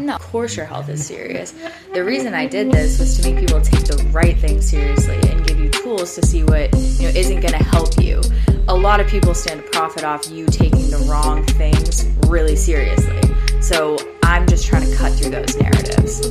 No, 0.00 0.14
of 0.14 0.22
course 0.22 0.56
your 0.56 0.64
health 0.64 0.88
is 0.88 1.04
serious. 1.04 1.54
The 1.92 2.02
reason 2.02 2.32
I 2.32 2.46
did 2.46 2.72
this 2.72 2.98
was 2.98 3.18
to 3.18 3.30
make 3.30 3.38
people 3.38 3.60
take 3.60 3.84
the 3.84 4.02
right 4.10 4.34
thing 4.38 4.62
seriously 4.62 5.18
and 5.28 5.46
give 5.46 5.60
you 5.60 5.68
tools 5.68 6.14
to 6.14 6.22
see 6.24 6.42
what 6.42 6.74
you 6.74 7.02
know 7.02 7.12
isn't 7.14 7.40
going 7.40 7.52
to 7.52 7.62
help 7.62 8.00
you. 8.00 8.22
A 8.68 8.74
lot 8.74 9.00
of 9.00 9.08
people 9.08 9.34
stand 9.34 9.62
to 9.62 9.70
profit 9.70 10.02
off 10.02 10.30
you 10.30 10.46
taking 10.46 10.88
the 10.90 11.06
wrong 11.06 11.44
things 11.44 12.06
really 12.28 12.56
seriously. 12.56 13.20
So 13.60 13.98
I'm 14.22 14.46
just 14.46 14.66
trying 14.66 14.90
to 14.90 14.96
cut 14.96 15.12
through 15.12 15.32
those 15.32 15.54
narratives. 15.58 16.30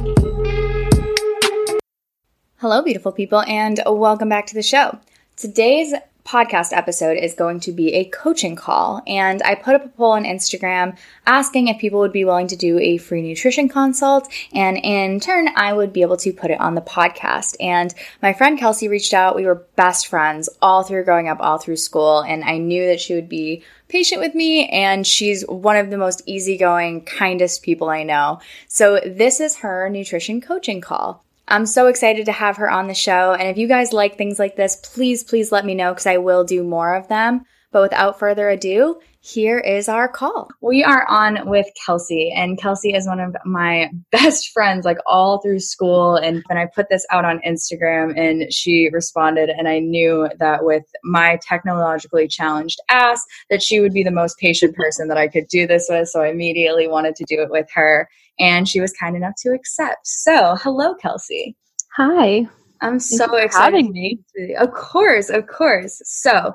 Hello, 2.57 2.81
beautiful 2.81 3.11
people, 3.11 3.41
and 3.41 3.79
welcome 3.85 4.29
back 4.29 4.47
to 4.47 4.55
the 4.55 4.63
show. 4.63 4.97
Today's 5.35 5.93
podcast 6.29 6.77
episode 6.77 7.17
is 7.17 7.33
going 7.33 7.59
to 7.59 7.71
be 7.71 7.91
a 7.95 8.05
coaching 8.05 8.55
call. 8.55 9.01
And 9.07 9.41
I 9.41 9.55
put 9.55 9.73
up 9.73 9.83
a 9.83 9.89
poll 9.89 10.11
on 10.11 10.25
Instagram 10.25 10.95
asking 11.25 11.67
if 11.67 11.79
people 11.79 11.99
would 11.99 12.11
be 12.11 12.23
willing 12.23 12.47
to 12.47 12.55
do 12.55 12.77
a 12.77 12.97
free 12.97 13.23
nutrition 13.23 13.67
consult. 13.67 14.31
And 14.53 14.77
in 14.77 15.19
turn, 15.19 15.49
I 15.55 15.73
would 15.73 15.91
be 15.91 16.03
able 16.03 16.17
to 16.17 16.31
put 16.31 16.51
it 16.51 16.61
on 16.61 16.75
the 16.75 16.81
podcast. 16.81 17.55
And 17.59 17.93
my 18.21 18.33
friend 18.33 18.59
Kelsey 18.59 18.87
reached 18.87 19.13
out. 19.13 19.35
We 19.35 19.47
were 19.47 19.65
best 19.75 20.05
friends 20.05 20.49
all 20.61 20.83
through 20.83 21.05
growing 21.05 21.27
up, 21.27 21.39
all 21.39 21.57
through 21.57 21.77
school. 21.77 22.19
And 22.19 22.43
I 22.43 22.59
knew 22.59 22.85
that 22.85 23.01
she 23.01 23.15
would 23.15 23.29
be 23.29 23.63
patient 23.87 24.21
with 24.21 24.35
me. 24.35 24.67
And 24.67 25.07
she's 25.07 25.41
one 25.47 25.77
of 25.77 25.89
the 25.89 25.97
most 25.97 26.21
easygoing, 26.27 27.05
kindest 27.05 27.63
people 27.63 27.89
I 27.89 28.03
know. 28.03 28.39
So 28.67 28.99
this 29.03 29.39
is 29.39 29.57
her 29.57 29.89
nutrition 29.89 30.41
coaching 30.41 30.79
call. 30.79 31.25
I'm 31.49 31.65
so 31.65 31.87
excited 31.87 32.25
to 32.27 32.31
have 32.31 32.57
her 32.57 32.69
on 32.69 32.87
the 32.87 32.93
show. 32.93 33.33
And 33.33 33.49
if 33.49 33.57
you 33.57 33.67
guys 33.67 33.91
like 33.91 34.17
things 34.17 34.37
like 34.37 34.55
this, 34.55 34.75
please, 34.75 35.23
please 35.23 35.51
let 35.51 35.65
me 35.65 35.73
know 35.73 35.91
because 35.91 36.05
I 36.05 36.17
will 36.17 36.43
do 36.43 36.63
more 36.63 36.95
of 36.95 37.07
them. 37.07 37.43
But 37.71 37.81
without 37.83 38.17
further 38.17 38.49
ado, 38.49 38.99
here 39.21 39.59
is 39.59 39.89
our 39.89 40.07
call. 40.07 40.49
We 40.61 40.83
are 40.83 41.05
on 41.07 41.47
with 41.47 41.67
Kelsey, 41.85 42.31
and 42.35 42.57
Kelsey 42.57 42.93
is 42.93 43.05
one 43.05 43.19
of 43.19 43.35
my 43.45 43.91
best 44.11 44.49
friends, 44.49 44.85
like 44.85 44.97
all 45.05 45.39
through 45.39 45.59
school. 45.59 46.15
And 46.15 46.41
when 46.47 46.57
I 46.57 46.67
put 46.73 46.89
this 46.89 47.05
out 47.11 47.25
on 47.25 47.41
Instagram, 47.45 48.17
and 48.17 48.51
she 48.51 48.89
responded, 48.91 49.49
and 49.49 49.67
I 49.67 49.79
knew 49.79 50.29
that 50.39 50.63
with 50.63 50.83
my 51.03 51.37
technologically 51.47 52.27
challenged 52.27 52.79
ass, 52.89 53.23
that 53.49 53.61
she 53.61 53.79
would 53.79 53.93
be 53.93 54.03
the 54.03 54.09
most 54.09 54.37
patient 54.39 54.75
person 54.75 55.07
that 55.09 55.17
I 55.17 55.27
could 55.27 55.47
do 55.47 55.67
this 55.67 55.87
with. 55.89 56.07
So 56.09 56.21
I 56.21 56.29
immediately 56.29 56.87
wanted 56.87 57.15
to 57.17 57.25
do 57.25 57.41
it 57.41 57.51
with 57.51 57.67
her, 57.75 58.09
and 58.39 58.67
she 58.67 58.79
was 58.79 58.93
kind 58.93 59.15
enough 59.15 59.35
to 59.43 59.49
accept. 59.49 60.07
So, 60.07 60.55
hello, 60.61 60.95
Kelsey. 60.95 61.55
Hi. 61.95 62.47
I'm 62.81 62.99
so 62.99 63.35
excited. 63.35 63.75
having 63.75 63.91
me. 63.91 64.19
Of 64.57 64.71
course, 64.71 65.29
of 65.29 65.47
course. 65.47 66.01
So, 66.05 66.53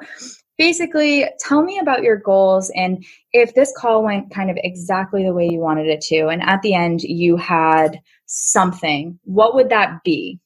basically 0.57 1.27
tell 1.41 1.63
me 1.63 1.79
about 1.79 2.03
your 2.03 2.17
goals 2.17 2.71
and 2.77 3.05
if 3.33 3.55
this 3.55 3.73
call 3.77 4.05
went 4.05 4.33
kind 4.33 4.51
of 4.51 4.59
exactly 4.63 5.25
the 5.25 5.33
way 5.33 5.49
you 5.51 5.59
wanted 5.59 5.87
it 5.87 6.01
to 6.01 6.29
and 6.29 6.43
at 6.43 6.63
the 6.63 6.75
end 6.75 7.03
you 7.03 7.37
had 7.37 8.01
something 8.27 9.19
what 9.25 9.55
would 9.55 9.69
that 9.69 10.03
be 10.05 10.39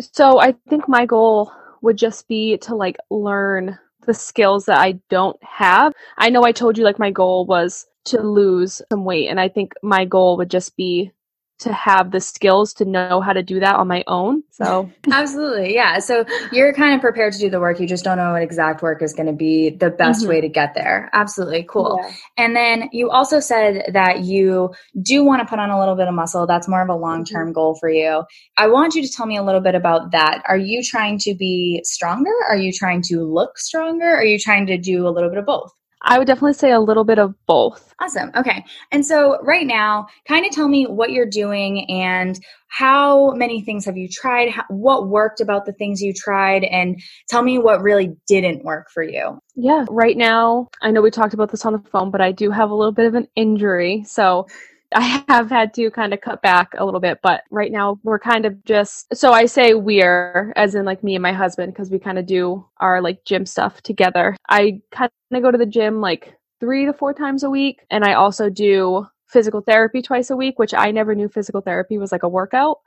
so 0.00 0.40
i 0.40 0.54
think 0.68 0.88
my 0.88 1.04
goal 1.04 1.52
would 1.82 1.96
just 1.96 2.26
be 2.26 2.56
to 2.56 2.74
like 2.74 2.96
learn 3.10 3.78
the 4.06 4.14
skills 4.14 4.64
that 4.64 4.78
i 4.78 4.92
don't 5.10 5.36
have 5.42 5.92
i 6.16 6.30
know 6.30 6.44
i 6.44 6.52
told 6.52 6.78
you 6.78 6.84
like 6.84 6.98
my 6.98 7.10
goal 7.10 7.44
was 7.44 7.86
to 8.06 8.20
lose 8.20 8.80
some 8.90 9.04
weight 9.04 9.28
and 9.28 9.40
i 9.40 9.48
think 9.48 9.72
my 9.82 10.04
goal 10.04 10.36
would 10.36 10.50
just 10.50 10.76
be 10.76 11.12
to 11.58 11.72
have 11.72 12.10
the 12.10 12.20
skills 12.20 12.74
to 12.74 12.84
know 12.84 13.20
how 13.20 13.32
to 13.32 13.42
do 13.42 13.58
that 13.60 13.76
on 13.76 13.88
my 13.88 14.04
own. 14.06 14.42
So, 14.50 14.90
absolutely. 15.10 15.74
Yeah. 15.74 15.98
So, 16.00 16.24
you're 16.52 16.74
kind 16.74 16.94
of 16.94 17.00
prepared 17.00 17.32
to 17.32 17.38
do 17.38 17.48
the 17.48 17.60
work. 17.60 17.80
You 17.80 17.86
just 17.86 18.04
don't 18.04 18.18
know 18.18 18.32
what 18.32 18.42
exact 18.42 18.82
work 18.82 19.02
is 19.02 19.14
going 19.14 19.26
to 19.26 19.32
be 19.32 19.70
the 19.70 19.90
best 19.90 20.20
mm-hmm. 20.20 20.28
way 20.28 20.40
to 20.42 20.48
get 20.48 20.74
there. 20.74 21.08
Absolutely. 21.14 21.64
Cool. 21.68 21.98
Yeah. 22.02 22.12
And 22.36 22.56
then 22.56 22.90
you 22.92 23.10
also 23.10 23.40
said 23.40 23.90
that 23.92 24.24
you 24.24 24.74
do 25.00 25.24
want 25.24 25.40
to 25.40 25.46
put 25.46 25.58
on 25.58 25.70
a 25.70 25.78
little 25.78 25.96
bit 25.96 26.08
of 26.08 26.14
muscle. 26.14 26.46
That's 26.46 26.68
more 26.68 26.82
of 26.82 26.90
a 26.90 26.94
long 26.94 27.24
term 27.24 27.48
mm-hmm. 27.48 27.54
goal 27.54 27.76
for 27.80 27.88
you. 27.88 28.24
I 28.58 28.66
want 28.68 28.94
you 28.94 29.02
to 29.02 29.08
tell 29.10 29.26
me 29.26 29.38
a 29.38 29.42
little 29.42 29.62
bit 29.62 29.74
about 29.74 30.12
that. 30.12 30.42
Are 30.46 30.58
you 30.58 30.82
trying 30.82 31.18
to 31.20 31.34
be 31.34 31.80
stronger? 31.84 32.32
Are 32.48 32.56
you 32.56 32.72
trying 32.72 33.00
to 33.02 33.24
look 33.24 33.58
stronger? 33.58 34.14
Are 34.14 34.24
you 34.24 34.38
trying 34.38 34.66
to 34.66 34.76
do 34.76 35.08
a 35.08 35.10
little 35.10 35.30
bit 35.30 35.38
of 35.38 35.46
both? 35.46 35.72
I 36.06 36.18
would 36.18 36.26
definitely 36.26 36.54
say 36.54 36.70
a 36.70 36.80
little 36.80 37.04
bit 37.04 37.18
of 37.18 37.34
both. 37.46 37.94
Awesome. 38.00 38.30
Okay. 38.36 38.64
And 38.92 39.04
so, 39.04 39.42
right 39.42 39.66
now, 39.66 40.06
kind 40.26 40.46
of 40.46 40.52
tell 40.52 40.68
me 40.68 40.86
what 40.86 41.10
you're 41.10 41.28
doing 41.28 41.90
and 41.90 42.38
how 42.68 43.32
many 43.32 43.60
things 43.60 43.84
have 43.84 43.96
you 43.96 44.08
tried? 44.08 44.50
How, 44.50 44.64
what 44.68 45.08
worked 45.08 45.40
about 45.40 45.66
the 45.66 45.72
things 45.72 46.00
you 46.00 46.12
tried? 46.12 46.64
And 46.64 47.00
tell 47.28 47.42
me 47.42 47.58
what 47.58 47.82
really 47.82 48.16
didn't 48.28 48.64
work 48.64 48.88
for 48.92 49.02
you. 49.02 49.38
Yeah. 49.56 49.84
Right 49.90 50.16
now, 50.16 50.68
I 50.82 50.90
know 50.90 51.02
we 51.02 51.10
talked 51.10 51.34
about 51.34 51.50
this 51.50 51.64
on 51.64 51.72
the 51.72 51.82
phone, 51.90 52.10
but 52.10 52.20
I 52.20 52.32
do 52.32 52.50
have 52.50 52.70
a 52.70 52.74
little 52.74 52.92
bit 52.92 53.06
of 53.06 53.14
an 53.14 53.28
injury. 53.34 54.04
So, 54.06 54.46
I 54.94 55.24
have 55.28 55.50
had 55.50 55.74
to 55.74 55.90
kind 55.90 56.14
of 56.14 56.20
cut 56.20 56.42
back 56.42 56.72
a 56.78 56.84
little 56.84 57.00
bit, 57.00 57.18
but 57.22 57.42
right 57.50 57.72
now 57.72 57.98
we're 58.02 58.18
kind 58.18 58.46
of 58.46 58.64
just 58.64 59.14
so 59.14 59.32
I 59.32 59.46
say 59.46 59.74
we're 59.74 60.52
as 60.56 60.74
in 60.74 60.84
like 60.84 61.02
me 61.02 61.14
and 61.16 61.22
my 61.22 61.32
husband 61.32 61.72
because 61.72 61.90
we 61.90 61.98
kind 61.98 62.18
of 62.18 62.26
do 62.26 62.64
our 62.78 63.00
like 63.02 63.24
gym 63.24 63.46
stuff 63.46 63.82
together. 63.82 64.36
I 64.48 64.80
kind 64.92 65.10
of 65.32 65.42
go 65.42 65.50
to 65.50 65.58
the 65.58 65.66
gym 65.66 66.00
like 66.00 66.34
3 66.60 66.86
to 66.86 66.92
4 66.92 67.14
times 67.14 67.42
a 67.42 67.50
week 67.50 67.84
and 67.90 68.04
I 68.04 68.14
also 68.14 68.48
do 68.48 69.06
physical 69.26 69.60
therapy 69.60 70.02
twice 70.02 70.30
a 70.30 70.36
week, 70.36 70.58
which 70.58 70.72
I 70.72 70.90
never 70.92 71.14
knew 71.14 71.28
physical 71.28 71.60
therapy 71.60 71.98
was 71.98 72.12
like 72.12 72.22
a 72.22 72.28
workout 72.28 72.78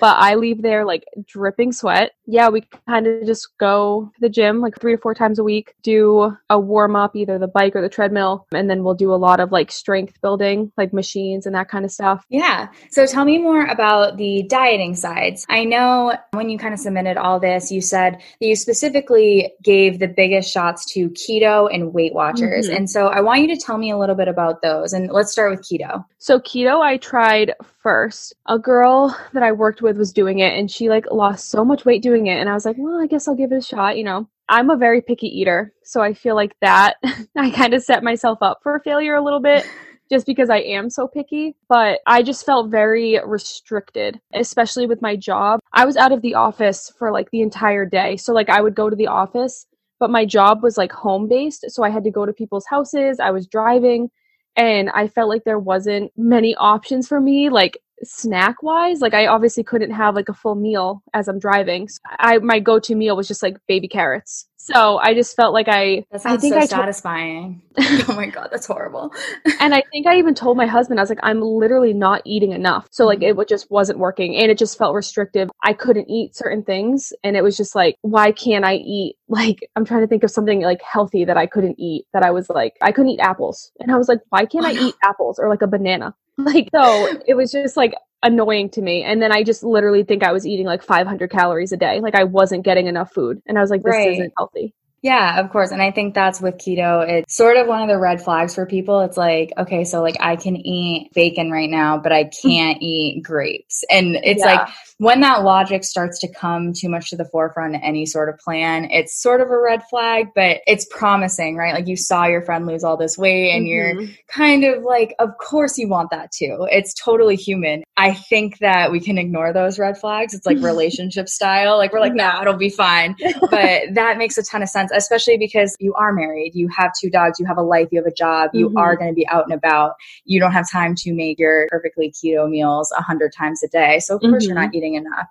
but 0.00 0.16
I 0.18 0.34
leave 0.34 0.62
there 0.62 0.84
like 0.84 1.04
dripping 1.26 1.72
sweat. 1.72 2.12
Yeah, 2.26 2.48
we 2.48 2.62
kind 2.88 3.06
of 3.06 3.26
just 3.26 3.48
go 3.58 4.10
to 4.14 4.20
the 4.20 4.28
gym 4.28 4.60
like 4.60 4.80
three 4.80 4.94
or 4.94 4.98
four 4.98 5.14
times 5.14 5.38
a 5.38 5.44
week, 5.44 5.74
do 5.82 6.36
a 6.50 6.58
warm 6.58 6.96
up, 6.96 7.16
either 7.16 7.38
the 7.38 7.48
bike 7.48 7.74
or 7.74 7.82
the 7.82 7.88
treadmill, 7.88 8.46
and 8.52 8.70
then 8.70 8.84
we'll 8.84 8.94
do 8.94 9.12
a 9.12 9.16
lot 9.16 9.40
of 9.40 9.52
like 9.52 9.72
strength 9.72 10.20
building, 10.20 10.72
like 10.76 10.92
machines 10.92 11.46
and 11.46 11.54
that 11.54 11.68
kind 11.68 11.84
of 11.84 11.90
stuff. 11.90 12.24
Yeah. 12.28 12.68
So 12.90 13.06
tell 13.06 13.24
me 13.24 13.38
more 13.38 13.66
about 13.66 14.16
the 14.16 14.44
dieting 14.44 14.94
sides. 14.94 15.46
I 15.48 15.64
know 15.64 16.16
when 16.32 16.48
you 16.48 16.58
kind 16.58 16.74
of 16.74 16.80
submitted 16.80 17.16
all 17.16 17.40
this, 17.40 17.70
you 17.70 17.80
said 17.80 18.14
that 18.40 18.46
you 18.46 18.56
specifically 18.56 19.52
gave 19.62 19.98
the 19.98 20.08
biggest 20.08 20.52
shots 20.52 20.84
to 20.92 21.10
keto 21.10 21.72
and 21.72 21.92
Weight 21.92 22.14
Watchers. 22.14 22.66
Mm-hmm. 22.66 22.76
And 22.76 22.90
so 22.90 23.08
I 23.08 23.20
want 23.20 23.40
you 23.40 23.48
to 23.48 23.56
tell 23.56 23.78
me 23.78 23.90
a 23.90 23.98
little 23.98 24.14
bit 24.14 24.28
about 24.28 24.62
those. 24.62 24.92
And 24.92 25.10
let's 25.10 25.32
start 25.32 25.50
with 25.50 25.62
keto. 25.62 26.04
So 26.18 26.38
keto, 26.38 26.80
I 26.80 26.98
tried 26.98 27.54
first. 27.82 28.34
A 28.46 28.58
girl 28.58 29.16
that 29.32 29.42
I 29.42 29.52
worked 29.52 29.71
with 29.80 29.96
was 29.96 30.12
doing 30.12 30.40
it 30.40 30.58
and 30.58 30.70
she 30.70 30.88
like 30.88 31.06
lost 31.10 31.48
so 31.50 31.64
much 31.64 31.84
weight 31.84 32.02
doing 32.02 32.26
it. 32.26 32.38
And 32.38 32.48
I 32.48 32.54
was 32.54 32.64
like, 32.64 32.76
well, 32.78 33.00
I 33.00 33.06
guess 33.06 33.26
I'll 33.26 33.34
give 33.34 33.52
it 33.52 33.56
a 33.56 33.62
shot, 33.62 33.96
you 33.96 34.04
know. 34.04 34.28
I'm 34.48 34.70
a 34.70 34.76
very 34.76 35.00
picky 35.00 35.28
eater. 35.28 35.72
So 35.84 36.02
I 36.02 36.12
feel 36.12 36.34
like 36.34 36.54
that 36.60 36.96
I 37.36 37.50
kind 37.50 37.74
of 37.74 37.82
set 37.82 38.02
myself 38.02 38.38
up 38.42 38.60
for 38.62 38.80
failure 38.80 39.14
a 39.14 39.24
little 39.24 39.40
bit 39.40 39.66
just 40.10 40.26
because 40.26 40.50
I 40.50 40.58
am 40.58 40.90
so 40.90 41.08
picky. 41.08 41.56
But 41.68 42.00
I 42.06 42.22
just 42.22 42.44
felt 42.44 42.70
very 42.70 43.18
restricted, 43.24 44.20
especially 44.34 44.86
with 44.86 45.00
my 45.00 45.16
job. 45.16 45.60
I 45.72 45.86
was 45.86 45.96
out 45.96 46.12
of 46.12 46.20
the 46.22 46.34
office 46.34 46.92
for 46.98 47.12
like 47.12 47.30
the 47.30 47.40
entire 47.40 47.86
day. 47.86 48.16
So 48.16 48.34
like 48.34 48.50
I 48.50 48.60
would 48.60 48.74
go 48.74 48.90
to 48.90 48.96
the 48.96 49.06
office, 49.06 49.66
but 50.00 50.10
my 50.10 50.26
job 50.26 50.62
was 50.62 50.76
like 50.76 50.92
home 50.92 51.28
based. 51.28 51.64
So 51.68 51.82
I 51.82 51.90
had 51.90 52.04
to 52.04 52.10
go 52.10 52.26
to 52.26 52.32
people's 52.32 52.66
houses. 52.66 53.20
I 53.20 53.30
was 53.30 53.46
driving 53.46 54.10
and 54.56 54.90
I 54.90 55.08
felt 55.08 55.28
like 55.28 55.44
there 55.44 55.58
wasn't 55.58 56.12
many 56.16 56.54
options 56.56 57.08
for 57.08 57.20
me 57.20 57.48
like 57.48 57.78
snack 58.04 58.62
wise 58.62 59.00
like 59.00 59.14
I 59.14 59.26
obviously 59.26 59.62
couldn't 59.62 59.92
have 59.92 60.14
like 60.14 60.28
a 60.28 60.34
full 60.34 60.54
meal 60.54 61.02
as 61.14 61.28
I'm 61.28 61.38
driving. 61.38 61.88
So 61.88 61.98
I 62.18 62.38
my 62.38 62.58
go-to 62.58 62.94
meal 62.94 63.16
was 63.16 63.28
just 63.28 63.42
like 63.42 63.56
baby 63.68 63.88
carrots 63.88 64.48
so 64.64 64.98
I 64.98 65.12
just 65.12 65.34
felt 65.34 65.52
like 65.52 65.66
I. 65.66 66.04
That 66.12 66.22
sounds 66.22 66.38
I 66.38 66.40
think 66.40 66.54
so 66.54 66.60
I 66.60 66.66
satisfying. 66.66 67.60
oh 67.78 68.14
my 68.14 68.26
god, 68.26 68.48
that's 68.52 68.66
horrible. 68.66 69.12
and 69.58 69.74
I 69.74 69.82
think 69.90 70.06
I 70.06 70.16
even 70.18 70.36
told 70.36 70.56
my 70.56 70.66
husband 70.66 71.00
I 71.00 71.02
was 71.02 71.10
like, 71.10 71.18
I'm 71.24 71.40
literally 71.40 71.92
not 71.92 72.22
eating 72.24 72.52
enough. 72.52 72.86
So 72.92 73.04
like 73.04 73.18
mm-hmm. 73.18 73.40
it 73.40 73.48
just 73.48 73.72
wasn't 73.72 73.98
working, 73.98 74.36
and 74.36 74.52
it 74.52 74.58
just 74.58 74.78
felt 74.78 74.94
restrictive. 74.94 75.50
I 75.64 75.72
couldn't 75.72 76.08
eat 76.08 76.36
certain 76.36 76.62
things, 76.62 77.12
and 77.24 77.36
it 77.36 77.42
was 77.42 77.56
just 77.56 77.74
like, 77.74 77.96
why 78.02 78.30
can't 78.30 78.64
I 78.64 78.74
eat? 78.74 79.16
Like 79.32 79.66
I'm 79.76 79.86
trying 79.86 80.02
to 80.02 80.06
think 80.06 80.24
of 80.24 80.30
something 80.30 80.60
like 80.60 80.82
healthy 80.82 81.24
that 81.24 81.38
I 81.38 81.46
couldn't 81.46 81.80
eat. 81.80 82.04
That 82.12 82.22
I 82.22 82.30
was 82.30 82.50
like, 82.50 82.74
I 82.82 82.92
couldn't 82.92 83.12
eat 83.12 83.20
apples, 83.20 83.72
and 83.80 83.90
I 83.90 83.96
was 83.96 84.08
like, 84.08 84.20
why 84.28 84.44
can't 84.44 84.66
I 84.66 84.72
eat 84.72 84.94
apples 85.02 85.38
or 85.38 85.48
like 85.48 85.62
a 85.62 85.66
banana? 85.66 86.14
Like 86.38 86.68
so, 86.74 87.08
it 87.26 87.34
was 87.34 87.50
just 87.52 87.76
like 87.76 87.94
annoying 88.22 88.70
to 88.70 88.82
me. 88.82 89.02
And 89.02 89.20
then 89.20 89.32
I 89.32 89.42
just 89.42 89.62
literally 89.62 90.04
think 90.04 90.22
I 90.22 90.32
was 90.32 90.46
eating 90.46 90.66
like 90.66 90.82
500 90.82 91.30
calories 91.30 91.72
a 91.72 91.76
day. 91.76 92.00
Like 92.00 92.14
I 92.14 92.24
wasn't 92.24 92.64
getting 92.64 92.86
enough 92.86 93.12
food. 93.12 93.42
And 93.46 93.58
I 93.58 93.60
was 93.60 93.70
like, 93.70 93.82
this 93.82 93.92
right. 93.92 94.12
isn't 94.12 94.32
healthy. 94.36 94.74
Yeah, 95.02 95.40
of 95.40 95.50
course. 95.50 95.72
And 95.72 95.82
I 95.82 95.90
think 95.90 96.14
that's 96.14 96.40
with 96.40 96.58
keto. 96.58 97.06
It's 97.06 97.34
sort 97.34 97.56
of 97.56 97.66
one 97.66 97.82
of 97.82 97.88
the 97.88 97.98
red 97.98 98.22
flags 98.22 98.54
for 98.54 98.66
people. 98.66 99.00
It's 99.00 99.16
like, 99.16 99.52
okay, 99.58 99.82
so 99.82 100.00
like 100.00 100.16
I 100.20 100.36
can 100.36 100.56
eat 100.56 101.12
bacon 101.12 101.50
right 101.50 101.68
now, 101.68 101.98
but 101.98 102.12
I 102.12 102.24
can't 102.24 102.78
eat 102.80 103.24
grapes. 103.24 103.82
And 103.90 104.16
it's 104.22 104.44
yeah. 104.44 104.54
like 104.54 104.68
when 104.98 105.20
that 105.22 105.42
logic 105.42 105.82
starts 105.82 106.20
to 106.20 106.32
come 106.32 106.72
too 106.72 106.88
much 106.88 107.10
to 107.10 107.16
the 107.16 107.24
forefront 107.24 107.74
in 107.74 107.82
any 107.82 108.06
sort 108.06 108.28
of 108.28 108.38
plan, 108.38 108.84
it's 108.92 109.20
sort 109.20 109.40
of 109.40 109.48
a 109.48 109.58
red 109.58 109.82
flag, 109.90 110.28
but 110.36 110.60
it's 110.68 110.86
promising, 110.88 111.56
right? 111.56 111.74
Like 111.74 111.88
you 111.88 111.96
saw 111.96 112.26
your 112.26 112.42
friend 112.42 112.64
lose 112.64 112.84
all 112.84 112.96
this 112.96 113.18
weight 113.18 113.50
and 113.50 113.66
mm-hmm. 113.66 114.00
you're 114.02 114.08
kind 114.28 114.62
of 114.62 114.84
like, 114.84 115.16
of 115.18 115.36
course 115.38 115.78
you 115.78 115.88
want 115.88 116.10
that 116.12 116.30
too. 116.30 116.68
It's 116.70 116.94
totally 116.94 117.34
human. 117.34 117.82
I 117.96 118.14
think 118.14 118.58
that 118.58 118.92
we 118.92 119.00
can 119.00 119.18
ignore 119.18 119.52
those 119.52 119.80
red 119.80 119.98
flags. 119.98 120.32
It's 120.32 120.46
like 120.46 120.58
relationship 120.60 121.28
style. 121.28 121.76
Like 121.76 121.92
we're 121.92 121.98
like, 121.98 122.14
nah, 122.14 122.40
it'll 122.40 122.54
be 122.54 122.70
fine. 122.70 123.16
But 123.50 123.94
that 123.94 124.18
makes 124.18 124.38
a 124.38 124.42
ton 124.42 124.62
of 124.62 124.68
sense. 124.68 124.91
Especially 124.94 125.36
because 125.36 125.76
you 125.80 125.94
are 125.94 126.12
married, 126.12 126.54
you 126.54 126.68
have 126.68 126.92
two 127.00 127.10
dogs, 127.10 127.38
you 127.38 127.46
have 127.46 127.58
a 127.58 127.62
life, 127.62 127.88
you 127.90 127.98
have 127.98 128.06
a 128.06 128.14
job, 128.14 128.50
you 128.52 128.68
mm-hmm. 128.68 128.78
are 128.78 128.96
going 128.96 129.10
to 129.10 129.14
be 129.14 129.26
out 129.28 129.44
and 129.44 129.54
about. 129.54 129.94
You 130.24 130.40
don't 130.40 130.52
have 130.52 130.70
time 130.70 130.94
to 130.96 131.12
make 131.12 131.38
your 131.38 131.66
perfectly 131.70 132.12
keto 132.12 132.48
meals 132.48 132.92
a 132.96 133.02
hundred 133.02 133.32
times 133.36 133.62
a 133.62 133.68
day. 133.68 134.00
So 134.00 134.16
of 134.16 134.20
course 134.20 134.44
mm-hmm. 134.44 134.48
you're 134.48 134.54
not 134.54 134.68
mm-hmm. 134.68 134.76
eating 134.76 134.94
enough. 134.94 135.26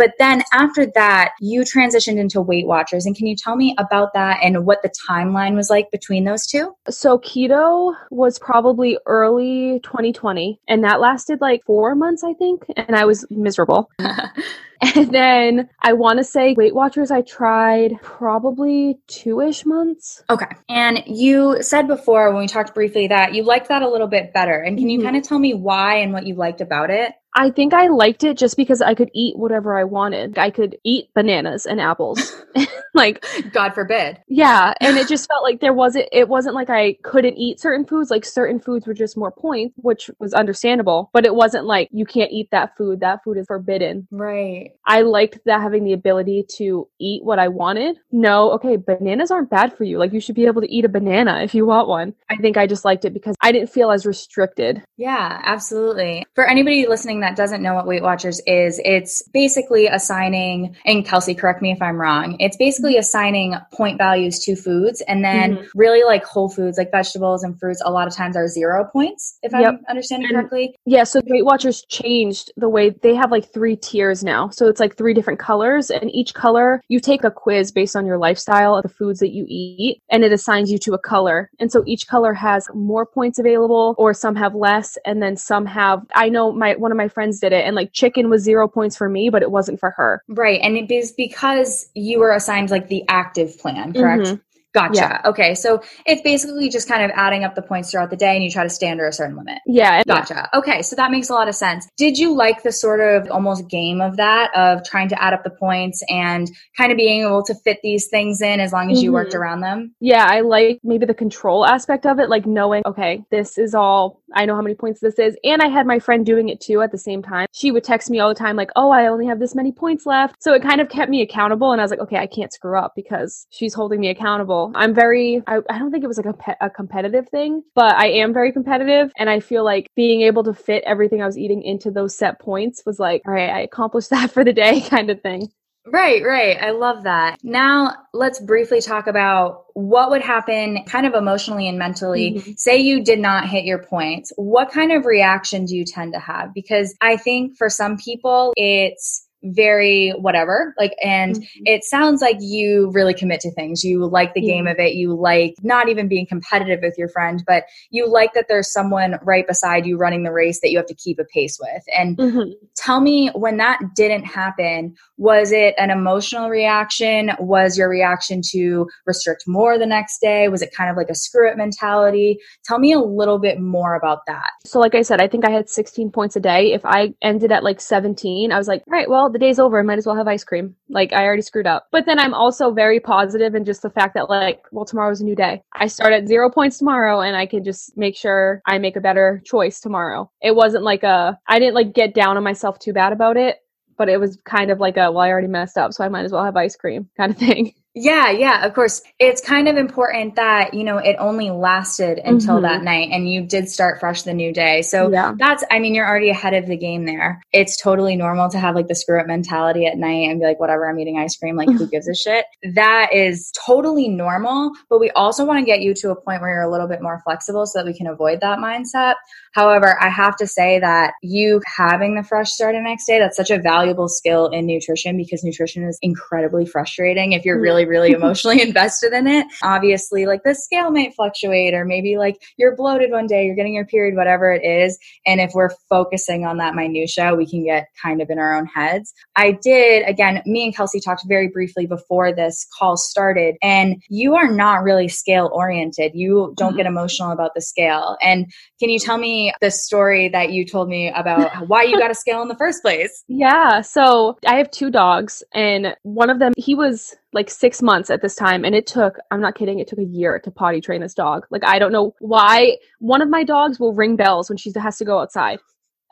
But 0.00 0.14
then 0.18 0.42
after 0.54 0.86
that, 0.94 1.32
you 1.42 1.60
transitioned 1.60 2.16
into 2.16 2.40
Weight 2.40 2.66
Watchers. 2.66 3.04
And 3.04 3.14
can 3.14 3.26
you 3.26 3.36
tell 3.36 3.54
me 3.54 3.74
about 3.76 4.14
that 4.14 4.38
and 4.42 4.64
what 4.64 4.80
the 4.82 4.90
timeline 5.06 5.54
was 5.56 5.68
like 5.68 5.90
between 5.90 6.24
those 6.24 6.46
two? 6.46 6.74
So, 6.88 7.18
keto 7.18 7.94
was 8.10 8.38
probably 8.38 8.96
early 9.04 9.78
2020, 9.80 10.58
and 10.68 10.82
that 10.84 11.00
lasted 11.00 11.42
like 11.42 11.62
four 11.66 11.94
months, 11.94 12.24
I 12.24 12.32
think. 12.32 12.64
And 12.78 12.96
I 12.96 13.04
was 13.04 13.26
miserable. 13.28 13.90
And 14.96 15.12
then 15.12 15.68
I 15.80 15.92
want 15.92 16.18
to 16.18 16.24
say 16.24 16.54
Weight 16.54 16.74
Watchers, 16.74 17.10
I 17.10 17.20
tried 17.20 17.94
probably 18.02 18.98
two 19.06 19.40
ish 19.40 19.66
months. 19.66 20.22
Okay. 20.28 20.46
And 20.68 21.02
you 21.06 21.62
said 21.62 21.86
before 21.86 22.32
when 22.32 22.40
we 22.40 22.46
talked 22.46 22.74
briefly 22.74 23.08
that 23.08 23.34
you 23.34 23.42
liked 23.42 23.68
that 23.68 23.82
a 23.82 23.88
little 23.88 24.08
bit 24.08 24.32
better. 24.32 24.58
And 24.58 24.78
can 24.78 24.88
you 24.88 24.98
mm-hmm. 24.98 25.06
kind 25.06 25.16
of 25.16 25.22
tell 25.22 25.38
me 25.38 25.54
why 25.54 25.96
and 25.96 26.12
what 26.12 26.26
you 26.26 26.34
liked 26.34 26.60
about 26.60 26.90
it? 26.90 27.12
I 27.34 27.50
think 27.50 27.72
I 27.72 27.88
liked 27.88 28.24
it 28.24 28.36
just 28.36 28.56
because 28.56 28.82
I 28.82 28.94
could 28.94 29.10
eat 29.14 29.38
whatever 29.38 29.78
I 29.78 29.84
wanted. 29.84 30.38
I 30.38 30.50
could 30.50 30.76
eat 30.84 31.12
bananas 31.14 31.66
and 31.66 31.80
apples. 31.80 32.36
like 32.94 33.24
God 33.52 33.74
forbid. 33.74 34.20
Yeah, 34.28 34.74
and 34.80 34.96
it 34.96 35.08
just 35.08 35.28
felt 35.28 35.42
like 35.42 35.60
there 35.60 35.72
wasn't 35.72 36.08
it 36.12 36.28
wasn't 36.28 36.54
like 36.54 36.70
I 36.70 36.94
couldn't 37.02 37.36
eat 37.36 37.60
certain 37.60 37.84
foods, 37.84 38.10
like 38.10 38.24
certain 38.24 38.60
foods 38.60 38.86
were 38.86 38.94
just 38.94 39.16
more 39.16 39.30
points, 39.30 39.74
which 39.76 40.10
was 40.18 40.34
understandable, 40.34 41.10
but 41.12 41.24
it 41.24 41.34
wasn't 41.34 41.66
like 41.66 41.88
you 41.92 42.04
can't 42.04 42.32
eat 42.32 42.48
that 42.50 42.76
food. 42.76 43.00
That 43.00 43.22
food 43.22 43.38
is 43.38 43.46
forbidden. 43.46 44.08
Right. 44.10 44.72
I 44.86 45.02
liked 45.02 45.38
that 45.46 45.60
having 45.60 45.84
the 45.84 45.92
ability 45.92 46.44
to 46.56 46.88
eat 46.98 47.24
what 47.24 47.38
I 47.38 47.48
wanted. 47.48 47.98
No, 48.10 48.50
okay, 48.52 48.76
bananas 48.76 49.30
aren't 49.30 49.50
bad 49.50 49.76
for 49.76 49.84
you. 49.84 49.98
Like 49.98 50.12
you 50.12 50.20
should 50.20 50.34
be 50.34 50.46
able 50.46 50.62
to 50.62 50.72
eat 50.72 50.84
a 50.84 50.88
banana 50.88 51.42
if 51.42 51.54
you 51.54 51.66
want 51.66 51.88
one. 51.88 52.14
I 52.28 52.36
think 52.36 52.56
I 52.56 52.66
just 52.66 52.84
liked 52.84 53.04
it 53.04 53.14
because 53.14 53.36
I 53.40 53.52
didn't 53.52 53.70
feel 53.70 53.90
as 53.90 54.06
restricted. 54.06 54.82
Yeah, 54.96 55.40
absolutely. 55.44 56.26
For 56.34 56.46
anybody 56.46 56.86
listening 56.86 57.19
that 57.20 57.36
doesn't 57.36 57.62
know 57.62 57.74
what 57.74 57.86
Weight 57.86 58.02
Watchers 58.02 58.40
is, 58.46 58.80
it's 58.84 59.22
basically 59.32 59.86
assigning, 59.86 60.76
and 60.84 61.04
Kelsey, 61.04 61.34
correct 61.34 61.62
me 61.62 61.72
if 61.72 61.80
I'm 61.80 62.00
wrong, 62.00 62.36
it's 62.40 62.56
basically 62.56 62.96
assigning 62.96 63.56
point 63.72 63.98
values 63.98 64.38
to 64.40 64.56
foods. 64.56 65.00
And 65.02 65.24
then 65.24 65.56
mm-hmm. 65.56 65.78
really 65.78 66.02
like 66.04 66.24
whole 66.24 66.48
foods, 66.48 66.78
like 66.78 66.90
vegetables 66.90 67.42
and 67.42 67.58
fruits, 67.58 67.82
a 67.84 67.90
lot 67.90 68.06
of 68.06 68.14
times 68.14 68.36
are 68.36 68.48
zero 68.48 68.88
points, 68.92 69.38
if 69.42 69.52
yep. 69.52 69.74
I'm 69.74 69.80
understanding 69.88 70.28
and, 70.30 70.36
correctly. 70.36 70.74
Yeah. 70.84 71.04
So 71.04 71.20
Weight 71.26 71.44
Watchers 71.44 71.84
changed 71.88 72.52
the 72.56 72.68
way 72.68 72.90
they 72.90 73.14
have 73.14 73.30
like 73.30 73.52
three 73.52 73.76
tiers 73.76 74.24
now. 74.24 74.50
So 74.50 74.66
it's 74.68 74.80
like 74.80 74.96
three 74.96 75.14
different 75.14 75.38
colors, 75.38 75.90
and 75.90 76.10
each 76.14 76.34
color 76.34 76.80
you 76.88 77.00
take 77.00 77.24
a 77.24 77.30
quiz 77.30 77.72
based 77.72 77.96
on 77.96 78.06
your 78.06 78.18
lifestyle, 78.18 78.76
of 78.76 78.82
the 78.82 78.88
foods 78.88 79.20
that 79.20 79.32
you 79.32 79.44
eat, 79.48 80.02
and 80.10 80.24
it 80.24 80.32
assigns 80.32 80.70
you 80.70 80.78
to 80.78 80.94
a 80.94 80.98
color. 80.98 81.50
And 81.58 81.70
so 81.70 81.82
each 81.86 82.06
color 82.06 82.32
has 82.32 82.68
more 82.74 83.06
points 83.06 83.38
available, 83.38 83.94
or 83.98 84.14
some 84.14 84.36
have 84.36 84.54
less, 84.54 84.96
and 85.04 85.22
then 85.22 85.36
some 85.36 85.66
have. 85.66 86.00
I 86.14 86.28
know 86.28 86.52
my 86.52 86.74
one 86.76 86.90
of 86.90 86.96
my 86.96 87.08
friends 87.10 87.40
did 87.40 87.52
it 87.52 87.64
and 87.64 87.76
like 87.76 87.92
chicken 87.92 88.30
was 88.30 88.42
zero 88.42 88.68
points 88.68 88.96
for 88.96 89.08
me, 89.08 89.30
but 89.30 89.42
it 89.42 89.50
wasn't 89.50 89.78
for 89.80 89.90
her. 89.90 90.22
Right. 90.28 90.60
And 90.62 90.76
it 90.76 90.90
is 90.90 91.12
because 91.12 91.88
you 91.94 92.18
were 92.18 92.32
assigned 92.32 92.70
like 92.70 92.88
the 92.88 93.04
active 93.08 93.58
plan, 93.58 93.92
correct? 93.92 94.24
Mm-hmm. 94.24 94.36
Gotcha. 94.72 94.94
Yeah. 94.94 95.20
Okay. 95.24 95.54
So 95.54 95.82
it's 96.06 96.22
basically 96.22 96.68
just 96.68 96.86
kind 96.86 97.02
of 97.02 97.10
adding 97.14 97.42
up 97.42 97.56
the 97.56 97.62
points 97.62 97.90
throughout 97.90 98.10
the 98.10 98.16
day 98.16 98.36
and 98.36 98.44
you 98.44 98.50
try 98.50 98.62
to 98.62 98.70
stay 98.70 98.88
under 98.88 99.06
a 99.06 99.12
certain 99.12 99.36
limit. 99.36 99.58
Yeah. 99.66 100.02
Gotcha. 100.06 100.48
Okay. 100.54 100.82
So 100.82 100.94
that 100.94 101.10
makes 101.10 101.28
a 101.28 101.34
lot 101.34 101.48
of 101.48 101.56
sense. 101.56 101.88
Did 101.96 102.16
you 102.16 102.34
like 102.34 102.62
the 102.62 102.70
sort 102.70 103.00
of 103.00 103.28
almost 103.30 103.68
game 103.68 104.00
of 104.00 104.16
that, 104.16 104.50
of 104.56 104.84
trying 104.84 105.08
to 105.08 105.20
add 105.20 105.34
up 105.34 105.42
the 105.42 105.50
points 105.50 106.02
and 106.08 106.48
kind 106.76 106.92
of 106.92 106.96
being 106.96 107.22
able 107.24 107.42
to 107.44 107.54
fit 107.54 107.80
these 107.82 108.06
things 108.08 108.40
in 108.40 108.60
as 108.60 108.72
long 108.72 108.90
as 108.90 108.98
mm-hmm. 108.98 109.06
you 109.06 109.12
worked 109.12 109.32
mm-hmm. 109.32 109.40
around 109.40 109.60
them? 109.60 109.94
Yeah. 110.00 110.26
I 110.28 110.42
like 110.42 110.78
maybe 110.84 111.04
the 111.04 111.14
control 111.14 111.66
aspect 111.66 112.06
of 112.06 112.20
it, 112.20 112.28
like 112.28 112.46
knowing, 112.46 112.82
okay, 112.86 113.24
this 113.30 113.58
is 113.58 113.74
all, 113.74 114.22
I 114.34 114.46
know 114.46 114.54
how 114.54 114.62
many 114.62 114.76
points 114.76 115.00
this 115.00 115.18
is. 115.18 115.36
And 115.42 115.62
I 115.62 115.66
had 115.66 115.86
my 115.86 115.98
friend 115.98 116.24
doing 116.24 116.48
it 116.48 116.60
too 116.60 116.80
at 116.82 116.92
the 116.92 116.98
same 116.98 117.22
time. 117.22 117.48
She 117.52 117.72
would 117.72 117.82
text 117.82 118.08
me 118.08 118.20
all 118.20 118.28
the 118.28 118.36
time, 118.36 118.54
like, 118.54 118.70
oh, 118.76 118.90
I 118.90 119.08
only 119.08 119.26
have 119.26 119.40
this 119.40 119.56
many 119.56 119.72
points 119.72 120.06
left. 120.06 120.36
So 120.40 120.54
it 120.54 120.62
kind 120.62 120.80
of 120.80 120.88
kept 120.88 121.10
me 121.10 121.22
accountable. 121.22 121.72
And 121.72 121.80
I 121.80 121.84
was 121.84 121.90
like, 121.90 122.00
okay, 122.00 122.18
I 122.18 122.28
can't 122.28 122.52
screw 122.52 122.78
up 122.78 122.92
because 122.94 123.46
she's 123.50 123.74
holding 123.74 124.00
me 124.00 124.08
accountable. 124.10 124.59
I'm 124.74 124.94
very 124.94 125.42
I, 125.46 125.58
I 125.68 125.78
don't 125.78 125.90
think 125.90 126.04
it 126.04 126.08
was 126.08 126.16
like 126.16 126.26
a, 126.26 126.32
pe- 126.32 126.60
a 126.60 126.70
competitive 126.70 127.28
thing, 127.28 127.62
but 127.74 127.94
I 127.96 128.08
am 128.08 128.32
very 128.32 128.52
competitive. 128.52 129.12
And 129.16 129.28
I 129.30 129.40
feel 129.40 129.64
like 129.64 129.86
being 129.96 130.22
able 130.22 130.44
to 130.44 130.54
fit 130.54 130.82
everything 130.86 131.22
I 131.22 131.26
was 131.26 131.38
eating 131.38 131.62
into 131.62 131.90
those 131.90 132.16
set 132.16 132.38
points 132.40 132.82
was 132.84 132.98
like, 132.98 133.22
all 133.26 133.34
right, 133.34 133.50
I 133.50 133.60
accomplished 133.60 134.10
that 134.14 134.30
for 134.30 134.44
the 134.44 134.52
day 134.52 134.80
kind 134.80 135.10
of 135.10 135.20
thing. 135.20 135.48
Right, 135.86 136.22
right. 136.22 136.58
I 136.60 136.70
love 136.72 137.04
that. 137.04 137.38
Now, 137.42 137.94
let's 138.12 138.38
briefly 138.38 138.80
talk 138.80 139.06
about 139.06 139.64
what 139.74 140.10
would 140.10 140.20
happen 140.20 140.84
kind 140.84 141.06
of 141.06 141.14
emotionally 141.14 141.68
and 141.68 141.78
mentally. 141.78 142.34
Mm-hmm. 142.34 142.52
Say 142.56 142.78
you 142.78 143.02
did 143.02 143.18
not 143.18 143.48
hit 143.48 143.64
your 143.64 143.82
points. 143.82 144.30
What 144.36 144.70
kind 144.70 144.92
of 144.92 145.06
reaction 145.06 145.64
do 145.64 145.74
you 145.74 145.84
tend 145.84 146.12
to 146.12 146.20
have? 146.20 146.52
Because 146.52 146.94
I 147.00 147.16
think 147.16 147.56
for 147.56 147.70
some 147.70 147.96
people, 147.96 148.52
it's 148.56 149.26
very 149.42 150.10
whatever 150.18 150.74
like 150.78 150.94
and 151.02 151.36
mm-hmm. 151.36 151.62
it 151.64 151.84
sounds 151.84 152.20
like 152.20 152.36
you 152.40 152.90
really 152.92 153.14
commit 153.14 153.40
to 153.40 153.50
things. 153.52 153.82
You 153.82 154.06
like 154.06 154.34
the 154.34 154.42
yeah. 154.42 154.54
game 154.54 154.66
of 154.66 154.78
it. 154.78 154.94
You 154.94 155.14
like 155.14 155.54
not 155.62 155.88
even 155.88 156.08
being 156.08 156.26
competitive 156.26 156.80
with 156.82 156.94
your 156.98 157.08
friend 157.08 157.42
but 157.46 157.64
you 157.90 158.10
like 158.10 158.34
that 158.34 158.46
there's 158.48 158.72
someone 158.72 159.18
right 159.22 159.46
beside 159.46 159.86
you 159.86 159.96
running 159.96 160.22
the 160.22 160.32
race 160.32 160.60
that 160.60 160.70
you 160.70 160.76
have 160.76 160.86
to 160.86 160.94
keep 160.94 161.18
a 161.18 161.24
pace 161.24 161.58
with. 161.60 161.82
And 161.96 162.16
mm-hmm. 162.16 162.50
tell 162.76 163.00
me 163.00 163.30
when 163.34 163.56
that 163.58 163.80
didn't 163.94 164.24
happen 164.24 164.94
was 165.20 165.52
it 165.52 165.74
an 165.76 165.90
emotional 165.90 166.48
reaction? 166.48 167.32
Was 167.38 167.76
your 167.76 167.90
reaction 167.90 168.40
to 168.52 168.88
restrict 169.04 169.44
more 169.46 169.78
the 169.78 169.84
next 169.84 170.18
day? 170.20 170.48
Was 170.48 170.62
it 170.62 170.74
kind 170.74 170.90
of 170.90 170.96
like 170.96 171.10
a 171.10 171.14
screw 171.14 171.46
it 171.46 171.58
mentality? 171.58 172.38
Tell 172.64 172.78
me 172.78 172.92
a 172.92 172.98
little 172.98 173.38
bit 173.38 173.60
more 173.60 173.94
about 173.94 174.20
that. 174.26 174.50
So 174.64 174.80
like 174.80 174.94
i 174.94 175.02
said 175.02 175.20
i 175.20 175.28
think 175.28 175.44
i 175.44 175.50
had 175.50 175.68
16 175.68 176.10
points 176.10 176.36
a 176.36 176.40
day. 176.40 176.72
If 176.72 176.84
i 176.84 177.14
ended 177.22 177.52
at 177.52 177.62
like 177.62 177.80
17 177.80 178.50
i 178.50 178.58
was 178.58 178.68
like 178.68 178.82
all 178.86 178.92
right 178.92 179.10
well 179.10 179.29
the 179.30 179.38
day's 179.38 179.58
over. 179.58 179.78
I 179.78 179.82
might 179.82 179.98
as 179.98 180.06
well 180.06 180.16
have 180.16 180.28
ice 180.28 180.44
cream. 180.44 180.74
Like 180.88 181.12
I 181.12 181.24
already 181.24 181.42
screwed 181.42 181.66
up. 181.66 181.88
But 181.90 182.06
then 182.06 182.18
I'm 182.18 182.34
also 182.34 182.72
very 182.72 183.00
positive 183.00 183.54
in 183.54 183.64
just 183.64 183.82
the 183.82 183.90
fact 183.90 184.14
that 184.14 184.28
like, 184.28 184.62
well, 184.72 184.84
tomorrow's 184.84 185.20
a 185.20 185.24
new 185.24 185.36
day. 185.36 185.62
I 185.72 185.86
start 185.86 186.12
at 186.12 186.28
zero 186.28 186.50
points 186.50 186.78
tomorrow 186.78 187.20
and 187.20 187.36
I 187.36 187.46
can 187.46 187.64
just 187.64 187.96
make 187.96 188.16
sure 188.16 188.62
I 188.66 188.78
make 188.78 188.96
a 188.96 189.00
better 189.00 189.42
choice 189.44 189.80
tomorrow. 189.80 190.30
It 190.42 190.54
wasn't 190.54 190.84
like 190.84 191.02
a, 191.02 191.38
I 191.46 191.58
didn't 191.58 191.74
like 191.74 191.94
get 191.94 192.14
down 192.14 192.36
on 192.36 192.44
myself 192.44 192.78
too 192.78 192.92
bad 192.92 193.12
about 193.12 193.36
it, 193.36 193.58
but 193.96 194.08
it 194.08 194.18
was 194.18 194.38
kind 194.44 194.70
of 194.70 194.80
like 194.80 194.96
a, 194.96 195.10
well, 195.10 195.20
I 195.20 195.30
already 195.30 195.46
messed 195.46 195.76
up, 195.76 195.92
so 195.92 196.04
I 196.04 196.08
might 196.08 196.24
as 196.24 196.32
well 196.32 196.44
have 196.44 196.56
ice 196.56 196.76
cream 196.76 197.08
kind 197.16 197.32
of 197.32 197.38
thing. 197.46 197.74
Yeah, 197.94 198.30
yeah, 198.30 198.64
of 198.64 198.72
course. 198.74 199.02
It's 199.18 199.40
kind 199.40 199.66
of 199.66 199.76
important 199.76 200.36
that, 200.36 200.74
you 200.74 200.84
know, 200.84 200.98
it 200.98 201.16
only 201.18 201.50
lasted 201.50 202.20
until 202.24 202.56
mm-hmm. 202.56 202.62
that 202.62 202.84
night 202.84 203.08
and 203.10 203.28
you 203.28 203.42
did 203.42 203.68
start 203.68 203.98
fresh 203.98 204.22
the 204.22 204.32
new 204.32 204.52
day. 204.52 204.82
So 204.82 205.10
yeah. 205.10 205.34
that's, 205.36 205.64
I 205.72 205.80
mean, 205.80 205.96
you're 205.96 206.06
already 206.06 206.30
ahead 206.30 206.54
of 206.54 206.66
the 206.66 206.76
game 206.76 207.04
there. 207.04 207.42
It's 207.52 207.76
totally 207.76 208.14
normal 208.14 208.48
to 208.50 208.60
have 208.60 208.76
like 208.76 208.86
the 208.86 208.94
screw 208.94 209.20
up 209.20 209.26
mentality 209.26 209.86
at 209.86 209.98
night 209.98 210.30
and 210.30 210.38
be 210.38 210.46
like, 210.46 210.60
whatever, 210.60 210.88
I'm 210.88 211.00
eating 211.00 211.18
ice 211.18 211.36
cream. 211.36 211.56
Like, 211.56 211.68
who 211.68 211.86
gives 211.90 212.06
a 212.06 212.14
shit? 212.14 212.44
That 212.74 213.12
is 213.12 213.52
totally 213.66 214.08
normal. 214.08 214.70
But 214.88 215.00
we 215.00 215.10
also 215.10 215.44
want 215.44 215.58
to 215.58 215.64
get 215.64 215.80
you 215.80 215.92
to 215.94 216.10
a 216.10 216.16
point 216.16 216.42
where 216.42 216.50
you're 216.50 216.62
a 216.62 216.70
little 216.70 216.88
bit 216.88 217.02
more 217.02 217.20
flexible 217.24 217.66
so 217.66 217.80
that 217.80 217.86
we 217.86 217.96
can 217.96 218.06
avoid 218.06 218.40
that 218.40 218.60
mindset. 218.60 219.14
However, 219.52 220.00
I 220.00 220.08
have 220.08 220.36
to 220.36 220.46
say 220.46 220.78
that 220.78 221.14
you 221.22 221.60
having 221.66 222.14
the 222.14 222.22
fresh 222.22 222.52
start 222.52 222.74
the 222.74 222.80
next 222.80 223.06
day, 223.06 223.18
that's 223.18 223.36
such 223.36 223.50
a 223.50 223.58
valuable 223.58 224.08
skill 224.08 224.46
in 224.46 224.66
nutrition 224.66 225.16
because 225.16 225.42
nutrition 225.42 225.82
is 225.82 225.98
incredibly 226.02 226.66
frustrating 226.66 227.32
if 227.32 227.44
you're 227.44 227.60
really 227.60 227.79
really, 227.84 228.10
really 228.10 228.20
emotionally 228.24 228.62
invested 228.62 229.12
in 229.12 229.26
it. 229.26 229.46
Obviously, 229.62 230.26
like 230.26 230.42
the 230.44 230.54
scale 230.54 230.90
might 230.90 231.14
fluctuate, 231.14 231.74
or 231.74 231.84
maybe 231.84 232.16
like 232.16 232.36
you're 232.56 232.76
bloated 232.76 233.10
one 233.10 233.26
day, 233.26 233.44
you're 233.44 233.54
getting 233.54 233.74
your 233.74 233.86
period, 233.86 234.16
whatever 234.16 234.52
it 234.52 234.64
is. 234.64 234.98
And 235.26 235.40
if 235.40 235.52
we're 235.54 235.70
focusing 235.88 236.44
on 236.44 236.58
that 236.58 236.74
minutia, 236.74 237.34
we 237.34 237.46
can 237.48 237.64
get 237.64 237.88
kind 238.02 238.22
of 238.22 238.30
in 238.30 238.38
our 238.38 238.56
own 238.56 238.66
heads. 238.66 239.12
I 239.36 239.52
did, 239.52 240.08
again, 240.08 240.42
me 240.46 240.64
and 240.64 240.74
Kelsey 240.74 241.00
talked 241.00 241.24
very 241.26 241.48
briefly 241.48 241.86
before 241.86 242.34
this 242.34 242.66
call 242.78 242.96
started, 242.96 243.56
and 243.62 244.02
you 244.08 244.34
are 244.34 244.50
not 244.50 244.82
really 244.82 245.08
scale 245.08 245.50
oriented. 245.52 246.12
You 246.14 246.54
don't 246.56 246.76
get 246.76 246.86
mm-hmm. 246.86 246.96
emotional 246.96 247.30
about 247.30 247.52
the 247.54 247.60
scale. 247.60 248.16
And 248.22 248.50
can 248.78 248.90
you 248.90 248.98
tell 248.98 249.18
me 249.18 249.52
the 249.60 249.70
story 249.70 250.28
that 250.30 250.52
you 250.52 250.66
told 250.66 250.88
me 250.88 251.10
about 251.10 251.50
why 251.68 251.82
you 251.82 251.98
got 251.98 252.10
a 252.10 252.14
scale 252.14 252.42
in 252.42 252.48
the 252.48 252.56
first 252.56 252.82
place? 252.82 253.24
Yeah. 253.28 253.80
So 253.80 254.38
I 254.46 254.56
have 254.56 254.70
two 254.70 254.90
dogs, 254.90 255.42
and 255.52 255.94
one 256.02 256.30
of 256.30 256.38
them, 256.38 256.52
he 256.56 256.74
was 256.74 257.16
like 257.32 257.48
six 257.48 257.80
months 257.80 258.10
at 258.10 258.22
this 258.22 258.34
time 258.34 258.64
and 258.64 258.74
it 258.74 258.86
took 258.86 259.16
i'm 259.30 259.40
not 259.40 259.54
kidding 259.54 259.78
it 259.78 259.86
took 259.86 259.98
a 259.98 260.04
year 260.04 260.38
to 260.38 260.50
potty 260.50 260.80
train 260.80 261.00
this 261.00 261.14
dog. 261.14 261.46
Like 261.50 261.64
i 261.64 261.78
don't 261.78 261.92
know 261.92 262.14
why. 262.20 262.76
One 262.98 263.22
of 263.22 263.28
my 263.28 263.44
dogs 263.44 263.78
will 263.78 263.94
ring 263.94 264.16
bells 264.16 264.48
when 264.48 264.56
she 264.56 264.72
has 264.76 264.98
to 264.98 265.04
go 265.04 265.18
outside 265.18 265.60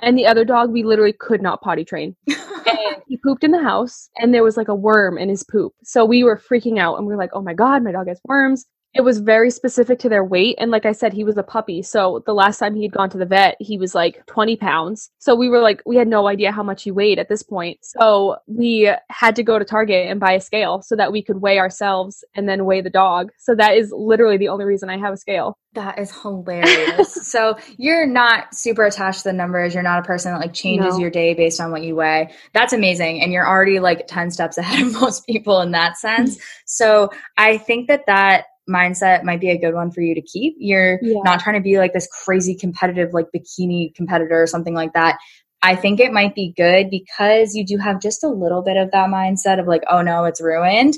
and 0.01 0.17
the 0.17 0.27
other 0.27 0.45
dog 0.45 0.71
we 0.71 0.85
literally 0.85 1.13
could 1.13 1.43
not 1.43 1.61
potty 1.61 1.85
train. 1.85 2.17
And 2.69 3.03
he 3.07 3.17
pooped 3.17 3.45
in 3.45 3.51
the 3.51 3.63
house 3.63 4.11
and 4.17 4.35
there 4.35 4.43
was 4.43 4.59
like 4.59 4.69
a 4.69 4.75
worm 4.75 5.17
in 5.17 5.31
his 5.31 5.43
poop. 5.43 5.73
So 5.85 6.05
we 6.05 6.23
were 6.23 6.37
freaking 6.37 6.79
out 6.79 6.97
and 6.97 7.07
we 7.07 7.15
were 7.15 7.19
like 7.19 7.31
oh 7.33 7.41
my 7.41 7.55
god 7.55 7.83
my 7.83 7.93
dog 7.93 8.09
has 8.09 8.21
worms 8.25 8.67
it 8.95 9.03
was 9.03 9.19
very 9.19 9.51
specific 9.51 9.99
to 10.01 10.09
their 10.09 10.25
weight. 10.25 10.57
And 10.59 10.71
like 10.71 10.87
I 10.87 10.93
said, 10.93 11.13
he 11.13 11.25
was 11.25 11.37
a 11.37 11.43
puppy. 11.43 11.83
So 11.83 12.23
the 12.27 12.33
last 12.33 12.59
time 12.59 12.75
he 12.75 12.83
had 12.83 12.93
gone 12.93 13.11
to 13.11 13.19
the 13.19 13.27
vet, 13.27 13.57
he 13.61 13.77
was 13.77 13.95
like 13.95 14.25
20 14.27 14.57
pounds. 14.57 15.11
So 15.19 15.35
we 15.35 15.49
were 15.49 15.61
like, 15.61 15.83
we 15.85 15.97
had 15.97 16.09
no 16.09 16.27
idea 16.27 16.53
how 16.53 16.63
much 16.63 16.85
he 16.85 16.91
weighed 16.91 17.19
at 17.19 17.29
this 17.29 17.43
point. 17.43 17.79
So 17.83 18.37
we 18.47 18.91
had 19.11 19.37
to 19.37 19.43
go 19.43 19.59
to 19.59 19.65
Target 19.65 20.07
and 20.11 20.19
buy 20.19 20.33
a 20.33 20.41
scale 20.41 20.83
so 20.83 20.97
that 20.97 21.13
we 21.13 21.23
could 21.23 21.43
weigh 21.43 21.59
ourselves 21.59 22.25
and 22.35 22.49
then 22.49 22.65
weigh 22.65 22.81
the 22.81 22.91
dog. 22.91 23.31
So 23.39 23.55
that 23.57 23.77
is 23.77 23.93
literally 23.95 24.39
the 24.39 24.49
only 24.49 24.65
reason 24.65 24.89
I 24.89 24.99
have 24.99 25.13
a 25.13 25.19
scale. 25.19 25.59
That 25.75 25.99
is 25.99 26.11
hilarious. 26.23 27.15
so 27.31 27.57
you're 27.77 28.07
not 28.07 28.55
super 28.55 28.85
attached 28.85 29.19
to 29.19 29.29
the 29.29 29.33
numbers. 29.35 29.75
You're 29.75 29.83
not 29.83 30.01
a 30.01 30.03
person 30.03 30.33
that 30.33 30.41
like 30.41 30.55
changes 30.55 30.95
no. 30.95 31.01
your 31.01 31.11
day 31.11 31.35
based 31.35 31.61
on 31.61 31.71
what 31.71 31.83
you 31.83 31.95
weigh. 31.95 32.31
That's 32.55 32.73
amazing. 32.73 33.23
And 33.23 33.33
you're 33.33 33.47
already 33.47 33.81
like 33.81 34.07
10 34.07 34.31
steps 34.31 34.57
ahead 34.59 34.87
of 34.87 34.93
most 34.95 35.27
people 35.27 35.61
in 35.61 35.73
that 35.73 35.99
sense. 35.99 36.39
so 36.67 37.11
I 37.37 37.59
think 37.59 37.89
that 37.89 38.07
that 38.07 38.47
mindset 38.69 39.25
might 39.25 39.41
be 39.41 39.51
a 39.51 39.59
good 39.59 39.75
one 39.75 39.91
for 39.91 40.01
you 40.01 40.15
to 40.15 40.23
keep. 40.23 40.55
You're 40.59 40.99
yeah. 41.03 41.21
not 41.25 41.41
trying 41.41 41.57
to 41.57 41.63
be 41.63 41.79
like 41.79 41.93
this 41.93 42.09
crazy 42.25 42.55
competitive, 42.55 43.13
like 43.13 43.27
bikini 43.35 43.95
competitor 43.95 44.43
or 44.43 44.47
something 44.47 44.75
like 44.75 44.93
that. 44.93 45.19
I 45.63 45.75
think 45.75 45.99
it 45.99 46.13
might 46.13 46.35
be 46.35 46.55
good 46.57 46.89
because 46.89 47.55
you 47.55 47.67
do 47.67 47.79
have 47.79 48.01
just 48.01 48.23
a 48.23 48.29
little 48.29 48.63
bit 48.63 48.77
of 48.77 48.93
that 48.93 49.11
mindset 49.11 49.59
of 49.59 49.67
like, 49.67 49.83
oh 49.91 50.03
no, 50.03 50.25
it's 50.25 50.41
ruined 50.41 50.97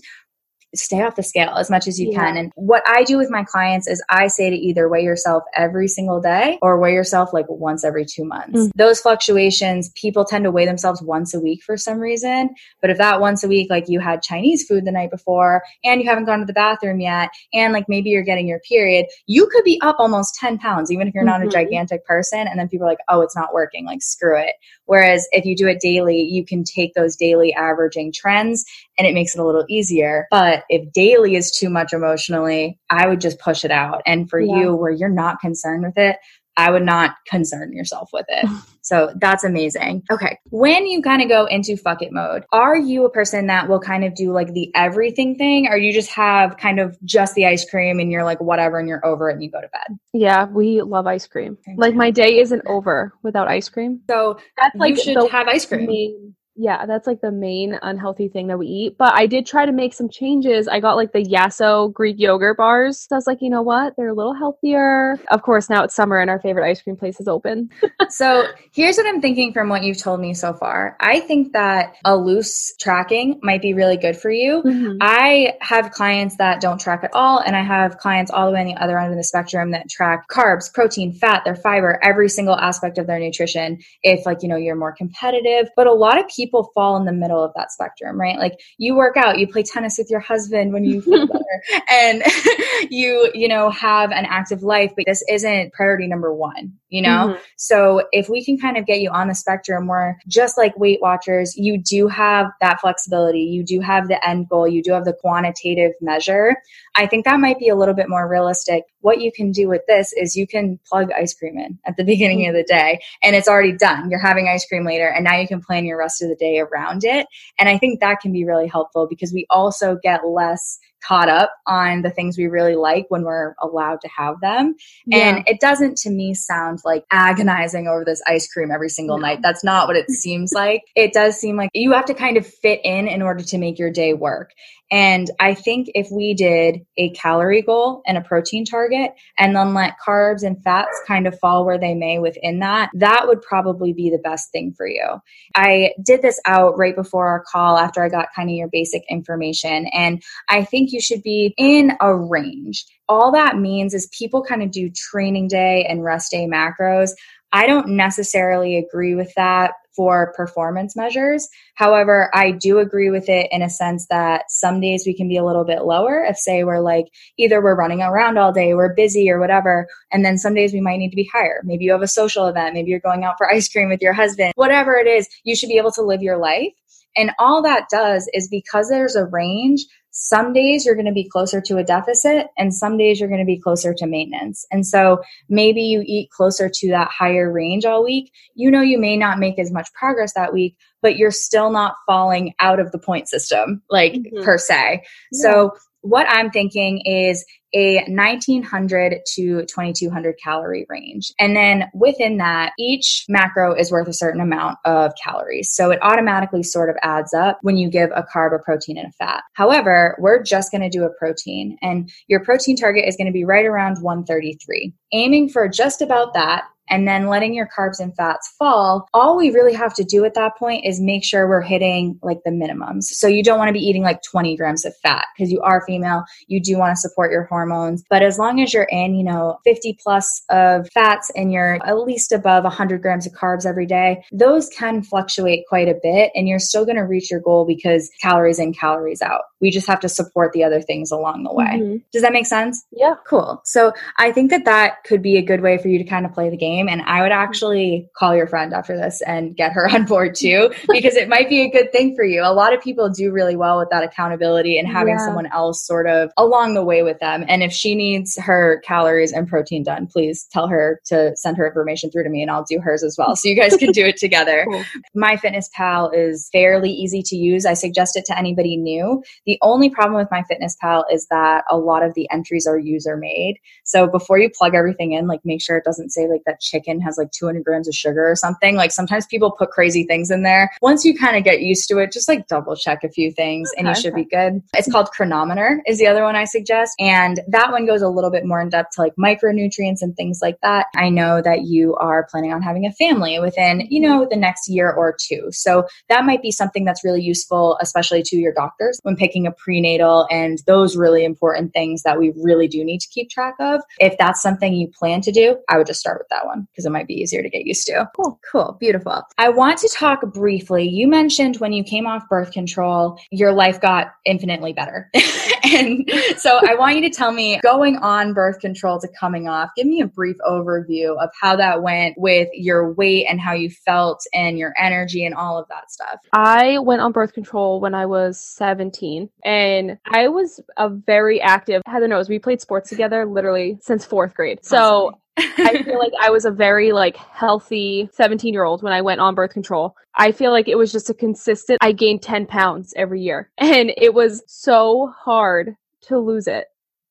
stay 0.74 1.02
off 1.02 1.16
the 1.16 1.22
scale 1.22 1.54
as 1.56 1.70
much 1.70 1.88
as 1.88 1.98
you 1.98 2.10
yeah. 2.12 2.18
can. 2.18 2.36
And 2.36 2.52
what 2.54 2.82
I 2.86 3.02
do 3.02 3.16
with 3.16 3.30
my 3.30 3.44
clients 3.44 3.88
is 3.88 4.02
I 4.08 4.28
say 4.28 4.50
to 4.50 4.56
either 4.56 4.88
weigh 4.88 5.02
yourself 5.02 5.42
every 5.54 5.88
single 5.88 6.20
day 6.20 6.58
or 6.62 6.78
weigh 6.78 6.92
yourself 6.92 7.32
like 7.32 7.46
once 7.48 7.84
every 7.84 8.04
two 8.04 8.24
months. 8.24 8.58
Mm. 8.58 8.70
Those 8.76 9.00
fluctuations, 9.00 9.90
people 9.90 10.24
tend 10.24 10.44
to 10.44 10.50
weigh 10.50 10.66
themselves 10.66 11.02
once 11.02 11.34
a 11.34 11.40
week 11.40 11.62
for 11.62 11.76
some 11.76 11.98
reason. 11.98 12.50
But 12.80 12.90
if 12.90 12.98
that 12.98 13.20
once 13.20 13.42
a 13.42 13.48
week, 13.48 13.68
like 13.70 13.88
you 13.88 14.00
had 14.00 14.22
Chinese 14.22 14.64
food 14.66 14.84
the 14.84 14.92
night 14.92 15.10
before 15.10 15.62
and 15.84 16.00
you 16.00 16.08
haven't 16.08 16.26
gone 16.26 16.40
to 16.40 16.44
the 16.44 16.52
bathroom 16.52 17.00
yet, 17.00 17.30
and 17.52 17.72
like 17.72 17.88
maybe 17.88 18.10
you're 18.10 18.22
getting 18.22 18.46
your 18.46 18.60
period, 18.60 19.06
you 19.26 19.48
could 19.48 19.64
be 19.64 19.80
up 19.82 19.96
almost 19.98 20.36
10 20.36 20.58
pounds, 20.58 20.92
even 20.92 21.08
if 21.08 21.14
you're 21.14 21.24
not 21.24 21.40
mm-hmm. 21.40 21.48
a 21.48 21.52
gigantic 21.52 22.04
person. 22.04 22.46
And 22.46 22.58
then 22.58 22.68
people 22.68 22.86
are 22.86 22.90
like, 22.90 22.98
oh, 23.08 23.22
it's 23.22 23.36
not 23.36 23.52
working. 23.52 23.84
Like, 23.86 24.02
screw 24.02 24.38
it. 24.38 24.54
Whereas 24.86 25.26
if 25.32 25.44
you 25.44 25.56
do 25.56 25.68
it 25.68 25.80
daily, 25.80 26.20
you 26.20 26.44
can 26.44 26.64
take 26.64 26.94
those 26.94 27.16
daily 27.16 27.52
averaging 27.54 28.12
trends 28.12 28.64
and 28.98 29.06
it 29.06 29.14
makes 29.14 29.34
it 29.34 29.40
a 29.40 29.44
little 29.44 29.64
easier. 29.68 30.26
But 30.30 30.59
if 30.68 30.92
daily 30.92 31.36
is 31.36 31.50
too 31.50 31.70
much 31.70 31.92
emotionally, 31.92 32.78
I 32.90 33.06
would 33.06 33.20
just 33.20 33.38
push 33.38 33.64
it 33.64 33.70
out. 33.70 34.02
And 34.06 34.28
for 34.28 34.40
yeah. 34.40 34.56
you, 34.56 34.76
where 34.76 34.90
you're 34.90 35.08
not 35.08 35.40
concerned 35.40 35.82
with 35.84 35.96
it, 35.96 36.16
I 36.56 36.70
would 36.70 36.84
not 36.84 37.14
concern 37.26 37.72
yourself 37.72 38.10
with 38.12 38.26
it. 38.28 38.48
So 38.82 39.12
that's 39.20 39.44
amazing. 39.44 40.02
Okay. 40.10 40.36
When 40.50 40.86
you 40.86 41.00
kind 41.00 41.22
of 41.22 41.28
go 41.28 41.44
into 41.44 41.76
fuck 41.76 42.02
it 42.02 42.12
mode, 42.12 42.44
are 42.50 42.76
you 42.76 43.04
a 43.04 43.10
person 43.10 43.46
that 43.46 43.68
will 43.68 43.78
kind 43.78 44.04
of 44.04 44.16
do 44.16 44.32
like 44.32 44.52
the 44.52 44.72
everything 44.74 45.36
thing 45.36 45.68
or 45.68 45.76
you 45.76 45.92
just 45.92 46.10
have 46.10 46.56
kind 46.56 46.80
of 46.80 46.98
just 47.04 47.34
the 47.34 47.46
ice 47.46 47.68
cream 47.68 48.00
and 48.00 48.10
you're 48.10 48.24
like 48.24 48.40
whatever 48.40 48.80
and 48.80 48.88
you're 48.88 49.04
over 49.06 49.30
it 49.30 49.34
and 49.34 49.44
you 49.44 49.50
go 49.50 49.60
to 49.60 49.68
bed? 49.68 49.96
Yeah, 50.12 50.46
we 50.46 50.82
love 50.82 51.06
ice 51.06 51.26
cream. 51.26 51.56
Like 51.76 51.94
my 51.94 52.10
day 52.10 52.40
isn't 52.40 52.62
over 52.66 53.12
without 53.22 53.46
ice 53.46 53.68
cream. 53.68 54.00
So 54.10 54.38
that's 54.56 54.74
like 54.74 54.96
you 54.96 55.02
should 55.02 55.30
have 55.30 55.46
ice 55.46 55.66
cream. 55.66 56.34
Yeah, 56.60 56.84
that's 56.84 57.06
like 57.06 57.22
the 57.22 57.32
main 57.32 57.78
unhealthy 57.80 58.28
thing 58.28 58.48
that 58.48 58.58
we 58.58 58.66
eat. 58.66 58.98
But 58.98 59.14
I 59.14 59.26
did 59.26 59.46
try 59.46 59.64
to 59.64 59.72
make 59.72 59.94
some 59.94 60.10
changes. 60.10 60.68
I 60.68 60.78
got 60.78 60.94
like 60.94 61.12
the 61.12 61.24
Yasso 61.24 61.90
Greek 61.90 62.16
yogurt 62.18 62.58
bars. 62.58 63.06
So 63.08 63.14
I 63.14 63.16
was 63.16 63.26
like, 63.26 63.38
you 63.40 63.48
know 63.48 63.62
what? 63.62 63.94
They're 63.96 64.10
a 64.10 64.14
little 64.14 64.34
healthier. 64.34 65.18
Of 65.30 65.40
course, 65.40 65.70
now 65.70 65.84
it's 65.84 65.94
summer 65.94 66.18
and 66.18 66.28
our 66.28 66.38
favorite 66.38 66.68
ice 66.68 66.82
cream 66.82 66.96
place 66.96 67.18
is 67.18 67.28
open. 67.28 67.70
so 68.10 68.44
here's 68.72 68.98
what 68.98 69.06
I'm 69.06 69.22
thinking 69.22 69.54
from 69.54 69.70
what 69.70 69.84
you've 69.84 69.96
told 69.96 70.20
me 70.20 70.34
so 70.34 70.52
far. 70.52 70.98
I 71.00 71.20
think 71.20 71.54
that 71.54 71.94
a 72.04 72.14
loose 72.14 72.74
tracking 72.78 73.40
might 73.42 73.62
be 73.62 73.72
really 73.72 73.96
good 73.96 74.18
for 74.18 74.30
you. 74.30 74.62
Mm-hmm. 74.62 74.98
I 75.00 75.54
have 75.62 75.92
clients 75.92 76.36
that 76.36 76.60
don't 76.60 76.78
track 76.78 77.04
at 77.04 77.10
all, 77.14 77.38
and 77.38 77.56
I 77.56 77.62
have 77.62 77.96
clients 77.96 78.30
all 78.30 78.46
the 78.46 78.52
way 78.52 78.60
on 78.60 78.66
the 78.66 78.76
other 78.76 78.98
end 78.98 79.12
of 79.12 79.16
the 79.16 79.24
spectrum 79.24 79.70
that 79.70 79.88
track 79.88 80.28
carbs, 80.28 80.70
protein, 80.70 81.14
fat, 81.14 81.42
their 81.46 81.56
fiber, 81.56 81.98
every 82.02 82.28
single 82.28 82.56
aspect 82.56 82.98
of 82.98 83.06
their 83.06 83.18
nutrition. 83.18 83.78
If 84.02 84.26
like, 84.26 84.42
you 84.42 84.48
know, 84.48 84.56
you're 84.56 84.76
more 84.76 84.92
competitive, 84.92 85.70
but 85.74 85.86
a 85.86 85.92
lot 85.92 86.18
of 86.18 86.28
people 86.28 86.49
people 86.50 86.72
fall 86.74 86.96
in 86.96 87.04
the 87.04 87.12
middle 87.12 87.42
of 87.42 87.52
that 87.54 87.70
spectrum, 87.70 88.20
right? 88.20 88.38
Like 88.38 88.60
you 88.76 88.96
work 88.96 89.16
out, 89.16 89.38
you 89.38 89.46
play 89.46 89.62
tennis 89.62 89.98
with 89.98 90.10
your 90.10 90.20
husband 90.20 90.72
when 90.72 90.84
you 90.84 91.00
feel 91.00 91.26
better, 91.28 91.84
and 91.88 92.22
you, 92.90 93.30
you 93.34 93.46
know, 93.46 93.70
have 93.70 94.10
an 94.10 94.26
active 94.26 94.62
life, 94.62 94.92
but 94.96 95.04
this 95.06 95.22
isn't 95.28 95.72
priority 95.72 96.08
number 96.08 96.34
one, 96.34 96.72
you 96.88 97.02
know? 97.02 97.28
Mm-hmm. 97.28 97.42
So 97.56 98.02
if 98.10 98.28
we 98.28 98.44
can 98.44 98.58
kind 98.58 98.76
of 98.76 98.84
get 98.84 99.00
you 99.00 99.10
on 99.10 99.28
the 99.28 99.34
spectrum 99.34 99.86
where 99.86 100.18
just 100.26 100.58
like 100.58 100.76
Weight 100.76 101.00
Watchers, 101.00 101.56
you 101.56 101.78
do 101.78 102.08
have 102.08 102.46
that 102.60 102.80
flexibility, 102.80 103.42
you 103.42 103.62
do 103.62 103.80
have 103.80 104.08
the 104.08 104.26
end 104.28 104.48
goal, 104.48 104.66
you 104.66 104.82
do 104.82 104.92
have 104.92 105.04
the 105.04 105.12
quantitative 105.12 105.92
measure, 106.00 106.56
I 106.96 107.06
think 107.06 107.24
that 107.24 107.40
might 107.40 107.58
be 107.58 107.68
a 107.68 107.76
little 107.76 107.94
bit 107.94 108.08
more 108.08 108.28
realistic. 108.28 108.84
What 109.00 109.20
you 109.20 109.30
can 109.32 109.52
do 109.52 109.68
with 109.68 109.82
this 109.86 110.12
is 110.12 110.36
you 110.36 110.46
can 110.46 110.78
plug 110.88 111.10
ice 111.12 111.34
cream 111.34 111.58
in 111.58 111.78
at 111.86 111.96
the 111.96 112.04
beginning 112.10 112.46
of 112.48 112.54
the 112.54 112.64
day 112.64 113.00
and 113.22 113.36
it's 113.36 113.48
already 113.48 113.72
done. 113.72 114.10
You're 114.10 114.20
having 114.20 114.48
ice 114.48 114.66
cream 114.66 114.84
later 114.84 115.08
and 115.08 115.24
now 115.24 115.38
you 115.38 115.46
can 115.46 115.60
plan 115.60 115.84
your 115.84 115.98
rest 115.98 116.22
of 116.22 116.28
the 116.28 116.36
day 116.40 116.58
around 116.58 117.04
it. 117.04 117.26
And 117.58 117.68
I 117.68 117.78
think 117.78 118.00
that 118.00 118.20
can 118.20 118.32
be 118.32 118.44
really 118.44 118.66
helpful 118.66 119.06
because 119.08 119.32
we 119.32 119.46
also 119.50 119.96
get 120.02 120.26
less 120.26 120.78
caught 121.06 121.28
up 121.28 121.52
on 121.66 122.02
the 122.02 122.10
things 122.10 122.36
we 122.36 122.46
really 122.46 122.76
like 122.76 123.06
when 123.08 123.22
we're 123.22 123.54
allowed 123.62 124.00
to 124.02 124.08
have 124.08 124.40
them. 124.40 124.74
Yeah. 125.06 125.18
And 125.18 125.48
it 125.48 125.60
doesn't 125.60 125.96
to 125.98 126.10
me 126.10 126.34
sound 126.34 126.80
like 126.84 127.04
agonizing 127.10 127.86
over 127.86 128.04
this 128.04 128.22
ice 128.26 128.50
cream 128.52 128.70
every 128.70 128.88
single 128.88 129.18
no. 129.18 129.26
night. 129.26 129.40
That's 129.42 129.64
not 129.64 129.86
what 129.86 129.96
it 129.96 130.10
seems 130.10 130.52
like. 130.52 130.82
It 130.94 131.12
does 131.12 131.36
seem 131.36 131.56
like 131.56 131.70
you 131.74 131.92
have 131.92 132.06
to 132.06 132.14
kind 132.14 132.36
of 132.36 132.46
fit 132.46 132.80
in 132.84 133.08
in 133.08 133.22
order 133.22 133.44
to 133.44 133.58
make 133.58 133.78
your 133.78 133.90
day 133.90 134.14
work. 134.14 134.52
And 134.90 135.30
I 135.38 135.54
think 135.54 135.88
if 135.94 136.08
we 136.10 136.34
did 136.34 136.80
a 136.96 137.10
calorie 137.10 137.62
goal 137.62 138.02
and 138.06 138.18
a 138.18 138.22
protein 138.22 138.64
target 138.64 139.12
and 139.38 139.54
then 139.54 139.72
let 139.72 139.94
carbs 140.04 140.42
and 140.42 140.60
fats 140.64 141.00
kind 141.06 141.28
of 141.28 141.38
fall 141.38 141.64
where 141.64 141.78
they 141.78 141.94
may 141.94 142.18
within 142.18 142.58
that, 142.58 142.90
that 142.94 143.28
would 143.28 143.40
probably 143.40 143.92
be 143.92 144.10
the 144.10 144.18
best 144.18 144.50
thing 144.50 144.74
for 144.76 144.88
you. 144.88 145.20
I 145.54 145.92
did 146.04 146.22
this 146.22 146.40
out 146.44 146.76
right 146.76 146.96
before 146.96 147.28
our 147.28 147.44
call 147.44 147.78
after 147.78 148.02
I 148.02 148.08
got 148.08 148.28
kind 148.34 148.50
of 148.50 148.56
your 148.56 148.68
basic 148.68 149.02
information. 149.08 149.86
And 149.92 150.22
I 150.48 150.64
think 150.64 150.89
you 150.92 151.00
should 151.00 151.22
be 151.22 151.54
in 151.56 151.92
a 152.00 152.14
range. 152.14 152.84
All 153.08 153.32
that 153.32 153.58
means 153.58 153.94
is 153.94 154.08
people 154.16 154.42
kind 154.42 154.62
of 154.62 154.70
do 154.70 154.90
training 154.90 155.48
day 155.48 155.86
and 155.88 156.04
rest 156.04 156.30
day 156.30 156.46
macros. 156.46 157.10
I 157.52 157.66
don't 157.66 157.88
necessarily 157.88 158.78
agree 158.78 159.14
with 159.14 159.32
that 159.36 159.72
for 159.96 160.32
performance 160.36 160.94
measures. 160.96 161.48
However, 161.74 162.30
I 162.32 162.52
do 162.52 162.78
agree 162.78 163.10
with 163.10 163.28
it 163.28 163.48
in 163.50 163.60
a 163.60 163.68
sense 163.68 164.06
that 164.08 164.44
some 164.48 164.80
days 164.80 165.04
we 165.04 165.16
can 165.16 165.28
be 165.28 165.36
a 165.36 165.44
little 165.44 165.64
bit 165.64 165.82
lower 165.84 166.24
if, 166.24 166.36
say, 166.36 166.62
we're 166.64 166.80
like 166.80 167.06
either 167.38 167.60
we're 167.60 167.76
running 167.76 168.00
around 168.00 168.38
all 168.38 168.52
day, 168.52 168.72
we're 168.74 168.94
busy, 168.94 169.28
or 169.30 169.40
whatever. 169.40 169.88
And 170.12 170.24
then 170.24 170.38
some 170.38 170.54
days 170.54 170.72
we 170.72 170.80
might 170.80 170.98
need 170.98 171.10
to 171.10 171.16
be 171.16 171.28
higher. 171.32 171.60
Maybe 171.64 171.84
you 171.84 171.92
have 171.92 172.02
a 172.02 172.08
social 172.08 172.46
event, 172.46 172.74
maybe 172.74 172.90
you're 172.90 173.00
going 173.00 173.24
out 173.24 173.34
for 173.36 173.52
ice 173.52 173.68
cream 173.68 173.88
with 173.88 174.00
your 174.00 174.12
husband, 174.12 174.52
whatever 174.54 174.94
it 174.94 175.06
is, 175.06 175.28
you 175.44 175.56
should 175.56 175.68
be 175.68 175.78
able 175.78 175.92
to 175.92 176.02
live 176.02 176.22
your 176.22 176.38
life. 176.38 176.72
And 177.16 177.32
all 177.38 177.62
that 177.62 177.88
does 177.90 178.28
is 178.32 178.48
because 178.48 178.88
there's 178.88 179.16
a 179.16 179.26
range, 179.26 179.84
some 180.10 180.52
days 180.52 180.84
you're 180.84 180.94
going 180.94 181.06
to 181.06 181.12
be 181.12 181.28
closer 181.28 181.60
to 181.60 181.76
a 181.78 181.84
deficit 181.84 182.48
and 182.58 182.74
some 182.74 182.98
days 182.98 183.20
you're 183.20 183.28
going 183.28 183.40
to 183.40 183.46
be 183.46 183.60
closer 183.60 183.94
to 183.94 184.06
maintenance. 184.06 184.66
And 184.70 184.86
so 184.86 185.20
maybe 185.48 185.82
you 185.82 186.02
eat 186.04 186.30
closer 186.30 186.70
to 186.72 186.88
that 186.88 187.10
higher 187.10 187.50
range 187.52 187.84
all 187.84 188.04
week. 188.04 188.32
You 188.54 188.70
know, 188.70 188.80
you 188.80 188.98
may 188.98 189.16
not 189.16 189.38
make 189.38 189.58
as 189.58 189.70
much 189.70 189.92
progress 189.94 190.32
that 190.34 190.52
week, 190.52 190.76
but 191.00 191.16
you're 191.16 191.30
still 191.30 191.70
not 191.70 191.94
falling 192.06 192.54
out 192.60 192.80
of 192.80 192.90
the 192.92 192.98
point 192.98 193.28
system, 193.28 193.82
like 193.88 194.14
mm-hmm. 194.14 194.42
per 194.42 194.58
se. 194.58 195.02
Yeah. 195.32 195.42
So 195.42 195.70
what 196.02 196.26
I'm 196.28 196.50
thinking 196.50 197.02
is 197.04 197.44
a 197.72 198.04
1900 198.08 199.20
to 199.34 199.64
2200 199.66 200.34
calorie 200.42 200.86
range. 200.88 201.32
And 201.38 201.56
then 201.56 201.90
within 201.94 202.38
that, 202.38 202.72
each 202.78 203.24
macro 203.28 203.74
is 203.74 203.90
worth 203.90 204.08
a 204.08 204.12
certain 204.12 204.40
amount 204.40 204.78
of 204.84 205.12
calories. 205.22 205.74
So 205.74 205.90
it 205.90 205.98
automatically 206.02 206.62
sort 206.62 206.90
of 206.90 206.96
adds 207.02 207.32
up 207.34 207.58
when 207.62 207.76
you 207.76 207.90
give 207.90 208.10
a 208.14 208.22
carb, 208.22 208.54
a 208.54 208.58
protein, 208.58 208.98
and 208.98 209.08
a 209.08 209.12
fat. 209.12 209.42
However, 209.54 210.16
we're 210.18 210.42
just 210.42 210.70
going 210.70 210.82
to 210.82 210.90
do 210.90 211.04
a 211.04 211.10
protein, 211.10 211.76
and 211.82 212.10
your 212.28 212.40
protein 212.44 212.76
target 212.76 213.06
is 213.06 213.16
going 213.16 213.26
to 213.26 213.32
be 213.32 213.44
right 213.44 213.66
around 213.66 214.02
133. 214.02 214.92
Aiming 215.12 215.48
for 215.48 215.68
just 215.68 216.02
about 216.02 216.34
that 216.34 216.64
and 216.90 217.06
then 217.06 217.28
letting 217.28 217.54
your 217.54 217.68
carbs 217.76 218.00
and 218.00 218.14
fats 218.16 218.52
fall, 218.58 219.08
all 219.14 219.36
we 219.36 219.50
really 219.50 219.72
have 219.72 219.94
to 219.94 220.04
do 220.04 220.24
at 220.24 220.34
that 220.34 220.56
point 220.56 220.84
is 220.84 221.00
make 221.00 221.24
sure 221.24 221.48
we're 221.48 221.62
hitting 221.62 222.18
like 222.22 222.38
the 222.44 222.50
minimums. 222.50 223.04
So 223.04 223.26
you 223.26 223.42
don't 223.42 223.58
want 223.58 223.68
to 223.68 223.72
be 223.72 223.80
eating 223.80 224.02
like 224.02 224.22
20 224.22 224.56
grams 224.56 224.84
of 224.84 224.96
fat 224.98 225.26
because 225.36 225.50
you 225.50 225.60
are 225.62 225.84
female. 225.86 226.24
You 226.48 226.60
do 226.60 226.76
want 226.76 226.92
to 226.92 227.00
support 227.00 227.30
your 227.30 227.44
hormones. 227.44 228.04
But 228.10 228.22
as 228.22 228.38
long 228.38 228.60
as 228.60 228.74
you're 228.74 228.88
in, 228.90 229.14
you 229.14 229.24
know, 229.24 229.58
50 229.64 229.98
plus 230.02 230.42
of 230.50 230.88
fats 230.92 231.30
and 231.34 231.52
you're 231.52 231.78
at 231.86 231.98
least 231.98 232.32
above 232.32 232.64
100 232.64 233.02
grams 233.02 233.26
of 233.26 233.32
carbs 233.32 233.66
every 233.66 233.86
day, 233.86 234.24
those 234.32 234.68
can 234.70 235.02
fluctuate 235.02 235.64
quite 235.68 235.88
a 235.88 235.98
bit 236.02 236.32
and 236.34 236.48
you're 236.48 236.58
still 236.58 236.84
going 236.84 236.96
to 236.96 237.02
reach 237.02 237.30
your 237.30 237.40
goal 237.40 237.64
because 237.66 238.10
calories 238.20 238.58
in, 238.58 238.74
calories 238.74 239.22
out. 239.22 239.42
We 239.60 239.70
just 239.70 239.86
have 239.86 240.00
to 240.00 240.08
support 240.08 240.52
the 240.52 240.64
other 240.64 240.80
things 240.80 241.10
along 241.10 241.44
the 241.44 241.52
way. 241.52 241.64
Mm-hmm. 241.64 241.96
Does 242.12 242.22
that 242.22 242.32
make 242.32 242.46
sense? 242.46 242.84
Yeah. 242.90 243.14
Cool. 243.26 243.60
So 243.64 243.92
I 244.16 244.32
think 244.32 244.50
that 244.50 244.64
that 244.64 245.04
could 245.04 245.22
be 245.22 245.36
a 245.36 245.42
good 245.42 245.60
way 245.60 245.78
for 245.78 245.88
you 245.88 245.98
to 245.98 246.04
kind 246.04 246.26
of 246.26 246.32
play 246.32 246.50
the 246.50 246.56
game. 246.56 246.88
And 246.88 247.02
I 247.02 247.22
would 247.22 247.32
actually 247.32 248.08
call 248.16 248.34
your 248.34 248.46
friend 248.46 248.72
after 248.72 248.96
this 248.96 249.20
and 249.22 249.56
get 249.56 249.72
her 249.72 249.88
on 249.94 250.04
board 250.04 250.34
too, 250.34 250.72
because 250.88 251.14
it 251.14 251.28
might 251.28 251.48
be 251.48 251.62
a 251.62 251.70
good 251.70 251.92
thing 251.92 252.14
for 252.14 252.24
you. 252.24 252.42
A 252.42 252.52
lot 252.52 252.72
of 252.72 252.80
people 252.80 253.08
do 253.08 253.30
really 253.30 253.56
well 253.56 253.78
with 253.78 253.90
that 253.90 254.02
accountability 254.02 254.78
and 254.78 254.88
having 254.88 255.14
yeah. 255.14 255.24
someone 255.24 255.46
else 255.46 255.84
sort 255.86 256.06
of 256.06 256.30
along 256.36 256.74
the 256.74 256.84
way 256.84 257.02
with 257.02 257.18
them. 257.20 257.44
And 257.48 257.62
if 257.62 257.72
she 257.72 257.94
needs 257.94 258.38
her 258.38 258.80
calories 258.84 259.32
and 259.32 259.48
protein 259.48 259.82
done, 259.82 260.06
please 260.06 260.46
tell 260.50 260.68
her 260.68 261.00
to 261.06 261.36
send 261.36 261.56
her 261.56 261.66
information 261.66 262.10
through 262.10 262.24
to 262.24 262.30
me 262.30 262.42
and 262.42 262.50
I'll 262.50 262.64
do 262.68 262.80
hers 262.80 263.02
as 263.02 263.16
well. 263.18 263.36
So 263.36 263.48
you 263.48 263.56
guys 263.56 263.76
can 263.76 263.92
do 263.92 264.04
it 264.04 264.16
together. 264.18 264.66
cool. 264.68 264.84
My 265.14 265.36
Fitness 265.36 265.68
Pal 265.72 266.10
is 266.10 266.48
fairly 266.52 266.90
easy 266.90 267.22
to 267.22 267.36
use. 267.36 267.66
I 267.66 267.74
suggest 267.74 268.16
it 268.16 268.24
to 268.26 268.38
anybody 268.38 268.76
new. 268.76 269.22
The 269.46 269.49
only 269.62 269.90
problem 269.90 270.16
with 270.16 270.30
My 270.30 270.42
Fitness 270.42 270.76
Pal 270.80 271.04
is 271.12 271.26
that 271.30 271.64
a 271.70 271.76
lot 271.76 272.02
of 272.02 272.14
the 272.14 272.28
entries 272.30 272.66
are 272.66 272.78
user 272.78 273.16
made. 273.16 273.56
So 273.84 274.06
before 274.06 274.38
you 274.38 274.50
plug 274.50 274.74
everything 274.74 275.12
in, 275.12 275.26
like 275.26 275.40
make 275.44 275.62
sure 275.62 275.76
it 275.76 275.84
doesn't 275.84 276.10
say 276.10 276.28
like 276.28 276.42
that 276.46 276.60
chicken 276.60 277.00
has 277.00 277.16
like 277.18 277.30
200 277.32 277.64
grams 277.64 277.88
of 277.88 277.94
sugar 277.94 278.30
or 278.30 278.36
something. 278.36 278.76
Like 278.76 278.92
sometimes 278.92 279.26
people 279.26 279.50
put 279.52 279.70
crazy 279.70 280.04
things 280.04 280.30
in 280.30 280.42
there. 280.42 280.70
Once 280.82 281.04
you 281.04 281.16
kind 281.16 281.36
of 281.36 281.44
get 281.44 281.62
used 281.62 281.88
to 281.88 281.98
it, 281.98 282.12
just 282.12 282.28
like 282.28 282.46
double 282.48 282.76
check 282.76 283.04
a 283.04 283.08
few 283.08 283.32
things 283.32 283.70
okay, 283.72 283.80
and 283.80 283.88
you 283.88 283.94
should 284.00 284.12
okay. 284.12 284.22
be 284.22 284.28
good. 284.28 284.62
It's 284.74 284.90
called 284.90 285.10
Cronometer 285.10 285.82
is 285.86 285.98
the 285.98 286.06
other 286.06 286.22
one 286.22 286.36
I 286.36 286.44
suggest. 286.44 286.94
And 286.98 287.40
that 287.48 287.72
one 287.72 287.86
goes 287.86 288.02
a 288.02 288.08
little 288.08 288.30
bit 288.30 288.44
more 288.44 288.60
in 288.60 288.68
depth 288.68 288.94
to 288.96 289.02
like 289.02 289.14
micronutrients 289.16 290.02
and 290.02 290.16
things 290.16 290.40
like 290.42 290.58
that. 290.62 290.86
I 290.96 291.08
know 291.08 291.40
that 291.42 291.64
you 291.64 291.94
are 291.96 292.26
planning 292.30 292.52
on 292.52 292.62
having 292.62 292.86
a 292.86 292.92
family 292.92 293.38
within, 293.38 293.86
you 293.90 294.00
know, 294.00 294.26
the 294.28 294.36
next 294.36 294.68
year 294.68 294.90
or 294.90 295.16
two. 295.18 295.48
So 295.50 295.86
that 296.08 296.24
might 296.24 296.42
be 296.42 296.50
something 296.50 296.84
that's 296.84 297.04
really 297.04 297.22
useful, 297.22 297.78
especially 297.80 298.22
to 298.24 298.36
your 298.36 298.52
doctors 298.52 299.00
when 299.02 299.16
picking 299.16 299.39
a 299.46 299.52
prenatal 299.52 300.26
and 300.30 300.58
those 300.66 300.96
really 300.96 301.24
important 301.24 301.72
things 301.72 302.02
that 302.02 302.18
we 302.18 302.32
really 302.36 302.68
do 302.68 302.84
need 302.84 303.00
to 303.00 303.08
keep 303.08 303.30
track 303.30 303.54
of. 303.60 303.82
If 303.98 304.16
that's 304.18 304.42
something 304.42 304.74
you 304.74 304.88
plan 304.88 305.20
to 305.22 305.32
do, 305.32 305.56
I 305.68 305.78
would 305.78 305.86
just 305.86 306.00
start 306.00 306.18
with 306.18 306.28
that 306.30 306.46
one 306.46 306.66
because 306.70 306.86
it 306.86 306.90
might 306.90 307.06
be 307.06 307.14
easier 307.14 307.42
to 307.42 307.50
get 307.50 307.66
used 307.66 307.86
to. 307.86 308.08
Cool. 308.14 308.38
Cool. 308.50 308.76
Beautiful. 308.80 309.22
I 309.38 309.48
want 309.48 309.78
to 309.78 309.88
talk 309.88 310.20
briefly. 310.32 310.88
You 310.88 311.08
mentioned 311.08 311.56
when 311.56 311.72
you 311.72 311.84
came 311.84 312.06
off 312.06 312.28
birth 312.28 312.52
control, 312.52 313.18
your 313.30 313.52
life 313.52 313.80
got 313.80 314.12
infinitely 314.24 314.72
better. 314.72 315.10
and 315.64 316.10
so 316.36 316.58
I 316.66 316.74
want 316.74 316.96
you 316.96 317.02
to 317.02 317.10
tell 317.10 317.32
me 317.32 317.60
going 317.62 317.96
on 317.96 318.32
birth 318.32 318.60
control 318.60 318.98
to 319.00 319.08
coming 319.08 319.48
off, 319.48 319.70
give 319.76 319.86
me 319.86 320.00
a 320.00 320.06
brief 320.06 320.36
overview 320.48 321.22
of 321.22 321.30
how 321.40 321.56
that 321.56 321.82
went 321.82 322.16
with 322.18 322.48
your 322.52 322.92
weight 322.92 323.26
and 323.28 323.40
how 323.40 323.52
you 323.52 323.70
felt 323.70 324.24
and 324.32 324.58
your 324.58 324.74
energy 324.78 325.24
and 325.24 325.34
all 325.34 325.58
of 325.58 325.68
that 325.68 325.90
stuff. 325.90 326.20
I 326.32 326.78
went 326.78 327.02
on 327.02 327.12
birth 327.12 327.32
control 327.32 327.80
when 327.80 327.94
I 327.94 328.06
was 328.06 328.40
17 328.40 329.28
and 329.44 329.98
I 330.06 330.28
was 330.28 330.60
a 330.76 330.88
very 330.88 331.40
active, 331.40 331.82
Heather 331.86 332.08
knows 332.08 332.28
we 332.28 332.38
played 332.38 332.60
sports 332.60 332.88
together 332.88 333.26
literally 333.26 333.78
since 333.80 334.04
fourth 334.04 334.34
grade. 334.34 334.64
So 334.64 335.19
I 335.36 335.82
feel 335.82 335.98
like 335.98 336.12
I 336.20 336.30
was 336.30 336.44
a 336.44 336.50
very 336.50 336.92
like 336.92 337.16
healthy 337.16 338.08
17 338.12 338.52
year 338.52 338.64
old 338.64 338.82
when 338.82 338.92
I 338.92 339.00
went 339.00 339.20
on 339.20 339.34
birth 339.34 339.52
control. 339.52 339.94
I 340.16 340.32
feel 340.32 340.50
like 340.50 340.68
it 340.68 340.76
was 340.76 340.92
just 340.92 341.10
a 341.10 341.14
consistent, 341.14 341.78
I 341.80 341.92
gained 341.92 342.22
10 342.22 342.46
pounds 342.46 342.92
every 342.96 343.20
year 343.20 343.50
and 343.58 343.92
it 343.96 344.14
was 344.14 344.42
so 344.46 345.12
hard 345.16 345.76
to 346.02 346.18
lose 346.18 346.46
it. 346.46 346.66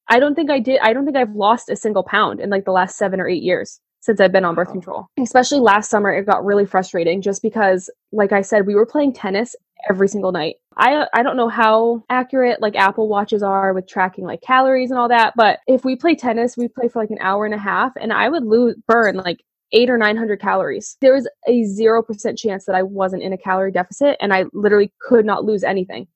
I 0.10 0.20
don't 0.20 0.36
think 0.36 0.50
I 0.50 0.60
did. 0.60 0.80
I 0.82 0.94
don't 0.94 1.06
think 1.06 1.18
I've 1.18 1.36
lost 1.36 1.70
a 1.70 1.76
single 1.76 2.04
pound 2.04 2.40
in 2.40 2.50
like 2.50 2.66
the 2.66 2.72
last 2.72 2.98
seven 2.98 3.20
or 3.20 3.28
eight 3.28 3.44
years 3.44 3.80
since 4.02 4.20
I've 4.20 4.32
been 4.32 4.46
on 4.46 4.56
birth 4.56 4.72
control. 4.72 5.08
Especially 5.22 5.60
last 5.60 5.90
summer, 5.90 6.12
it 6.12 6.26
got 6.26 6.44
really 6.44 6.66
frustrating 6.66 7.22
just 7.22 7.42
because, 7.42 7.90
like 8.12 8.32
I 8.32 8.42
said, 8.42 8.66
we 8.66 8.74
were 8.74 8.86
playing 8.86 9.14
tennis 9.14 9.56
every 9.90 10.08
single 10.08 10.32
night. 10.32 10.56
I 10.78 11.06
I 11.14 11.24
don't 11.24 11.38
know 11.38 11.50
how 11.50 12.04
accurate 12.10 12.62
like 12.62 12.76
Apple 12.76 13.08
watches 13.08 13.44
are 13.44 13.74
with 13.74 13.88
tracking 13.88 14.26
like 14.26 14.42
calories 14.42 14.92
and 14.92 15.00
all 15.00 15.10
that, 15.10 15.34
but 15.36 15.60
if 15.68 15.86
we 15.86 15.96
play 15.96 16.16
tennis, 16.16 16.58
we 16.58 16.68
play 16.68 16.88
for 16.88 17.02
like 17.02 17.12
an 17.12 17.20
hour 17.22 17.46
and 17.46 17.54
a 17.54 17.60
half 17.60 17.92
and 18.00 18.14
I 18.14 18.30
would 18.30 18.44
lose 18.46 18.76
burn 18.88 19.18
like 19.18 19.44
8 19.72 19.90
or 19.90 19.98
900 19.98 20.42
calories. 20.42 20.98
There 21.00 21.14
was 21.14 21.30
a 21.48 21.64
0% 21.64 22.38
chance 22.38 22.66
that 22.66 22.76
I 22.76 22.82
wasn't 22.82 23.24
in 23.24 23.34
a 23.34 23.38
calorie 23.38 23.72
deficit 23.72 24.18
and 24.20 24.34
I 24.34 24.46
literally 24.54 24.92
could 25.00 25.26
not 25.26 25.46
lose 25.46 25.64
anything. 25.64 26.08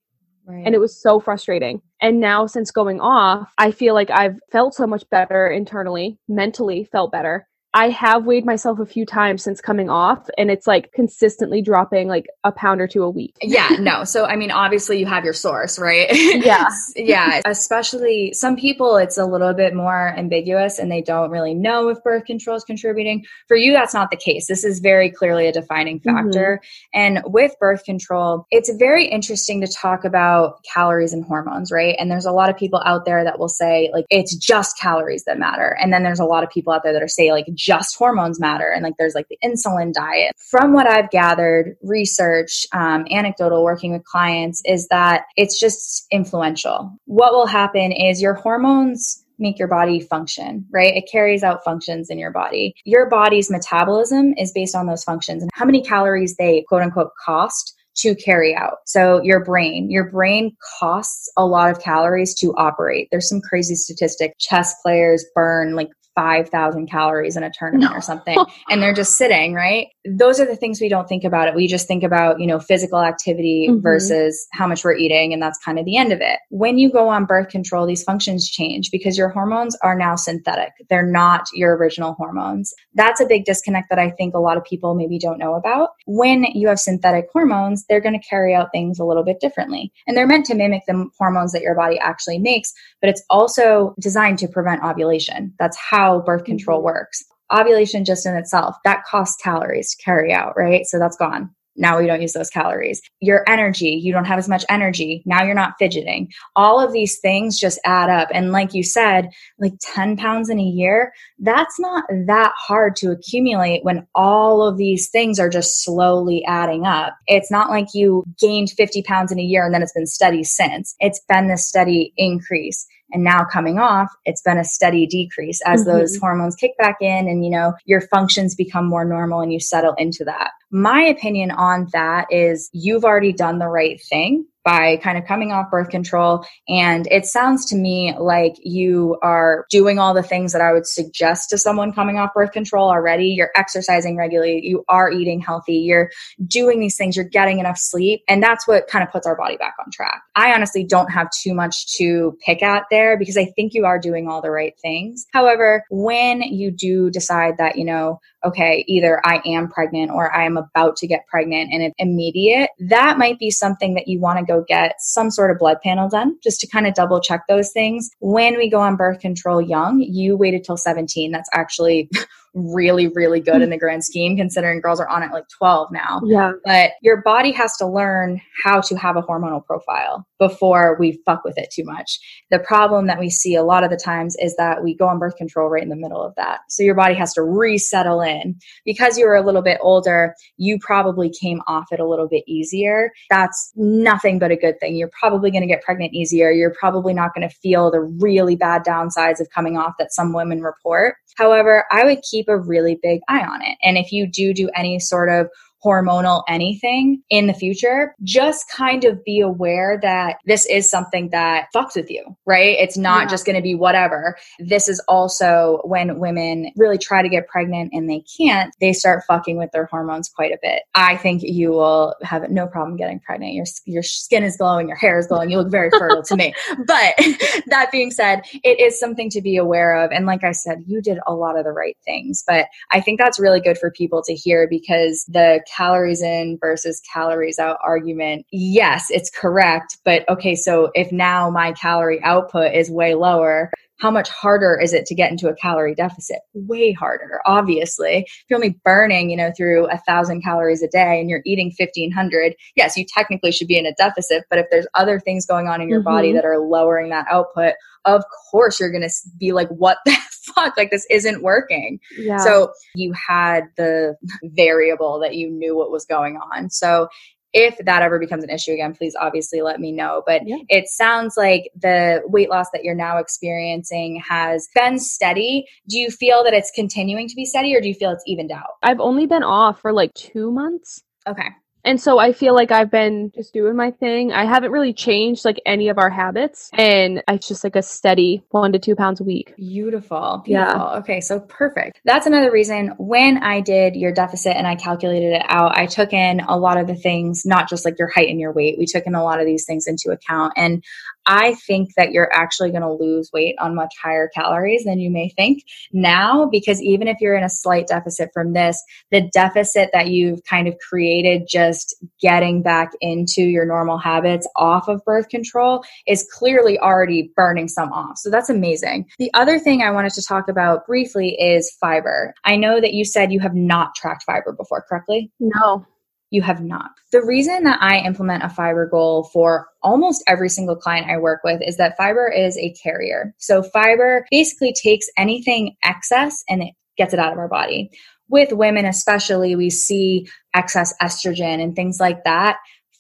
Right. 0.46 0.64
And 0.66 0.76
it 0.76 0.80
was 0.80 1.00
so 1.00 1.20
frustrating. 1.20 1.82
And 2.02 2.20
now, 2.20 2.48
since 2.48 2.70
going 2.70 3.00
off, 3.00 3.54
I 3.58 3.72
feel 3.72 3.94
like 3.94 4.10
I've 4.10 4.38
felt 4.52 4.74
so 4.74 4.86
much 4.86 5.10
better 5.10 5.48
internally, 5.48 6.20
mentally 6.28 6.84
felt 6.92 7.14
better. 7.14 7.48
I 7.74 7.90
have 7.90 8.26
weighed 8.26 8.46
myself 8.46 8.80
a 8.80 8.86
few 8.86 9.06
times 9.06 9.44
since 9.44 9.60
coming 9.60 9.90
off, 9.90 10.30
and 10.38 10.52
it's 10.52 10.68
like 10.68 10.92
consistently 10.92 11.62
dropping 11.62 12.08
like 12.08 12.28
a 12.44 12.52
pound 12.52 12.82
or 12.82 12.88
two 12.88 13.04
a 13.04 13.10
week. 13.10 13.36
yeah, 13.42 13.70
no. 13.80 14.04
So, 14.04 14.26
I 14.26 14.36
mean, 14.36 14.52
obviously, 14.52 15.00
you 15.00 15.08
have 15.08 15.24
your 15.24 15.34
source, 15.34 15.80
right? 15.80 16.10
Yeah. 16.44 16.68
yeah. 16.96 17.42
Especially 17.46 18.34
some 18.34 18.56
people, 18.56 18.98
it's 18.98 19.18
a 19.18 19.26
little 19.26 19.54
bit 19.54 19.74
more 19.74 20.14
ambiguous 20.18 20.80
and 20.80 20.92
they 20.92 21.02
don't 21.02 21.30
really 21.30 21.54
know 21.54 21.90
if 21.90 22.04
birth 22.04 22.26
control 22.26 22.58
is 22.58 22.64
contributing. 22.64 23.26
For 23.48 23.56
you, 23.56 23.72
that's 23.72 23.94
not 23.94 24.10
the 24.10 24.18
case. 24.18 24.48
This 24.48 24.64
is 24.64 24.80
very 24.80 25.10
clearly 25.10 25.48
a 25.48 25.52
defining 25.52 26.00
mm-hmm. 26.00 26.16
factor. 26.16 26.60
Mm-hmm. 26.62 27.00
And 27.00 27.22
with 27.26 27.54
birth 27.60 27.84
control, 27.84 28.48
it's 28.52 28.72
very 28.78 29.06
interesting 29.06 29.62
to 29.62 29.68
talk 29.68 30.04
about 30.04 30.64
calories 30.64 31.14
and 31.14 31.24
hormones, 31.24 31.72
right? 31.72 31.96
And 32.00 32.10
there's 32.10 32.26
a 32.26 32.32
lot 32.32 32.50
of 32.50 32.58
people 32.58 32.82
out 32.86 33.06
there 33.06 33.24
that 33.24 33.40
will 33.40 33.50
say, 33.50 33.90
like, 33.94 34.06
it's 34.10 34.36
just 34.36 34.78
calories 34.80 35.24
that 35.26 35.40
matter. 35.40 35.78
And 35.80 35.94
then 35.94 36.04
there's 36.04 36.20
a 36.20 36.26
lot 36.26 36.44
of 36.44 36.50
people 36.50 36.74
out 36.74 36.84
there 36.84 36.94
that 36.94 37.04
are 37.04 37.08
saying, 37.08 37.32
like, 37.32 37.48
just 37.64 37.96
hormones 37.96 38.40
matter 38.40 38.72
and 38.72 38.84
like 38.84 38.94
there's 38.98 39.16
like 39.16 39.28
the 39.30 39.38
insulin 39.44 39.94
diet 39.94 40.34
from 40.38 40.74
what 40.74 40.88
i've 40.88 41.10
gathered 41.10 41.76
research 41.82 42.66
um, 42.74 43.06
anecdotal 43.10 43.64
working 43.64 43.92
with 43.94 44.04
clients 44.04 44.62
is 44.66 44.88
that 44.90 45.24
it's 45.38 45.60
just 45.60 46.06
influential 46.12 46.92
what 47.06 47.34
will 47.34 47.48
happen 47.48 47.92
is 47.92 48.22
your 48.22 48.34
hormones 48.34 49.24
make 49.40 49.58
your 49.58 49.68
body 49.68 50.00
function, 50.00 50.66
right? 50.72 50.96
It 50.96 51.10
carries 51.12 51.44
out 51.44 51.64
functions 51.64 52.10
in 52.10 52.20
your 52.20 52.32
body. 52.32 52.76
Your 52.86 53.10
body's 53.10 53.50
metabolism 53.50 54.34
is 54.38 54.52
based 54.52 54.76
on 54.76 54.86
those 54.86 55.04
functions 55.04 55.42
and 55.42 55.52
how 55.54 55.66
many 55.66 55.82
calories 55.82 56.36
they 56.36 56.64
quote 56.68 56.84
unquote 56.84 57.12
cost 57.24 57.76
to 57.96 58.16
carry 58.16 58.56
out. 58.56 58.78
So 58.86 59.22
your 59.22 59.44
brain, 59.44 59.92
your 59.92 60.10
brain 60.10 60.56
costs 60.80 61.32
a 61.38 61.46
lot 61.46 61.70
of 61.70 61.80
calories 61.80 62.34
to 62.36 62.54
operate. 62.56 63.08
There's 63.12 63.30
some 63.30 63.42
crazy 63.42 63.76
statistic. 63.76 64.34
Chess 64.40 64.74
players 64.82 65.26
burn 65.36 65.76
like 65.76 65.90
5,000 66.16 66.90
calories 66.90 67.38
in 67.38 67.44
a 67.44 67.52
tournament 67.52 67.92
no. 67.92 67.98
or 67.98 68.02
something 68.02 68.38
and 68.70 68.82
they're 68.82 68.94
just 68.94 69.18
sitting, 69.18 69.54
right? 69.54 69.88
Those 70.06 70.40
are 70.40 70.46
the 70.46 70.56
things 70.56 70.82
we 70.82 70.90
don't 70.90 71.08
think 71.08 71.24
about 71.24 71.48
it. 71.48 71.56
We 71.56 71.68
just 71.68 71.88
think 71.88 72.04
about, 72.04 72.40
you 72.40 72.48
know, 72.48 72.60
physical 72.60 73.02
activity 73.02 73.68
mm-hmm. 73.70 73.82
versus 73.82 74.48
how 74.52 74.68
much 74.68 74.84
we're 74.84 74.96
eating 74.96 75.34
and 75.34 75.42
that's 75.42 75.60
kind 75.60 75.80
of 75.80 75.86
the 75.86 75.98
end 75.98 76.12
of 76.12 76.22
it. 76.22 76.40
When 76.50 76.78
you 76.78 76.92
go 76.92 77.10
on 77.10 77.26
birth 77.26 77.50
control, 77.50 77.86
these 77.86 78.04
functions 78.04 78.50
change 78.50 78.92
because 78.92 79.18
your 79.18 79.30
hormones 79.30 79.76
are 79.82 79.98
now 79.98 80.16
synthetic. 80.16 80.72
They're 80.90 81.06
not 81.06 81.48
your 81.54 81.76
original 81.76 82.14
hormones. 82.14 82.74
That's 82.94 83.22
a 83.22 83.26
big 83.26 83.46
disconnect 83.46 83.90
that 83.90 84.00
I 84.00 84.12
think 84.12 84.36
a 84.36 84.40
lot 84.40 84.58
of 84.58 84.64
people 84.64 84.96
maybe 84.96 85.18
don't 85.18 85.40
know 85.40 85.56
about. 85.56 85.90
When 86.06 86.44
you 86.54 86.68
have 86.68 86.80
synthetic 86.80 87.28
hormones, 87.32 87.86
they're 87.88 88.02
going 88.02 88.20
to 88.20 88.28
carry 88.28 88.54
out 88.54 88.70
things 88.72 89.00
a 89.00 89.06
little 89.06 89.24
bit 89.24 89.40
differently. 89.40 89.92
And 90.08 90.16
they're 90.16 90.28
meant 90.28 90.46
to 90.48 90.56
mimic 90.56 90.84
the 90.88 91.08
hormones 91.18 91.52
that 91.54 91.62
your 91.62 91.76
body 91.76 91.98
actually 92.00 92.40
makes, 92.40 92.74
but 93.02 93.10
it's 93.10 93.24
also 93.30 93.96
designed 94.00 94.40
to 94.40 94.48
prevent 94.48 94.84
ovulation. 94.84 95.54
That's 95.60 95.78
how 95.78 96.03
how 96.04 96.20
birth 96.22 96.44
control 96.44 96.80
mm-hmm. 96.80 96.86
works. 96.86 97.24
Ovulation 97.54 98.06
just 98.06 98.26
in 98.26 98.36
itself, 98.36 98.76
that 98.84 99.04
costs 99.06 99.42
calories 99.42 99.96
to 99.96 100.04
carry 100.04 100.34
out, 100.34 100.54
right? 100.58 100.86
So 100.86 100.98
that's 100.98 101.18
gone. 101.18 101.50
Now 101.76 102.00
we 102.00 102.06
don't 102.06 102.22
use 102.22 102.34
those 102.34 102.52
calories. 102.52 103.02
Your 103.20 103.44
energy, 103.50 103.90
you 103.90 104.14
don't 104.14 104.26
have 104.26 104.38
as 104.38 104.48
much 104.48 104.64
energy. 104.70 105.24
Now 105.26 105.44
you're 105.44 105.56
not 105.56 105.74
fidgeting. 105.80 106.32
All 106.56 106.80
of 106.80 106.94
these 106.94 107.18
things 107.20 107.60
just 107.60 107.80
add 107.84 108.12
up. 108.12 108.28
And 108.32 108.52
like 108.52 108.76
you 108.76 108.84
said, 108.84 109.30
like 109.58 109.74
10 109.82 110.16
pounds 110.16 110.50
in 110.50 110.60
a 110.60 110.64
year, 110.64 111.12
that's 111.40 111.80
not 111.80 112.04
that 112.28 112.54
hard 112.56 112.96
to 112.98 113.10
accumulate 113.10 113.84
when 113.84 114.06
all 114.14 114.62
of 114.62 114.78
these 114.78 115.10
things 115.10 115.40
are 115.40 115.50
just 115.50 115.84
slowly 115.84 116.44
adding 116.46 116.86
up. 116.86 117.16
It's 117.26 117.50
not 117.50 117.72
like 117.72 117.88
you 117.96 118.24
gained 118.40 118.70
50 118.70 119.02
pounds 119.02 119.32
in 119.32 119.40
a 119.40 119.44
year 119.44 119.66
and 119.66 119.74
then 119.74 119.82
it's 119.82 119.94
been 119.94 120.06
steady 120.06 120.44
since. 120.44 120.96
It's 121.00 121.22
been 121.28 121.48
this 121.48 121.68
steady 121.68 122.14
increase 122.18 122.86
and 123.14 123.24
now 123.24 123.46
coming 123.46 123.80
off 123.80 124.12
it's 124.26 124.42
been 124.42 124.58
a 124.58 124.64
steady 124.64 125.06
decrease 125.06 125.62
as 125.66 125.82
mm-hmm. 125.82 125.98
those 125.98 126.18
hormones 126.18 126.56
kick 126.56 126.72
back 126.78 126.98
in 127.00 127.28
and 127.28 127.46
you 127.46 127.52
know 127.52 127.74
your 127.86 128.02
functions 128.02 128.56
become 128.56 128.86
more 128.86 129.06
normal 129.06 129.40
and 129.40 129.54
you 129.54 129.60
settle 129.60 129.94
into 129.98 130.24
that 130.26 130.52
my 130.72 131.02
opinion 131.02 131.52
on 131.52 131.88
that 131.94 132.26
is 132.30 132.70
you've 132.74 133.06
already 133.06 133.32
done 133.32 133.60
the 133.60 133.68
right 133.68 134.02
thing 134.10 134.46
by 134.64 134.98
kind 134.98 135.18
of 135.18 135.26
coming 135.26 135.52
off 135.52 135.70
birth 135.70 135.90
control. 135.90 136.46
And 136.68 137.08
it 137.12 137.26
sounds 137.26 137.66
to 137.68 137.76
me 137.76 138.16
like 138.18 138.54
you 138.64 139.18
are 139.22 139.66
doing 139.70 140.00
all 140.00 140.14
the 140.14 140.24
things 140.24 140.54
that 140.54 140.62
I 140.62 140.74
would 140.74 140.88
suggest 140.88 141.50
to 141.50 141.58
someone 141.58 141.94
coming 141.94 142.18
off 142.18 142.34
birth 142.34 142.52
control 142.52 142.90
already. 142.90 143.28
You're 143.28 143.52
exercising 143.56 144.18
regularly, 144.18 144.62
you 144.64 144.84
are 144.88 145.12
eating 145.12 145.40
healthy, 145.40 145.76
you're 145.76 146.10
doing 146.48 146.80
these 146.80 146.98
things, 146.98 147.16
you're 147.16 147.26
getting 147.26 147.60
enough 147.60 147.78
sleep. 147.78 148.22
And 148.28 148.42
that's 148.42 148.68
what 148.68 148.88
kind 148.88 149.04
of 149.04 149.12
puts 149.12 149.28
our 149.28 149.36
body 149.36 149.58
back 149.58 149.76
on 149.80 149.92
track. 149.92 150.22
I 150.36 150.54
honestly 150.54 150.84
don't 150.84 151.12
have 151.12 151.30
too 151.42 151.54
much 151.54 151.98
to 151.98 152.38
pick 152.46 152.64
at 152.64 152.84
there 152.90 153.18
because 153.18 153.38
I 153.38 153.46
think 153.46 153.74
you 153.74 153.86
are 153.86 154.00
doing 154.00 154.28
all 154.28 154.42
the 154.42 154.52
right 154.52 154.74
things. 154.82 155.26
However, 155.34 155.84
when 155.90 156.42
you 156.42 156.72
do 156.72 157.10
decide 157.10 157.58
that, 157.58 157.78
you 157.78 157.86
know, 157.86 158.20
okay, 158.46 158.84
either 158.88 159.22
I 159.26 159.42
am 159.46 159.70
pregnant 159.70 160.12
or 160.12 160.34
I 160.34 160.46
am 160.46 160.58
about 160.58 160.96
to 160.98 161.08
get 161.08 161.28
pregnant 161.28 161.72
and 161.72 161.82
it's 161.84 161.96
immediate, 161.98 162.70
that 162.80 163.18
might 163.18 163.40
be 163.40 163.52
something 163.52 163.94
that 163.96 164.08
you 164.08 164.20
want 164.20 164.40
to 164.40 164.46
go 164.46 164.64
get 164.68 164.96
some 165.00 165.32
sort 165.32 165.52
of 165.52 165.58
blood 165.58 165.78
panel 165.84 166.10
done 166.10 166.38
just 166.44 166.60
to 166.62 166.68
kind 166.68 166.88
of 166.88 166.94
double 166.94 167.20
check 167.20 167.44
those 167.48 167.72
things. 167.72 168.10
When 168.20 168.58
we 168.58 168.70
go 168.70 168.80
on 168.80 168.96
birth 168.96 169.20
control 169.20 169.62
young, 169.62 170.02
you 170.02 170.36
waited 170.38 170.64
till 170.64 170.78
17. 170.78 171.32
That's 171.32 171.50
actually 171.54 172.10
really, 172.54 173.08
really 173.10 173.40
good 173.40 173.62
in 173.62 173.70
mm. 173.70 173.72
the 173.72 173.78
grand 173.78 174.04
scheme, 174.04 174.38
considering 174.38 174.82
girls 174.82 175.00
are 175.00 175.08
on 175.08 175.24
it 175.24 175.32
like 175.32 175.46
12 175.58 175.92
now. 175.92 176.22
Yeah. 176.26 176.52
But 176.66 176.92
your 177.02 177.22
body 177.22 177.52
has 177.52 177.76
to 177.78 177.88
learn 177.88 178.42
how 178.64 178.82
to 178.82 178.96
have 178.96 179.16
a 179.16 179.22
hormonal 179.22 179.66
profile 179.66 180.26
before 180.40 180.98
we 181.00 181.22
fuck 181.26 181.44
with 181.44 181.58
it 181.58 181.70
too 181.72 181.84
much. 181.86 182.20
The 182.52 182.60
problem 182.60 183.08
that 183.08 183.20
we 183.20 183.30
see 183.30 183.56
a 183.56 183.64
lot 183.64 183.84
of 183.84 183.90
the 183.90 183.98
times 183.98 184.36
is 184.40 184.56
that 184.58 184.84
we 184.84 184.96
go 184.96 185.08
on 185.08 185.20
birth 185.20 185.36
control 185.36 185.70
right 185.70 185.84
in 185.84 185.90
the 185.90 185.96
middle 185.96 186.22
of 186.22 186.34
that. 186.36 186.60
So 186.70 186.84
your 186.84 186.96
body 186.96 187.16
has 187.16 187.34
to 187.34 187.44
resettle 187.44 188.22
in. 188.22 188.56
Because 188.86 189.18
you 189.18 189.26
were 189.26 189.36
a 189.36 189.46
little 189.46 189.62
bit 189.62 189.80
older, 189.82 190.36
you 190.58 190.78
probably 190.80 191.32
came 191.32 191.62
off 191.68 191.86
it 191.92 192.00
a 192.00 192.08
little 192.08 192.28
bit 192.28 192.44
easier. 192.48 193.12
That's 193.30 193.72
nothing 193.76 194.40
but 194.40 194.52
a 194.52 194.56
good 194.56 194.80
thing. 194.80 194.96
You're 194.96 195.12
probably 195.18 195.52
going 195.52 195.62
to 195.62 195.68
get 195.68 195.82
pregnant 195.82 196.14
easier. 196.14 196.52
You're 196.52 196.76
probably 196.78 197.14
not 197.14 197.34
going 197.34 197.48
to 197.48 197.56
feel 197.56 197.90
the 197.90 198.02
really 198.02 198.56
bad 198.56 198.84
downsides 198.84 199.40
of 199.40 199.50
coming 199.50 199.78
off 199.78 199.94
that 200.00 200.14
some 200.14 200.34
women 200.34 200.62
report. 200.62 201.16
However, 201.38 201.86
I 201.92 202.04
would 202.04 202.22
keep 202.22 202.43
a 202.48 202.58
really 202.58 202.98
big 203.02 203.22
eye 203.28 203.44
on 203.44 203.62
it. 203.62 203.78
And 203.84 203.98
if 203.98 204.12
you 204.12 204.28
do 204.28 204.54
do 204.54 204.70
any 204.76 205.00
sort 205.00 205.30
of 205.30 205.48
hormonal 205.84 206.44
anything 206.48 207.22
in 207.30 207.48
the 207.48 207.54
future, 207.54 208.16
just 208.24 208.70
kind 208.70 209.04
of 209.04 209.24
be 209.24 209.40
aware 209.40 210.00
that 210.02 210.38
this 210.46 210.66
is 210.66 210.90
something 210.90 211.30
that 211.30 211.68
fucks 211.76 211.96
with 211.96 212.10
you, 212.10 212.24
right? 212.46 212.78
It's 212.80 212.98
not 212.98 213.24
yeah. 213.24 213.28
just 213.30 213.46
going 213.46 213.56
to 213.56 213.62
be 213.62 213.76
whatever. 213.76 214.38
This 214.60 214.88
is 214.88 215.04
also 215.08 215.82
when 215.84 216.20
women 216.20 216.72
really 216.76 216.98
try 216.98 217.22
to 217.22 217.30
get 217.30 217.48
pregnant 217.48 217.92
and 217.94 218.10
they 218.10 218.24
can't, 218.38 218.74
they 218.80 218.94
start 218.94 219.24
fucking 219.28 219.58
with 219.58 219.72
their 219.72 219.86
hormones 219.86 220.30
quite 220.30 220.52
a 220.52 220.60
bit. 220.62 220.84
I 220.96 221.18
think 221.18 221.42
you 221.44 221.72
will 221.72 222.16
have 222.22 222.50
no 222.50 222.68
problem 222.68 222.98
getting 222.98 223.20
pregnant. 223.20 223.54
Your, 223.54 223.66
your 223.86 224.04
skin 224.04 224.44
is 224.44 224.58
glowing, 224.58 224.88
your 224.88 224.98
hair 224.98 225.18
is 225.20 225.28
glowing, 225.28 225.50
you 225.50 225.58
look 225.58 225.72
very 225.72 225.90
fertile 225.90 226.24
to 226.24 226.36
me. 226.36 226.54
But 226.86 227.14
that 227.68 227.90
being 227.92 228.12
said, 228.12 228.42
it 228.64 228.80
is 228.80 229.00
something 229.00 229.30
to 229.30 229.42
be 229.42 229.58
aware 229.58 229.96
of. 229.96 230.12
And 230.12 230.26
like 230.26 230.44
I 230.44 230.52
said, 230.52 230.84
you 230.88 231.02
did 231.02 231.20
a 231.26 231.34
lot 231.34 231.58
of 231.58 231.64
the 231.64 231.72
right 231.72 231.98
things. 232.04 232.44
But 232.46 232.68
I 232.92 233.00
think 233.00 233.20
that's 233.20 233.40
really 233.40 233.62
good 233.62 233.78
for 233.78 233.92
people 233.92 234.22
to 234.24 234.34
hear 234.34 234.68
because 234.70 235.26
the 235.28 235.64
calories 235.76 236.22
in 236.22 236.58
versus 236.60 237.02
calories 237.12 237.60
out 237.60 237.78
argument, 237.84 238.46
yes, 238.52 239.08
it's 239.10 239.30
correct. 239.30 239.98
But 240.06 240.28
okay, 240.30 240.56
so 240.56 240.92
if 240.94 241.12
now 241.12 241.50
my 241.50 241.72
calorie 241.74 242.22
output 242.24 242.74
is 242.74 242.92
way 242.92 243.16
lower, 243.16 243.72
how 244.04 244.12
much 244.12 244.28
harder 244.28 244.78
is 244.78 244.92
it 244.92 245.06
to 245.06 245.16
get 245.16 245.32
into 245.32 245.48
a 245.48 245.56
calorie 245.56 245.96
deficit? 245.96 246.40
Way 246.54 246.92
harder, 246.92 247.40
obviously. 247.46 248.26
If 248.28 248.44
you're 248.50 248.58
only 248.58 248.78
burning, 248.84 249.30
you 249.30 249.38
know, 249.38 249.54
through 249.56 249.90
a 249.90 249.98
thousand 249.98 250.44
calories 250.44 250.84
a 250.84 250.90
day 250.90 251.22
and 251.22 251.30
you're 251.30 251.42
eating 251.46 251.72
1500, 251.80 252.54
yes, 252.76 252.98
you 252.98 253.06
technically 253.08 253.54
should 253.54 253.70
be 253.70 253.80
in 253.80 253.86
a 253.86 253.94
deficit. 253.94 254.44
But 254.50 254.60
if 254.60 254.66
there's 254.70 254.88
other 254.94 255.22
things 255.22 255.46
going 255.46 255.70
on 255.70 255.82
in 255.82 255.88
your 255.88 256.02
mm-hmm. 256.02 256.16
body 256.16 256.34
that 256.34 256.44
are 256.44 256.60
lowering 256.60 257.12
that 257.12 257.28
output, 257.32 257.76
of 258.04 258.26
course 258.52 258.78
you're 258.78 258.92
going 258.92 259.08
to 259.08 259.14
be 259.40 259.54
like, 259.54 259.70
what 259.70 260.00
the 260.06 260.18
fuck? 260.54 260.76
Like 260.76 260.92
this 260.92 261.08
isn't 261.10 261.42
working. 261.42 262.02
Yeah. 262.18 262.40
So 262.40 262.74
you 262.96 263.14
had 263.14 263.68
the 263.78 264.18
variable 264.44 265.22
that 265.22 265.36
you 265.36 265.50
knew 265.50 265.78
what 265.78 265.92
was 265.92 266.04
going 266.04 266.36
on. 266.36 266.70
So 266.70 267.08
if 267.54 267.78
that 267.86 268.02
ever 268.02 268.20
becomes 268.20 268.44
an 268.44 268.50
issue 268.50 268.72
again, 268.72 268.94
please 268.94 269.16
obviously 269.20 269.62
let 269.62 269.80
me 269.80 269.92
know. 269.92 270.24
But 270.26 270.42
yeah. 270.46 270.58
it 270.70 270.88
sounds 270.88 271.36
like 271.38 271.70
the 271.80 272.22
weight 272.26 272.50
loss 272.50 272.68
that 272.74 272.84
you're 272.84 272.96
now 272.96 273.18
experiencing 273.18 274.22
has 274.28 274.68
been 274.76 275.00
steady. 275.00 275.66
Do 275.88 275.98
you 275.98 276.10
feel 276.10 276.44
that 276.44 276.54
it's 276.54 276.72
continuing 276.74 277.28
to 277.28 277.36
be 277.36 277.46
steady 277.46 277.76
or 277.76 277.82
do 277.82 277.88
you 277.88 277.94
feel 277.94 278.12
it's 278.12 278.24
evened 278.26 278.52
out? 278.52 278.72
I've 278.82 279.00
only 279.00 279.28
been 279.28 279.44
off 279.44 279.82
for 279.82 279.94
like 279.94 280.14
two 280.14 280.52
months. 280.52 281.04
Okay. 281.28 281.50
And 281.86 282.00
so 282.00 282.18
I 282.18 282.34
feel 282.34 282.54
like 282.56 282.72
I've 282.72 282.92
been 282.92 283.32
just 283.36 283.54
doing 283.54 283.76
my 283.76 283.92
thing. 283.92 284.32
I 284.32 284.46
haven't 284.46 284.72
really 284.72 284.94
changed 284.94 285.46
like 285.46 285.62
any 285.66 285.90
of 285.90 285.98
our 285.98 286.10
habits. 286.10 286.70
And 286.74 287.22
it's 287.28 287.48
just 287.48 287.64
like 287.64 287.76
a 287.76 287.82
steady 287.82 288.44
one 288.50 288.72
to 288.74 288.80
two 288.80 288.96
pounds 288.96 289.20
a 289.20 289.24
week. 289.24 289.54
Beautiful. 289.58 290.42
Beautiful. 290.46 290.80
Yeah. 290.80 290.98
Okay. 291.00 291.22
So 291.22 291.40
perfect. 291.42 292.00
That's 292.06 292.26
another 292.26 292.52
reason 292.52 292.94
when 292.98 293.44
I 293.44 293.62
did 293.62 293.96
your 293.96 294.14
deficit 294.14 294.56
and 294.56 294.68
I 294.68 294.76
calculated 294.76 295.34
it 295.34 295.46
out, 295.48 295.78
I 295.78 295.86
took 295.86 296.14
in 296.14 296.40
a 296.42 296.58
lot 296.58 296.78
of 296.78 296.88
the 296.88 296.96
things, 296.96 297.46
not 297.46 297.70
just 297.70 297.86
like 297.86 298.00
your 298.00 298.10
height 298.10 298.30
and 298.30 298.40
your 298.40 298.54
weight. 298.54 298.78
We 298.78 298.86
took 298.86 299.06
in 299.06 299.16
a 299.16 299.24
lot 299.24 299.40
of 299.40 299.46
these 299.46 299.66
things 299.66 299.88
into 299.88 300.12
account. 300.12 300.54
And 300.56 300.84
I 301.26 301.56
think 301.56 301.92
that 301.96 302.12
you're 302.12 302.32
actually 302.34 302.72
going 302.72 302.82
to 302.82 302.92
lose 302.92 303.30
weight 303.34 303.56
on 303.60 303.76
much 303.76 303.94
higher 304.02 304.30
calories 304.34 304.84
than 304.84 305.00
you 305.00 305.10
may 305.10 305.30
think 305.30 305.64
now, 305.92 306.46
because 306.46 306.82
even 306.82 307.08
if 307.08 307.18
you're 307.22 307.36
in 307.36 307.44
a 307.44 307.50
slight 307.50 307.88
deficit 307.88 308.30
from 308.34 308.54
this, 308.54 308.82
the 309.12 309.30
deficit 309.34 309.90
that 309.94 310.08
you've 310.08 310.44
kind 310.44 310.68
of 310.68 310.76
created 310.80 311.48
just 311.50 311.96
getting 312.20 312.62
back 312.62 312.92
into 313.02 313.44
your 313.44 313.66
normal 313.66 313.98
habits 313.98 314.48
off 314.56 314.88
of 314.88 315.04
birth 315.06 315.30
control 315.30 315.84
is 316.08 316.28
clearly 316.34 316.78
already 316.80 317.32
burning 317.36 317.68
some 317.68 317.92
off. 317.92 318.18
So 318.18 318.30
that's 318.30 318.50
amazing. 318.50 319.10
The 319.20 319.34
other 319.34 319.60
thing 319.60 319.82
I 319.82 319.92
wanted 319.92 320.14
to 320.14 320.22
talk 320.22 320.50
about 320.50 320.86
briefly 320.86 321.40
is 321.40 321.76
fiber. 321.80 322.34
I 322.44 322.56
know 322.56 322.82
that 322.82 322.94
you 322.94 323.06
said 323.06 323.32
you 323.32 323.40
have 323.40 323.56
not 323.56 323.96
tracked 323.96 324.24
fiber 324.24 324.52
before, 324.52 324.86
correctly? 324.88 325.32
No 325.40 325.86
you 326.34 326.42
have 326.42 326.62
not. 326.62 326.90
The 327.12 327.24
reason 327.24 327.64
that 327.64 327.80
I 327.80 328.00
implement 328.00 328.44
a 328.44 328.50
fiber 328.50 328.88
goal 328.88 329.30
for 329.32 329.68
almost 329.84 330.24
every 330.28 330.50
single 330.50 330.76
client 330.76 331.08
I 331.08 331.18
work 331.18 331.42
with 331.44 331.62
is 331.64 331.78
that 331.78 331.96
fiber 331.96 332.28
is 332.28 332.58
a 332.58 332.74
carrier. 332.74 333.36
So 333.38 333.62
fiber 333.62 334.26
basically 334.32 334.74
takes 334.74 335.06
anything 335.16 335.76
excess 335.84 336.44
and 336.50 336.64
it 336.64 336.74
gets 336.98 337.14
it 337.14 337.20
out 337.20 337.34
of 337.34 337.38
our 337.38 337.48
body. 337.48 337.92
With 338.30 338.52
women, 338.52 338.86
especially, 338.86 339.56
we 339.56 339.70
see 339.70 340.28
excess 340.56 340.92
estrogen 341.00 341.62
and 341.62 341.76
things 341.76 342.00
like 342.00 342.24
that 342.24 342.58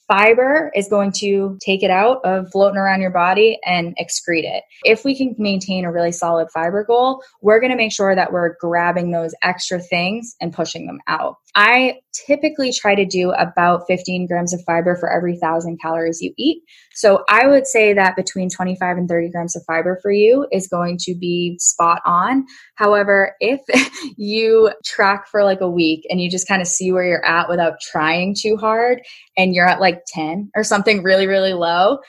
fiber 0.08 0.72
is 0.76 0.90
going 0.90 1.12
to 1.12 1.58
take 1.66 1.82
it 1.82 1.90
out 1.90 2.20
of 2.26 2.52
floating 2.52 2.78
around 2.78 3.02
your 3.02 3.10
body 3.10 3.58
and 3.66 3.96
excrete 3.98 4.44
it. 4.44 4.64
If 4.84 5.06
we 5.06 5.18
can 5.18 5.34
maintain 5.38 5.86
a 5.86 5.92
really 5.92 6.12
solid 6.12 6.50
fiber 6.52 6.84
goal, 6.84 7.24
we're 7.42 7.60
going 7.60 7.72
to 7.72 7.78
make 7.78 7.92
sure 7.92 8.14
that 8.14 8.32
we're 8.32 8.56
grabbing 8.60 9.12
those 9.12 9.34
extra 9.42 9.80
things 9.80 10.36
and 10.42 10.54
pushing 10.54 10.86
them 10.86 11.00
out. 11.08 11.38
I 11.56 12.00
typically 12.14 12.72
try 12.72 12.96
to 12.96 13.06
do 13.06 13.32
about 13.32 13.84
15 13.88 14.28
grams 14.28 14.54
of 14.54 14.62
fiber 14.66 14.96
for 14.96 15.12
every 15.12 15.38
thousand 15.38 15.80
calories 15.82 16.22
you 16.22 16.34
eat. 16.38 16.64
So 16.94 17.24
I 17.30 17.48
would 17.48 17.66
say 17.68 17.94
that 17.94 18.16
between 18.16 18.50
25 18.50 18.98
and 18.98 19.10
30 19.10 19.30
grams 19.32 19.56
of 19.56 19.64
fiber 19.66 20.00
for 20.02 20.12
you 20.12 20.48
is 20.52 20.68
going 20.68 20.98
to 21.02 21.16
be 21.16 21.58
spot 21.60 22.02
on. 22.06 22.46
However, 22.76 23.36
if 23.40 23.62
you 24.18 24.72
track 24.86 25.28
for 25.28 25.44
like 25.44 25.62
a 25.62 25.70
week 25.70 26.06
and 26.10 26.22
you 26.22 26.30
just 26.30 26.48
kind 26.48 26.62
of 26.62 26.68
see 26.68 26.92
where 26.92 27.06
you're 27.06 27.26
at 27.26 27.50
without 27.50 27.80
trying 27.82 28.36
too 28.38 28.58
hard 28.58 29.02
and 29.38 29.54
you're 29.54 29.68
at 29.68 29.82
like 29.82 30.04
10 30.08 30.52
or 30.56 30.64
something 30.64 31.04
really, 31.04 31.28
really 31.28 31.54
low, 31.54 32.00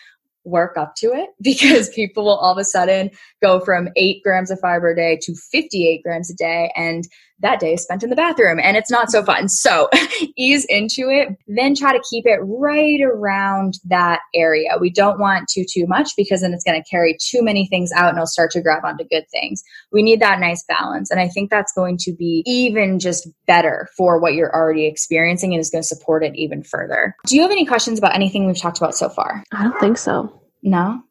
work 0.45 0.77
up 0.77 0.95
to 0.97 1.07
it 1.07 1.31
because 1.43 1.89
people 1.91 2.25
will 2.25 2.37
all 2.37 2.53
of 2.53 2.59
a 2.59 2.65
sudden 2.65 3.11
go 3.43 3.61
from 3.61 3.89
eight 3.97 4.23
grams 4.23 4.51
of 4.51 4.61
fiber 4.61 4.91
a 4.91 4.97
day 4.97 5.19
to 5.23 5.35
58 5.35 6.03
grams 6.03 6.31
a 6.31 6.35
day. 6.35 6.71
And 6.77 7.05
that 7.41 7.61
day 7.61 7.75
is 7.75 7.83
spent 7.83 8.03
in 8.03 8.11
the 8.11 8.17
bathroom 8.17 8.59
and 8.63 8.77
it's 8.77 8.91
not 8.91 9.11
so 9.11 9.23
fun. 9.23 9.49
So 9.49 9.89
ease 10.37 10.65
into 10.69 11.09
it, 11.09 11.29
then 11.47 11.75
try 11.75 11.93
to 11.93 12.03
keep 12.09 12.27
it 12.27 12.39
right 12.43 13.01
around 13.03 13.75
that 13.85 14.21
area. 14.35 14.71
We 14.81 14.91
don't 14.91 15.19
want 15.19 15.49
too, 15.49 15.65
too 15.69 15.87
much 15.87 16.13
because 16.17 16.41
then 16.41 16.53
it's 16.53 16.65
going 16.65 16.81
to 16.81 16.89
carry 16.89 17.17
too 17.21 17.43
many 17.43 17.67
things 17.67 17.91
out 17.93 18.09
and 18.09 18.17
it'll 18.17 18.27
start 18.27 18.51
to 18.53 18.63
grab 18.63 18.85
onto 18.85 19.05
good 19.05 19.25
things. 19.31 19.63
We 19.93 20.03
need 20.03 20.21
that 20.21 20.41
nice 20.41 20.65
balance. 20.69 21.11
And 21.11 21.21
I 21.21 21.29
think 21.29 21.51
that's 21.51 21.73
going 21.73 21.99
to 21.99 22.13
be 22.13 22.43
even 22.47 22.99
just 22.99 23.29
better 23.47 23.89
for 23.97 24.21
what 24.21 24.35
you're 24.35 24.55
already 24.55 24.87
experiencing 24.87 25.53
and 25.53 25.61
is 25.61 25.71
going 25.71 25.83
to 25.83 25.89
support 25.89 26.25
it 26.25 26.35
even 26.37 26.63
further. 26.63 27.15
Do 27.27 27.37
you 27.37 27.43
have 27.43 27.51
any 27.51 27.67
questions 27.67 27.99
about 27.99 28.15
anything 28.15 28.47
we've 28.47 28.61
talked 28.61 28.79
about 28.79 28.95
so 28.95 29.09
far? 29.09 29.43
I 29.53 29.65
don't 29.65 29.79
think 29.81 29.99
so. 29.99 30.41
No? 30.63 31.03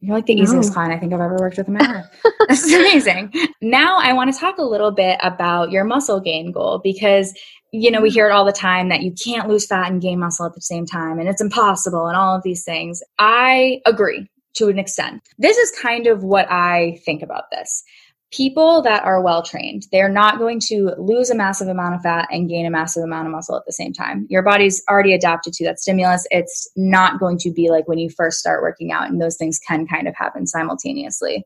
You're 0.00 0.14
like 0.14 0.26
the 0.26 0.36
no. 0.36 0.42
easiest 0.42 0.72
client 0.72 0.92
I 0.92 0.98
think 0.98 1.12
I've 1.12 1.20
ever 1.20 1.36
worked 1.38 1.58
with 1.58 1.68
in 1.68 1.74
my 1.74 1.80
life. 1.80 2.06
this 2.48 2.64
is 2.64 2.72
amazing. 2.72 3.32
Now 3.60 3.98
I 3.98 4.12
want 4.12 4.32
to 4.32 4.38
talk 4.38 4.58
a 4.58 4.62
little 4.62 4.92
bit 4.92 5.18
about 5.22 5.70
your 5.70 5.84
muscle 5.84 6.20
gain 6.20 6.52
goal 6.52 6.80
because 6.82 7.34
you 7.72 7.90
know 7.90 8.00
we 8.00 8.10
hear 8.10 8.28
it 8.28 8.32
all 8.32 8.44
the 8.44 8.52
time 8.52 8.88
that 8.88 9.02
you 9.02 9.12
can't 9.12 9.48
lose 9.48 9.66
fat 9.66 9.90
and 9.90 10.00
gain 10.00 10.20
muscle 10.20 10.46
at 10.46 10.54
the 10.54 10.60
same 10.60 10.86
time 10.86 11.18
and 11.18 11.28
it's 11.28 11.40
impossible 11.40 12.06
and 12.06 12.16
all 12.16 12.36
of 12.36 12.42
these 12.42 12.64
things. 12.64 13.02
I 13.18 13.80
agree 13.86 14.28
to 14.54 14.68
an 14.68 14.78
extent. 14.78 15.22
This 15.38 15.56
is 15.56 15.70
kind 15.80 16.06
of 16.06 16.22
what 16.22 16.50
I 16.50 17.00
think 17.04 17.22
about 17.22 17.50
this 17.50 17.82
people 18.30 18.82
that 18.82 19.04
are 19.04 19.22
well 19.22 19.42
trained, 19.42 19.86
they're 19.90 20.08
not 20.08 20.38
going 20.38 20.60
to 20.60 20.92
lose 20.98 21.30
a 21.30 21.34
massive 21.34 21.68
amount 21.68 21.94
of 21.94 22.02
fat 22.02 22.28
and 22.30 22.48
gain 22.48 22.66
a 22.66 22.70
massive 22.70 23.02
amount 23.02 23.26
of 23.26 23.32
muscle 23.32 23.56
at 23.56 23.64
the 23.66 23.72
same 23.72 23.92
time. 23.92 24.26
Your 24.28 24.42
body's 24.42 24.82
already 24.88 25.14
adapted 25.14 25.54
to 25.54 25.64
that 25.64 25.80
stimulus. 25.80 26.26
It's 26.30 26.70
not 26.76 27.18
going 27.18 27.38
to 27.38 27.50
be 27.50 27.70
like 27.70 27.88
when 27.88 27.98
you 27.98 28.10
first 28.10 28.38
start 28.38 28.62
working 28.62 28.92
out, 28.92 29.08
and 29.08 29.20
those 29.20 29.36
things 29.36 29.58
can 29.58 29.86
kind 29.86 30.06
of 30.06 30.14
happen 30.14 30.46
simultaneously. 30.46 31.44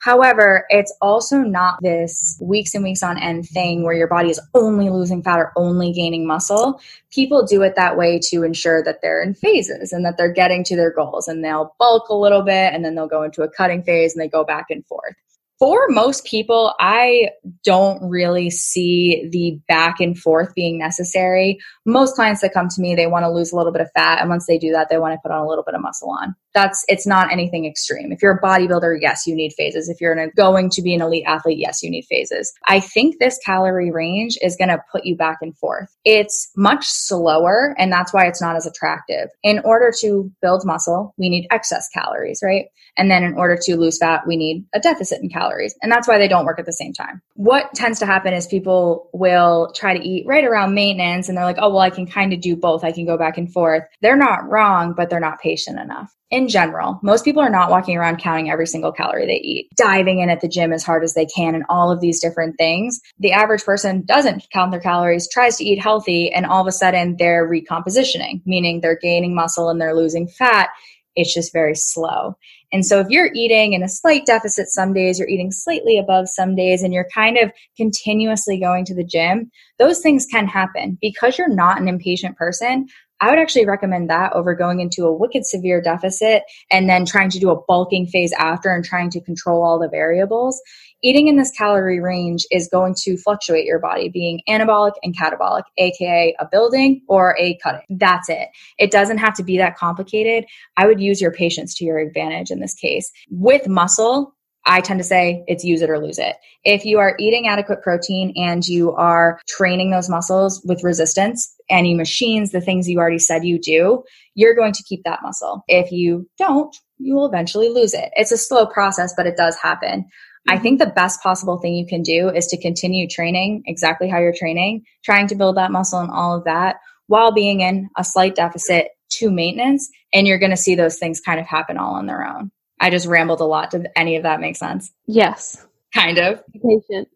However, 0.00 0.66
it's 0.68 0.94
also 1.00 1.38
not 1.38 1.78
this 1.80 2.36
weeks 2.42 2.74
and 2.74 2.84
weeks 2.84 3.02
on 3.02 3.18
end 3.18 3.48
thing 3.48 3.84
where 3.84 3.94
your 3.94 4.08
body 4.08 4.28
is 4.28 4.40
only 4.52 4.90
losing 4.90 5.22
fat 5.22 5.38
or 5.38 5.52
only 5.56 5.92
gaining 5.92 6.26
muscle. 6.26 6.80
People 7.10 7.46
do 7.46 7.62
it 7.62 7.74
that 7.76 7.96
way 7.96 8.18
to 8.24 8.42
ensure 8.42 8.82
that 8.82 9.00
they're 9.00 9.22
in 9.22 9.34
phases 9.34 9.92
and 9.92 10.04
that 10.04 10.18
they're 10.18 10.32
getting 10.32 10.62
to 10.64 10.76
their 10.76 10.90
goals 10.92 11.26
and 11.26 11.42
they'll 11.42 11.74
bulk 11.78 12.08
a 12.10 12.14
little 12.14 12.42
bit 12.42 12.74
and 12.74 12.84
then 12.84 12.96
they'll 12.96 13.08
go 13.08 13.22
into 13.22 13.42
a 13.42 13.48
cutting 13.48 13.82
phase 13.82 14.14
and 14.14 14.22
they 14.22 14.28
go 14.28 14.44
back 14.44 14.66
and 14.68 14.84
forth 14.86 15.14
for 15.58 15.88
most 15.88 16.24
people, 16.24 16.74
I 16.80 17.30
don't 17.64 18.02
really 18.02 18.50
see 18.50 19.28
the 19.30 19.58
back 19.68 20.00
and 20.00 20.18
forth 20.18 20.54
being 20.54 20.78
necessary. 20.78 21.58
Most 21.86 22.14
clients 22.14 22.40
that 22.40 22.52
come 22.52 22.68
to 22.68 22.80
me, 22.80 22.94
they 22.94 23.06
want 23.06 23.24
to 23.24 23.30
lose 23.30 23.52
a 23.52 23.56
little 23.56 23.72
bit 23.72 23.82
of 23.82 23.90
fat. 23.94 24.20
And 24.20 24.28
once 24.28 24.46
they 24.46 24.58
do 24.58 24.72
that, 24.72 24.88
they 24.88 24.98
want 24.98 25.12
to 25.14 25.20
put 25.22 25.32
on 25.32 25.40
a 25.40 25.48
little 25.48 25.64
bit 25.64 25.74
of 25.74 25.80
muscle 25.80 26.10
on. 26.10 26.34
That's 26.54 26.84
it's 26.88 27.06
not 27.06 27.32
anything 27.32 27.66
extreme. 27.66 28.12
If 28.12 28.22
you're 28.22 28.38
a 28.38 28.40
bodybuilder, 28.40 28.98
yes, 29.00 29.26
you 29.26 29.34
need 29.34 29.52
phases. 29.56 29.88
If 29.88 30.00
you're 30.00 30.14
going 30.36 30.70
to 30.70 30.82
be 30.82 30.94
an 30.94 31.02
elite 31.02 31.24
athlete, 31.26 31.58
yes, 31.58 31.82
you 31.82 31.90
need 31.90 32.06
phases. 32.08 32.52
I 32.66 32.80
think 32.80 33.18
this 33.18 33.38
calorie 33.44 33.90
range 33.90 34.38
is 34.40 34.56
going 34.56 34.68
to 34.68 34.82
put 34.90 35.04
you 35.04 35.16
back 35.16 35.38
and 35.42 35.56
forth. 35.58 35.94
It's 36.04 36.50
much 36.56 36.86
slower, 36.86 37.74
and 37.78 37.92
that's 37.92 38.12
why 38.12 38.26
it's 38.26 38.40
not 38.40 38.56
as 38.56 38.66
attractive. 38.66 39.28
In 39.42 39.60
order 39.64 39.92
to 40.00 40.30
build 40.40 40.62
muscle, 40.64 41.14
we 41.18 41.28
need 41.28 41.46
excess 41.50 41.88
calories, 41.92 42.40
right? 42.42 42.66
And 42.96 43.10
then 43.10 43.24
in 43.24 43.34
order 43.34 43.58
to 43.60 43.76
lose 43.76 43.98
fat, 43.98 44.22
we 44.26 44.36
need 44.36 44.66
a 44.72 44.80
deficit 44.80 45.20
in 45.20 45.28
calories. 45.28 45.74
And 45.82 45.90
that's 45.90 46.06
why 46.06 46.18
they 46.18 46.28
don't 46.28 46.44
work 46.44 46.58
at 46.58 46.66
the 46.66 46.72
same 46.72 46.92
time. 46.92 47.20
What 47.34 47.74
tends 47.74 47.98
to 47.98 48.06
happen 48.06 48.32
is 48.32 48.46
people 48.46 49.10
will 49.12 49.72
try 49.74 49.96
to 49.96 50.04
eat 50.04 50.26
right 50.26 50.44
around 50.44 50.74
maintenance 50.74 51.28
and 51.28 51.36
they're 51.36 51.44
like, 51.44 51.58
oh, 51.58 51.70
well, 51.70 51.80
I 51.80 51.90
can 51.90 52.06
kind 52.06 52.32
of 52.32 52.40
do 52.40 52.56
both. 52.56 52.84
I 52.84 52.92
can 52.92 53.06
go 53.06 53.18
back 53.18 53.36
and 53.36 53.52
forth. 53.52 53.82
They're 54.00 54.16
not 54.16 54.48
wrong, 54.48 54.94
but 54.96 55.10
they're 55.10 55.20
not 55.20 55.40
patient 55.40 55.80
enough. 55.80 56.14
In 56.30 56.48
general, 56.48 56.98
most 57.02 57.24
people 57.24 57.42
are 57.42 57.50
not 57.50 57.70
walking 57.70 57.96
around 57.96 58.16
counting 58.16 58.50
every 58.50 58.66
single 58.66 58.90
calorie 58.92 59.26
they 59.26 59.40
eat, 59.44 59.68
diving 59.76 60.20
in 60.20 60.30
at 60.30 60.40
the 60.40 60.48
gym 60.48 60.72
as 60.72 60.82
hard 60.82 61.04
as 61.04 61.14
they 61.14 61.26
can, 61.26 61.54
and 61.54 61.64
all 61.68 61.92
of 61.92 62.00
these 62.00 62.20
different 62.20 62.56
things. 62.58 63.00
The 63.20 63.32
average 63.32 63.62
person 63.62 64.02
doesn't 64.04 64.46
count 64.52 64.70
their 64.70 64.80
calories, 64.80 65.28
tries 65.28 65.56
to 65.58 65.64
eat 65.64 65.80
healthy, 65.80 66.32
and 66.32 66.46
all 66.46 66.62
of 66.62 66.66
a 66.66 66.72
sudden 66.72 67.16
they're 67.18 67.48
recompositioning, 67.48 68.40
meaning 68.46 68.80
they're 68.80 68.98
gaining 69.00 69.34
muscle 69.34 69.68
and 69.68 69.80
they're 69.80 69.94
losing 69.94 70.26
fat. 70.26 70.70
It's 71.14 71.32
just 71.32 71.52
very 71.52 71.76
slow. 71.76 72.36
And 72.72 72.84
so 72.84 72.98
if 72.98 73.06
you're 73.08 73.30
eating 73.32 73.72
in 73.72 73.84
a 73.84 73.88
slight 73.88 74.26
deficit 74.26 74.66
some 74.66 74.92
days, 74.92 75.20
you're 75.20 75.28
eating 75.28 75.52
slightly 75.52 75.96
above 75.96 76.28
some 76.28 76.56
days, 76.56 76.82
and 76.82 76.92
you're 76.92 77.06
kind 77.14 77.38
of 77.38 77.52
continuously 77.76 78.58
going 78.58 78.84
to 78.86 78.94
the 78.94 79.04
gym, 79.04 79.48
those 79.78 80.00
things 80.00 80.26
can 80.26 80.48
happen. 80.48 80.98
Because 81.00 81.38
you're 81.38 81.48
not 81.48 81.80
an 81.80 81.86
impatient 81.86 82.36
person, 82.36 82.88
I 83.24 83.30
would 83.30 83.38
actually 83.38 83.64
recommend 83.64 84.10
that 84.10 84.34
over 84.34 84.54
going 84.54 84.80
into 84.80 85.06
a 85.06 85.12
wicked 85.12 85.46
severe 85.46 85.80
deficit 85.80 86.42
and 86.70 86.90
then 86.90 87.06
trying 87.06 87.30
to 87.30 87.38
do 87.38 87.48
a 87.48 87.58
bulking 87.66 88.06
phase 88.06 88.34
after 88.34 88.68
and 88.68 88.84
trying 88.84 89.08
to 89.12 89.20
control 89.22 89.64
all 89.64 89.78
the 89.78 89.88
variables 89.88 90.60
eating 91.04 91.28
in 91.28 91.36
this 91.36 91.50
calorie 91.50 92.00
range 92.00 92.46
is 92.50 92.66
going 92.66 92.94
to 92.96 93.16
fluctuate 93.18 93.66
your 93.66 93.78
body 93.78 94.08
being 94.08 94.40
anabolic 94.48 94.92
and 95.02 95.16
catabolic, 95.16 95.62
aka 95.76 96.34
a 96.40 96.48
building 96.50 97.02
or 97.08 97.36
a 97.38 97.56
cutting. 97.62 97.82
That's 97.90 98.28
it. 98.28 98.48
It 98.78 98.90
doesn't 98.90 99.18
have 99.18 99.34
to 99.34 99.44
be 99.44 99.58
that 99.58 99.76
complicated. 99.76 100.46
I 100.78 100.86
would 100.86 101.00
use 101.00 101.20
your 101.20 101.30
patience 101.30 101.74
to 101.76 101.84
your 101.84 101.98
advantage 101.98 102.50
in 102.50 102.60
this 102.60 102.74
case. 102.74 103.12
With 103.30 103.68
muscle, 103.68 104.33
I 104.66 104.80
tend 104.80 104.98
to 105.00 105.04
say 105.04 105.44
it's 105.46 105.64
use 105.64 105.82
it 105.82 105.90
or 105.90 105.98
lose 105.98 106.18
it. 106.18 106.36
If 106.64 106.84
you 106.84 106.98
are 106.98 107.16
eating 107.18 107.46
adequate 107.46 107.82
protein 107.82 108.32
and 108.36 108.64
you 108.66 108.92
are 108.92 109.40
training 109.48 109.90
those 109.90 110.08
muscles 110.08 110.62
with 110.64 110.82
resistance, 110.82 111.54
any 111.68 111.94
machines, 111.94 112.50
the 112.50 112.60
things 112.60 112.88
you 112.88 112.98
already 112.98 113.18
said 113.18 113.44
you 113.44 113.58
do, 113.58 114.02
you're 114.34 114.54
going 114.54 114.72
to 114.72 114.82
keep 114.82 115.02
that 115.04 115.20
muscle. 115.22 115.62
If 115.68 115.92
you 115.92 116.28
don't, 116.38 116.74
you 116.98 117.14
will 117.14 117.26
eventually 117.26 117.68
lose 117.68 117.92
it. 117.92 118.10
It's 118.16 118.32
a 118.32 118.38
slow 118.38 118.66
process, 118.66 119.12
but 119.16 119.26
it 119.26 119.36
does 119.36 119.56
happen. 119.56 120.06
I 120.48 120.58
think 120.58 120.78
the 120.78 120.86
best 120.86 121.22
possible 121.22 121.58
thing 121.58 121.74
you 121.74 121.86
can 121.86 122.02
do 122.02 122.28
is 122.28 122.46
to 122.48 122.60
continue 122.60 123.08
training 123.08 123.62
exactly 123.66 124.08
how 124.08 124.18
you're 124.18 124.34
training, 124.34 124.84
trying 125.02 125.26
to 125.28 125.34
build 125.34 125.56
that 125.56 125.72
muscle 125.72 126.00
and 126.00 126.10
all 126.10 126.36
of 126.36 126.44
that 126.44 126.76
while 127.06 127.32
being 127.32 127.60
in 127.60 127.88
a 127.96 128.04
slight 128.04 128.34
deficit 128.34 128.88
to 129.10 129.30
maintenance. 129.30 129.88
And 130.12 130.26
you're 130.26 130.38
going 130.38 130.50
to 130.50 130.56
see 130.56 130.74
those 130.74 130.98
things 130.98 131.20
kind 131.20 131.40
of 131.40 131.46
happen 131.46 131.78
all 131.78 131.94
on 131.94 132.06
their 132.06 132.26
own. 132.26 132.50
I 132.80 132.90
just 132.90 133.06
rambled 133.06 133.40
a 133.40 133.44
lot. 133.44 133.70
Did 133.70 133.88
any 133.96 134.16
of 134.16 134.22
that 134.24 134.40
make 134.40 134.56
sense? 134.56 134.92
Yes. 135.06 135.64
Kind 135.94 136.18
of. 136.18 136.42
Patient. 136.54 137.08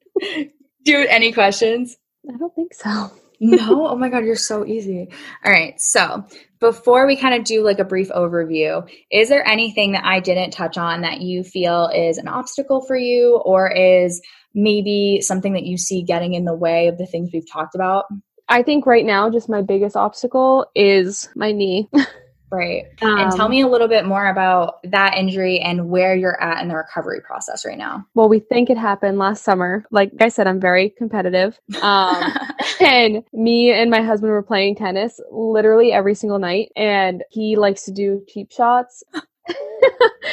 Do 0.85 1.07
any 1.09 1.33
questions? 1.33 1.97
I 2.29 2.37
don't 2.37 2.55
think 2.55 2.75
so. 2.75 3.11
no? 3.41 3.89
Oh 3.89 3.97
my 3.97 4.09
God, 4.09 4.25
you're 4.25 4.37
so 4.37 4.65
easy. 4.65 5.09
All 5.45 5.53
right. 5.53 5.81
So 5.81 6.25
before 6.61 7.07
we 7.07 7.17
kind 7.17 7.35
of 7.35 7.45
do 7.45 7.63
like 7.63 7.79
a 7.79 7.85
brief 7.85 8.09
overview, 8.09 8.89
is 9.13 9.29
there 9.29 9.47
anything 9.47 9.93
that 9.93 10.05
I 10.05 10.21
didn't 10.21 10.51
touch 10.51 10.77
on 10.77 11.03
that 11.03 11.21
you 11.21 11.45
feel 11.45 11.89
is 11.95 12.19
an 12.19 12.27
obstacle 12.27 12.81
for 12.81 12.97
you 12.97 13.37
or 13.45 13.71
is 13.71 14.21
maybe 14.55 15.21
something 15.21 15.53
that 15.53 15.65
you 15.65 15.79
see 15.79 16.03
getting 16.03 16.35
in 16.35 16.45
the 16.45 16.55
way 16.55 16.89
of 16.89 16.99
the 16.99 17.07
things 17.07 17.31
we've 17.33 17.51
talked 17.51 17.75
about? 17.75 18.07
I 18.49 18.63
think 18.63 18.87
right 18.87 19.05
now, 19.05 19.31
just 19.31 19.49
my 19.49 19.63
biggest 19.63 19.95
obstacle 19.95 20.67
is 20.75 21.29
my 21.37 21.53
knee. 21.53 21.89
Right. 22.51 22.87
Um, 23.03 23.19
and 23.19 23.33
tell 23.33 23.47
um, 23.47 23.51
me 23.51 23.61
a 23.61 23.69
little 23.69 23.89
bit 23.89 24.07
more 24.07 24.29
about 24.29 24.83
that 24.85 25.17
injury 25.17 25.61
and 25.61 25.89
where 25.89 26.15
you're 26.15 26.41
at 26.43 26.63
in 26.63 26.69
the 26.69 26.77
recovery 26.77 27.21
process 27.21 27.67
right 27.67 27.77
now. 27.77 28.07
Well, 28.15 28.29
we 28.29 28.41
think 28.41 28.71
it 28.71 28.79
happened 28.79 29.19
last 29.19 29.45
summer. 29.45 29.85
Like 29.91 30.13
I 30.21 30.29
said, 30.29 30.47
I'm 30.47 30.61
very 30.61 30.91
competitive. 30.91 31.59
Um, 31.83 32.33
and 32.81 33.23
me 33.33 33.71
and 33.73 33.91
my 33.91 34.03
husband 34.03 34.33
were 34.33 34.43
playing 34.43 34.77
tennis 34.77 35.21
literally 35.31 35.93
every 35.93 36.15
single 36.15 36.39
night. 36.39 36.73
And 36.77 37.23
he 37.31 37.57
likes 37.57 37.85
to 37.85 37.93
do 37.93 38.25
cheap 38.29 38.51
shots. 38.51 39.05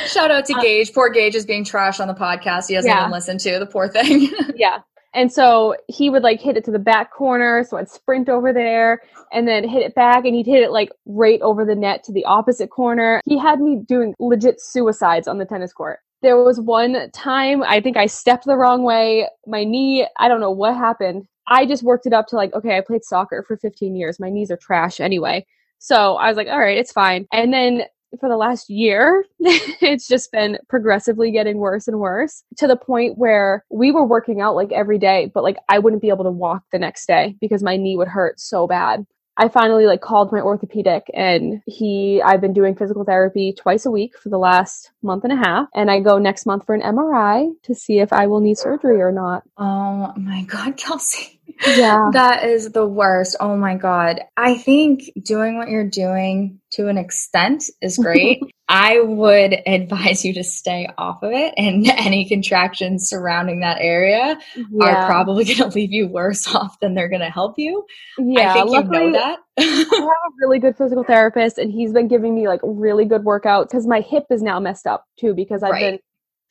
Shout 0.08 0.32
out 0.32 0.46
to 0.46 0.54
uh, 0.56 0.62
Gage. 0.62 0.94
Poor 0.94 1.10
Gage 1.10 1.36
is 1.36 1.46
being 1.46 1.64
trashed 1.64 2.00
on 2.00 2.08
the 2.08 2.14
podcast. 2.14 2.68
He 2.68 2.76
doesn't 2.76 2.90
yeah. 2.90 3.02
even 3.02 3.12
listen 3.12 3.38
to 3.40 3.60
the 3.60 3.66
poor 3.66 3.88
thing. 3.88 4.30
yeah. 4.56 4.80
And 5.16 5.32
so 5.32 5.76
he 5.88 6.10
would 6.10 6.24
like 6.24 6.42
hit 6.42 6.58
it 6.58 6.66
to 6.66 6.72
the 6.72 6.78
back 6.78 7.12
corner. 7.12 7.64
So 7.64 7.78
I'd 7.78 7.90
sprint 7.90 8.28
over 8.28 8.52
there 8.52 9.02
and 9.32 9.48
then 9.48 9.68
hit 9.68 9.82
it 9.82 9.96
back 9.96 10.26
and 10.26 10.36
he'd 10.36 10.46
hit 10.46 10.62
it 10.62 10.72
like 10.72 10.92
right 11.06 11.42
over 11.42 11.64
the 11.66 11.74
net 11.74 12.04
to 12.04 12.12
the 12.12 12.26
opposite 12.26 12.70
corner. 12.70 13.22
He 13.26 13.40
had 13.40 13.62
me 13.62 13.82
doing 13.88 14.14
legit 14.20 14.60
suicides 14.60 15.28
on 15.28 15.38
the 15.38 15.46
tennis 15.46 15.72
court. 15.74 16.00
There 16.22 16.38
was 16.38 16.60
one 16.60 17.10
time 17.12 17.64
I 17.64 17.80
think 17.80 17.98
I 17.98 18.08
stepped 18.08 18.46
the 18.46 18.58
wrong 18.58 18.84
way. 18.84 19.28
My 19.48 19.64
knee, 19.64 20.06
I 20.20 20.28
don't 20.28 20.42
know 20.42 20.52
what 20.52 20.76
happened. 20.76 21.28
I 21.48 21.66
just 21.66 21.84
worked 21.84 22.06
it 22.06 22.14
up 22.14 22.28
to 22.28 22.36
like, 22.36 22.54
okay, 22.54 22.78
I 22.78 22.82
played 22.82 23.04
soccer 23.04 23.44
for 23.48 23.56
15 23.56 23.96
years. 23.96 24.20
My 24.20 24.30
knees 24.30 24.52
are 24.52 24.58
trash 24.58 25.00
anyway. 25.00 25.46
So 25.80 26.16
I 26.16 26.28
was 26.28 26.36
like, 26.36 26.48
all 26.48 26.60
right, 26.60 26.78
it's 26.78 26.92
fine. 26.92 27.28
And 27.32 27.54
then 27.54 27.84
for 28.18 28.30
the 28.30 28.38
last 28.38 28.70
year, 28.70 29.26
it's 29.40 30.08
just 30.08 30.32
been 30.32 30.58
progressively 30.68 31.32
getting 31.32 31.58
worse 31.58 31.88
and 31.88 32.00
worse 32.00 32.44
to 32.58 32.68
the 32.68 32.76
point 32.76 33.18
where 33.18 33.66
we 33.70 33.92
were 33.92 34.06
working 34.06 34.42
out 34.42 34.56
like 34.56 34.72
every 34.72 35.00
day, 35.00 35.32
but 35.34 35.44
like 35.44 35.58
I 35.70 35.80
wouldn't 35.80 36.02
be 36.02 36.10
able 36.10 36.26
to 36.26 36.32
walk 36.32 36.64
the 36.72 36.80
next 36.80 37.08
day 37.08 37.36
because 37.40 37.64
my 37.64 37.78
knee 37.78 37.98
would 37.98 38.08
hurt 38.08 38.40
so 38.40 38.68
bad. 38.68 39.06
I 39.38 39.50
finally 39.50 39.86
like 39.86 40.02
called 40.02 40.32
my 40.32 40.40
orthopedic 40.40 41.12
and 41.14 41.62
he 41.68 42.22
I've 42.22 42.40
been 42.40 42.54
doing 42.54 42.76
physical 42.76 43.04
therapy 43.04 43.54
twice 43.54 43.86
a 43.86 43.92
week 43.92 44.18
for 44.18 44.30
the 44.30 44.38
last 44.38 44.92
month 45.04 45.26
and 45.26 45.34
a 45.34 45.36
half 45.36 45.68
and 45.76 45.92
I 45.92 46.00
go 46.00 46.18
next 46.18 46.46
month 46.46 46.66
for 46.66 46.74
an 46.74 46.82
MRI 46.82 47.52
to 47.64 47.76
see 47.76 48.00
if 48.00 48.14
I 48.14 48.28
will 48.28 48.40
need 48.40 48.58
surgery 48.58 49.02
or 49.02 49.12
not. 49.12 49.44
Oh 49.58 50.14
my 50.16 50.44
god, 50.44 50.78
Kelsey. 50.78 51.40
Yeah. 51.66 52.10
that 52.14 52.46
is 52.46 52.72
the 52.72 52.86
worst. 52.86 53.36
Oh 53.40 53.56
my 53.56 53.76
God. 53.76 54.22
I 54.38 54.58
think 54.58 55.12
doing 55.22 55.58
what 55.58 55.70
you're 55.70 55.90
doing 55.90 56.60
to 56.72 56.88
an 56.88 56.98
extent 56.98 57.70
is 57.82 57.98
great. 58.02 58.42
I 58.68 59.00
would 59.00 59.56
advise 59.68 60.26
you 60.26 60.34
to 60.34 60.44
stay 60.44 60.90
off 60.98 61.22
of 61.22 61.32
it, 61.32 61.54
and 61.56 61.88
any 61.90 62.28
contractions 62.28 63.08
surrounding 63.08 63.60
that 63.60 63.78
area 63.80 64.40
yeah. 64.56 64.86
are 64.86 65.06
probably 65.06 65.44
going 65.56 65.58
to 65.58 65.68
leave 65.68 65.92
you 65.92 66.08
worse 66.08 66.54
off 66.54 66.80
than 66.80 66.96
they're 66.96 67.10
going 67.10 67.22
to 67.22 67.30
help 67.30 67.60
you. 67.60 67.86
Yeah, 68.18 68.52
I 68.52 68.54
think 68.54 68.72
you 68.72 68.84
know 68.84 69.12
that. 69.12 69.40
I 69.58 69.64
have 69.64 69.88
a 70.02 70.32
really 70.40 70.60
good 70.60 70.76
physical 70.78 71.04
therapist, 71.04 71.58
and 71.58 71.72
he's 71.72 71.94
been 71.94 72.08
giving 72.08 72.34
me 72.34 72.48
like 72.48 72.62
really 72.64 73.06
good 73.06 73.24
workouts 73.24 73.66
because 73.66 73.86
my 73.86 74.02
hip 74.02 74.26
is 74.32 74.42
now 74.42 74.60
messed 74.60 74.88
up 74.88 75.06
too 75.20 75.34
because 75.36 75.62
I've 75.62 75.72
right. 75.72 75.92
been 75.92 76.00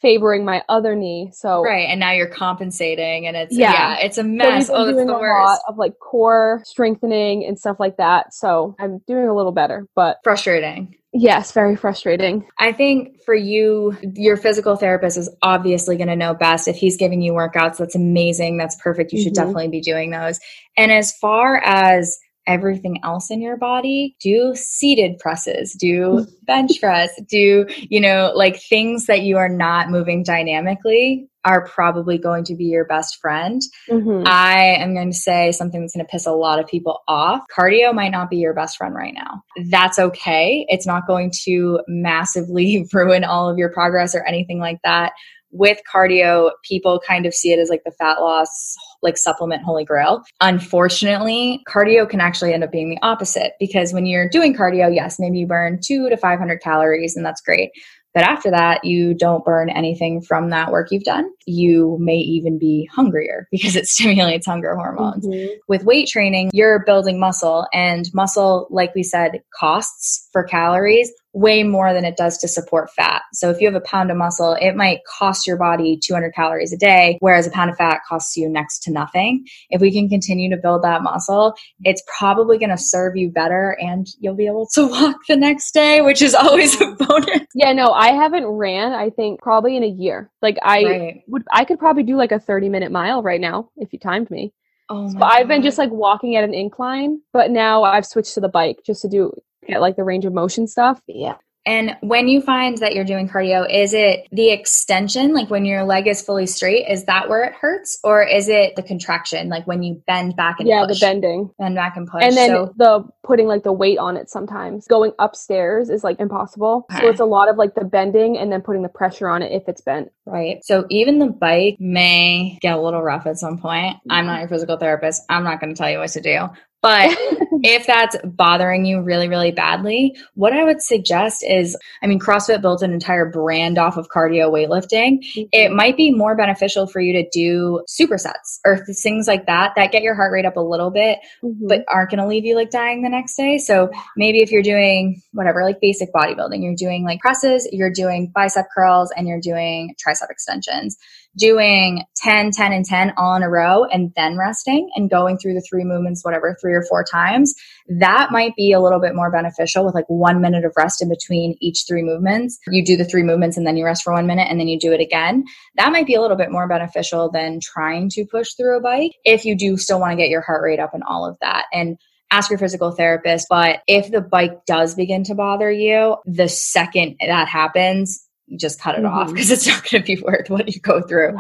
favoring 0.01 0.45
my 0.45 0.63
other 0.69 0.95
knee. 0.95 1.31
So 1.33 1.63
right, 1.63 1.89
and 1.89 2.01
now 2.01 2.13
you're 2.13 2.29
compensating, 2.29 3.27
and 3.27 3.37
it's 3.37 3.57
yeah, 3.57 3.73
yeah 3.73 4.05
it's 4.05 4.19
a 4.19 4.25
mess. 4.25 4.67
So 4.67 4.75
oh, 4.75 4.89
it's 4.89 4.99
the 4.99 5.13
worst. 5.13 5.63
of 5.69 5.77
like 5.79 5.99
core 5.99 6.63
strengthening 6.65 7.45
and 7.45 7.59
stuff 7.59 7.79
like 7.81 7.97
that. 7.97 8.35
So 8.35 8.75
I'm 8.79 9.01
doing 9.07 9.27
a 9.27 9.35
little 9.35 9.53
better, 9.53 9.87
but 9.95 10.19
frustrating. 10.25 10.97
Yes, 11.17 11.53
very 11.53 11.77
frustrating. 11.77 12.45
I 12.59 12.73
think 12.73 13.23
for 13.23 13.37
you, 13.37 13.97
your 14.17 14.37
physical 14.37 14.75
therapist 14.75 15.17
is 15.17 15.31
obviously 15.43 15.97
going 15.97 16.09
to 16.09 16.17
know 16.17 16.35
best. 16.35 16.67
If 16.67 16.75
he's 16.75 16.97
giving 16.97 17.23
you 17.23 17.33
workouts, 17.33 17.77
that's 17.77 17.95
amazing. 17.95 18.57
That's 18.57 18.75
perfect. 18.83 19.13
You 19.13 19.23
should 19.23 19.33
mm-hmm. 19.33 19.45
definitely 19.45 19.69
be 19.69 19.81
doing 19.81 20.11
those. 20.11 20.41
And 20.77 20.91
as 20.91 21.17
far 21.19 21.59
as 21.59 22.19
everything 22.47 23.01
else 23.03 23.31
in 23.31 23.41
your 23.41 23.57
body, 23.57 24.17
do 24.21 24.55
seated 24.55 25.19
presses, 25.19 25.73
do 25.73 26.27
bench 26.43 26.81
press, 26.81 27.11
do, 27.29 27.67
you 27.69 28.01
know, 28.01 28.33
like 28.35 28.61
things 28.61 29.07
that 29.07 29.23
you 29.23 29.37
are 29.37 29.49
not 29.49 29.91
moving 29.91 30.23
dynamically 30.23 31.29
are 31.45 31.67
probably 31.67 32.17
going 32.17 32.45
to 32.45 32.55
be 32.55 32.65
your 32.65 32.87
best 32.87 33.19
friend. 33.21 33.61
Mm-hmm. 33.91 34.27
I 34.27 34.77
am 34.79 34.95
going 34.95 35.11
to 35.11 35.17
say 35.17 35.53
something 35.53 35.81
that's 35.81 35.95
going 35.95 36.05
to 36.05 36.11
piss 36.11 36.27
a 36.27 36.33
lot 36.33 36.59
of 36.59 36.67
people 36.67 37.03
off. 37.07 37.43
Cardio 37.57 37.95
might 37.95 38.13
not 38.13 38.31
be 38.31 38.39
your 38.39 38.55
best 38.55 38.79
friend 38.79 38.95
right 38.95 39.15
now. 39.15 39.43
That's 39.69 39.99
okay. 39.99 40.65
It's 40.69 40.87
not 40.87 41.07
going 41.07 41.33
to 41.45 41.81
massively 41.87 42.87
ruin 42.93 43.25
all 43.25 43.49
of 43.49 43.59
your 43.59 43.71
progress 43.71 44.15
or 44.15 44.25
anything 44.27 44.59
like 44.59 44.79
that 44.85 45.13
with 45.55 45.79
cardio, 45.91 46.51
people 46.65 47.01
kind 47.07 47.27
of 47.27 47.33
see 47.33 47.53
it 47.53 47.61
as 47.61 47.71
like 47.71 47.85
the 47.85 47.93
fat 47.93 48.21
loss, 48.21 48.75
like 49.05 49.17
supplement 49.17 49.63
holy 49.63 49.85
grail. 49.85 50.23
Unfortunately, 50.41 51.63
cardio 51.69 52.09
can 52.09 52.21
actually 52.21 52.53
end 52.53 52.65
up 52.65 52.73
being 52.73 52.91
the 52.91 52.99
opposite 53.03 53.53
because 53.61 53.93
when 53.93 54.07
you're 54.07 54.29
doing 54.29 54.55
cardio, 54.55 54.93
yes, 54.93 55.21
maybe 55.21 55.39
you 55.39 55.47
burn 55.47 55.79
two 55.83 56.09
to 56.09 56.17
500 56.17 56.61
calories 56.61 57.15
and 57.15 57.25
that's 57.25 57.41
great. 57.41 57.71
But 58.15 58.23
after 58.23 58.51
that, 58.51 58.85
you 58.85 59.13
don't 59.13 59.45
burn 59.45 59.69
anything 59.69 60.23
from 60.23 60.51
that 60.51 60.71
work 60.71 60.89
you've 60.93 61.03
done. 61.03 61.29
You 61.47 61.97
may 62.01 62.17
even 62.17 62.59
be 62.59 62.89
hungrier 62.93 63.49
because 63.53 63.77
it 63.77 63.87
stimulates 63.87 64.47
hunger 64.47 64.75
hormones. 64.75 65.27
Mm-hmm. 65.27 65.55
With 65.69 65.85
weight 65.85 66.09
training, 66.09 66.51
you're 66.53 66.85
building 66.85 67.19
muscle, 67.19 67.67
and 67.73 68.09
muscle, 68.15 68.69
like 68.71 68.95
we 68.95 69.03
said, 69.03 69.43
costs 69.59 70.29
for 70.33 70.43
calories 70.43 71.11
way 71.35 71.65
more 71.65 71.93
than 71.93 72.05
it 72.05 72.17
does 72.17 72.39
to 72.39 72.49
support 72.49 72.91
fat. 72.93 73.23
So 73.33 73.51
if 73.51 73.61
you 73.61 73.67
have 73.67 73.75
a 73.75 73.85
pound 73.85 74.11
of 74.11 74.17
muscle, 74.17 74.57
it 74.61 74.77
might 74.77 75.01
cost 75.19 75.47
your 75.47 75.57
body 75.57 75.99
200 76.03 76.33
calories 76.33 76.73
a 76.73 76.77
day, 76.77 77.19
whereas 77.21 77.47
a 77.47 77.51
pound 77.51 77.71
of 77.71 77.77
fat 77.77 78.01
costs 78.09 78.37
you 78.37 78.49
next 78.49 78.85
to 78.85 78.93
nothing. 78.93 79.45
If 79.69 79.81
we 79.81 79.93
can 79.93 80.09
continue 80.09 80.49
to 80.51 80.57
build 80.57 80.85
that 80.85 81.03
muscle, 81.03 81.55
it's 81.83 82.03
probably 82.19 82.57
going 82.57 82.71
to 82.71 82.79
serve 82.79 83.17
you 83.17 83.31
better 83.31 83.77
and 83.81 84.07
you'll 84.21 84.37
be 84.37 84.47
able 84.47 84.69
to 84.75 84.87
walk 84.89 85.17
the 85.29 85.37
next 85.37 85.75
day, 85.75 86.01
which 86.01 86.23
is 86.23 86.35
always 86.35 86.81
a 86.81 86.87
bonus. 86.93 87.41
Yeah, 87.55 87.73
no, 87.73 87.91
I 87.91 88.13
haven't 88.13 88.47
ran, 88.47 88.93
I 88.93 89.11
think 89.11 89.43
probably 89.43 89.77
in 89.77 89.83
a 89.83 89.89
year. 89.89 90.31
Like 90.41 90.57
I 90.63 90.83
right. 90.85 91.23
Would 91.35 91.45
I 91.53 91.65
could 91.65 91.79
probably 91.79 92.05
do 92.05 92.17
like 92.17 92.33
a 92.33 92.39
30 92.39 92.71
minute 92.71 92.91
mile 92.91 93.23
right 93.23 93.41
now 93.41 93.69
if 93.77 93.93
you 93.93 93.99
timed 93.99 94.31
me. 94.31 94.55
Oh 94.89 95.11
so 95.11 95.19
I've 95.21 95.49
been 95.49 95.63
just 95.63 95.79
like 95.79 95.91
walking 95.91 96.37
at 96.37 96.45
an 96.45 96.55
incline, 96.55 97.21
but 97.33 97.51
now 97.51 97.83
I've 97.83 98.07
switched 98.07 98.35
to 98.35 98.41
the 98.41 98.49
bike 98.49 98.79
just 98.87 99.03
to 99.03 99.09
do 99.09 99.33
get 99.67 99.81
like 99.81 99.97
the 99.97 100.05
range 100.05 100.25
of 100.25 100.33
motion 100.33 100.67
stuff. 100.67 101.01
Yeah. 101.07 101.37
And 101.67 101.97
when 102.01 102.29
you 102.29 102.43
find 102.43 102.77
that 102.79 102.95
you're 102.95 103.05
doing 103.05 103.29
cardio, 103.29 103.67
is 103.73 103.95
it 103.95 104.29
the 104.31 104.51
extension, 104.51 105.33
like 105.33 105.49
when 105.49 105.65
your 105.65 105.85
leg 105.85 106.07
is 106.07 106.21
fully 106.21 106.47
straight, 106.47 106.87
is 106.89 107.05
that 107.05 107.29
where 107.29 107.45
it 107.45 107.55
hurts? 107.55 107.99
Or 108.05 108.23
is 108.23 108.49
it 108.49 108.77
the 108.77 108.83
contraction, 108.83 109.49
like 109.49 109.67
when 109.67 109.83
you 109.83 110.03
bend 110.07 110.37
back 110.37 110.61
and 110.61 110.67
push? 110.67 110.71
yeah, 110.71 110.87
push? 110.87 111.01
the 111.01 111.07
bending. 111.07 111.51
Bend 111.59 111.75
back 111.75 111.97
and 111.97 112.07
push. 112.07 112.23
And 112.23 112.37
then 112.37 112.51
so, 112.51 112.75
the 112.77 113.05
putting 113.23 113.47
like 113.47 113.63
the 113.63 113.73
weight 113.73 113.99
on 113.99 114.17
it 114.17 114.29
sometimes. 114.29 114.87
Going 114.87 115.13
upstairs 115.19 115.89
is 115.89 116.05
like 116.05 116.21
impossible. 116.21 116.87
Okay. 116.93 117.01
So 117.01 117.09
it's 117.09 117.21
a 117.21 117.25
lot 117.25 117.49
of 117.49 117.57
like 117.57 117.75
the 117.75 117.85
bending 117.85 118.37
and 118.37 118.53
then 118.53 118.61
putting 118.61 118.83
the 118.83 118.89
pressure 118.89 119.29
on 119.29 119.43
it 119.43 119.53
if 119.53 119.67
it's 119.67 119.81
bent. 119.81 120.13
Right. 120.27 120.63
So 120.65 120.87
even 120.91 121.19
the 121.19 121.27
bike 121.27 121.77
may 121.81 122.59
get 122.61 122.75
a 122.75 122.81
little 122.81 123.03
rough 123.03 123.27
at 123.27 123.39
some 123.39 123.59
point. 123.59 123.97
I'm 124.11 124.19
mm-hmm. 124.19 124.27
not 124.27 124.41
your 124.41 124.49
physical 124.49 124.77
therapist. 124.77 125.23
I'm 125.31 125.45
not 125.45 125.61
going 125.61 125.75
to 125.75 125.79
tell 125.79 125.91
you 125.91 125.99
what 125.99 126.11
to 126.11 126.21
do. 126.21 126.49
But 126.85 127.17
if 127.63 127.87
that's 127.87 128.15
bothering 128.25 128.85
you 128.85 129.01
really, 129.01 129.27
really 129.27 129.53
badly, 129.53 130.15
what 130.35 130.53
I 130.53 130.65
would 130.65 130.83
suggest 130.83 131.43
is 131.43 131.79
I 132.03 132.07
mean, 132.07 132.21
CrossFit 132.21 132.61
built 132.61 132.83
an 132.83 132.93
entire 132.93 133.25
brand 133.25 133.79
off 133.79 133.97
of 133.97 134.09
cardio 134.15 134.53
weightlifting. 134.53 135.21
Mm-hmm. 135.25 135.43
It 135.51 135.73
might 135.73 135.97
be 135.97 136.11
more 136.11 136.37
beneficial 136.37 136.87
for 136.87 137.01
you 137.01 137.15
to 137.15 137.27
do 137.33 137.83
supersets 137.89 138.59
or 138.67 138.85
things 138.85 139.27
like 139.27 139.47
that 139.47 139.73
that 139.77 139.93
get 139.93 140.03
your 140.03 140.15
heart 140.15 140.31
rate 140.31 140.45
up 140.45 140.59
a 140.59 140.61
little 140.61 140.91
bit, 140.91 141.21
mm-hmm. 141.43 141.69
but 141.69 141.87
aren't 141.89 142.11
going 142.11 142.21
to 142.21 142.27
leave 142.27 142.45
you 142.45 142.55
like 142.55 142.71
dying 142.71 143.03
the 143.03 143.09
next 143.09 143.35
day. 143.35 143.57
So 143.57 143.91
maybe 144.15 144.43
if 144.43 144.53
you're 144.53 144.63
doing 144.63 145.23
whatever, 145.33 145.65
like 145.65 145.81
basic 145.81 146.13
bodybuilding, 146.13 146.63
you're 146.63 146.77
doing 146.77 147.03
like 147.03 147.21
presses, 147.21 147.67
you're 147.73 147.91
doing 147.91 148.31
bicep 148.35 148.67
curls, 148.77 149.11
and 149.17 149.27
you're 149.27 149.41
doing 149.41 149.95
tricep 150.07 150.29
extensions 150.29 150.99
doing 151.37 152.05
10, 152.17 152.51
10, 152.53 152.73
and 152.73 152.85
10 152.85 153.13
all 153.17 153.35
in 153.35 153.43
a 153.43 153.49
row 153.49 153.85
and 153.85 154.13
then 154.17 154.39
resting 154.39 154.89
and 154.95 155.11
going 155.11 155.39
through 155.39 155.55
the 155.55 155.65
three 155.69 155.85
movements, 155.85 156.25
whatever, 156.25 156.57
three 156.61 156.75
or 156.75 156.85
four 156.89 157.05
times, 157.05 157.55
that 157.99 158.31
might 158.31 158.55
be 158.57 158.73
a 158.73 158.81
little 158.81 159.01
bit 159.01 159.15
more 159.15 159.31
beneficial 159.31 159.85
with 159.85 159.95
like 159.95 160.07
one 160.09 160.41
minute 160.41 160.65
of 160.65 160.73
rest 160.77 161.03
in 161.03 161.09
between 161.09 161.57
each 161.61 161.85
three 161.87 162.03
movements. 162.03 162.59
You 162.69 162.85
do 162.85 162.97
the 162.97 163.05
three 163.05 163.23
movements 163.23 163.57
and 163.57 163.67
then 163.67 163.77
you 163.77 163.85
rest 163.85 164.03
for 164.05 164.13
one 164.13 164.27
minute 164.27 164.49
and 164.51 164.59
then 164.59 164.69
you 164.69 164.79
do 164.79 164.93
it 164.93 165.01
again. 165.01 165.45
That 165.77 165.93
might 165.93 166.07
be 166.07 166.15
a 166.15 166.21
little 166.21 166.37
bit 166.37 166.51
more 166.51 166.69
beneficial 166.69 167.31
than 167.31 167.61
trying 167.61 168.09
to 168.11 168.25
push 168.25 168.55
through 168.55 168.79
a 168.79 168.81
bike 168.81 169.13
if 169.25 169.45
you 169.45 169.57
do 169.57 169.77
still 169.77 170.01
want 170.01 170.13
to 170.13 170.17
get 170.17 170.31
your 170.31 170.43
heart 170.43 170.63
rate 170.63 170.81
up 170.81 170.95
and 170.95 171.03
all 171.07 171.27
of 171.27 171.37
that. 171.41 171.67
And 171.73 171.99
ask 172.35 172.51
your 172.51 172.59
physical 172.59 172.91
therapist. 172.91 173.47
But 173.49 173.81
if 173.87 174.11
the 174.11 174.21
bike 174.21 174.67
does 174.67 174.95
begin 174.95 175.23
to 175.25 175.35
bother 175.35 175.71
you, 175.71 176.17
the 176.25 176.49
second 176.49 177.17
that 177.21 177.49
happens, 177.49 178.24
just 178.59 178.81
cut 178.81 178.95
it 178.95 179.03
mm-hmm. 179.03 179.15
off 179.15 179.33
because 179.33 179.51
it's 179.51 179.67
not 179.69 179.89
going 179.89 180.03
to 180.03 180.17
be 180.17 180.23
worth 180.23 180.51
what 180.51 180.73
you 180.73 180.81
go 180.81 181.01
through. 181.03 181.39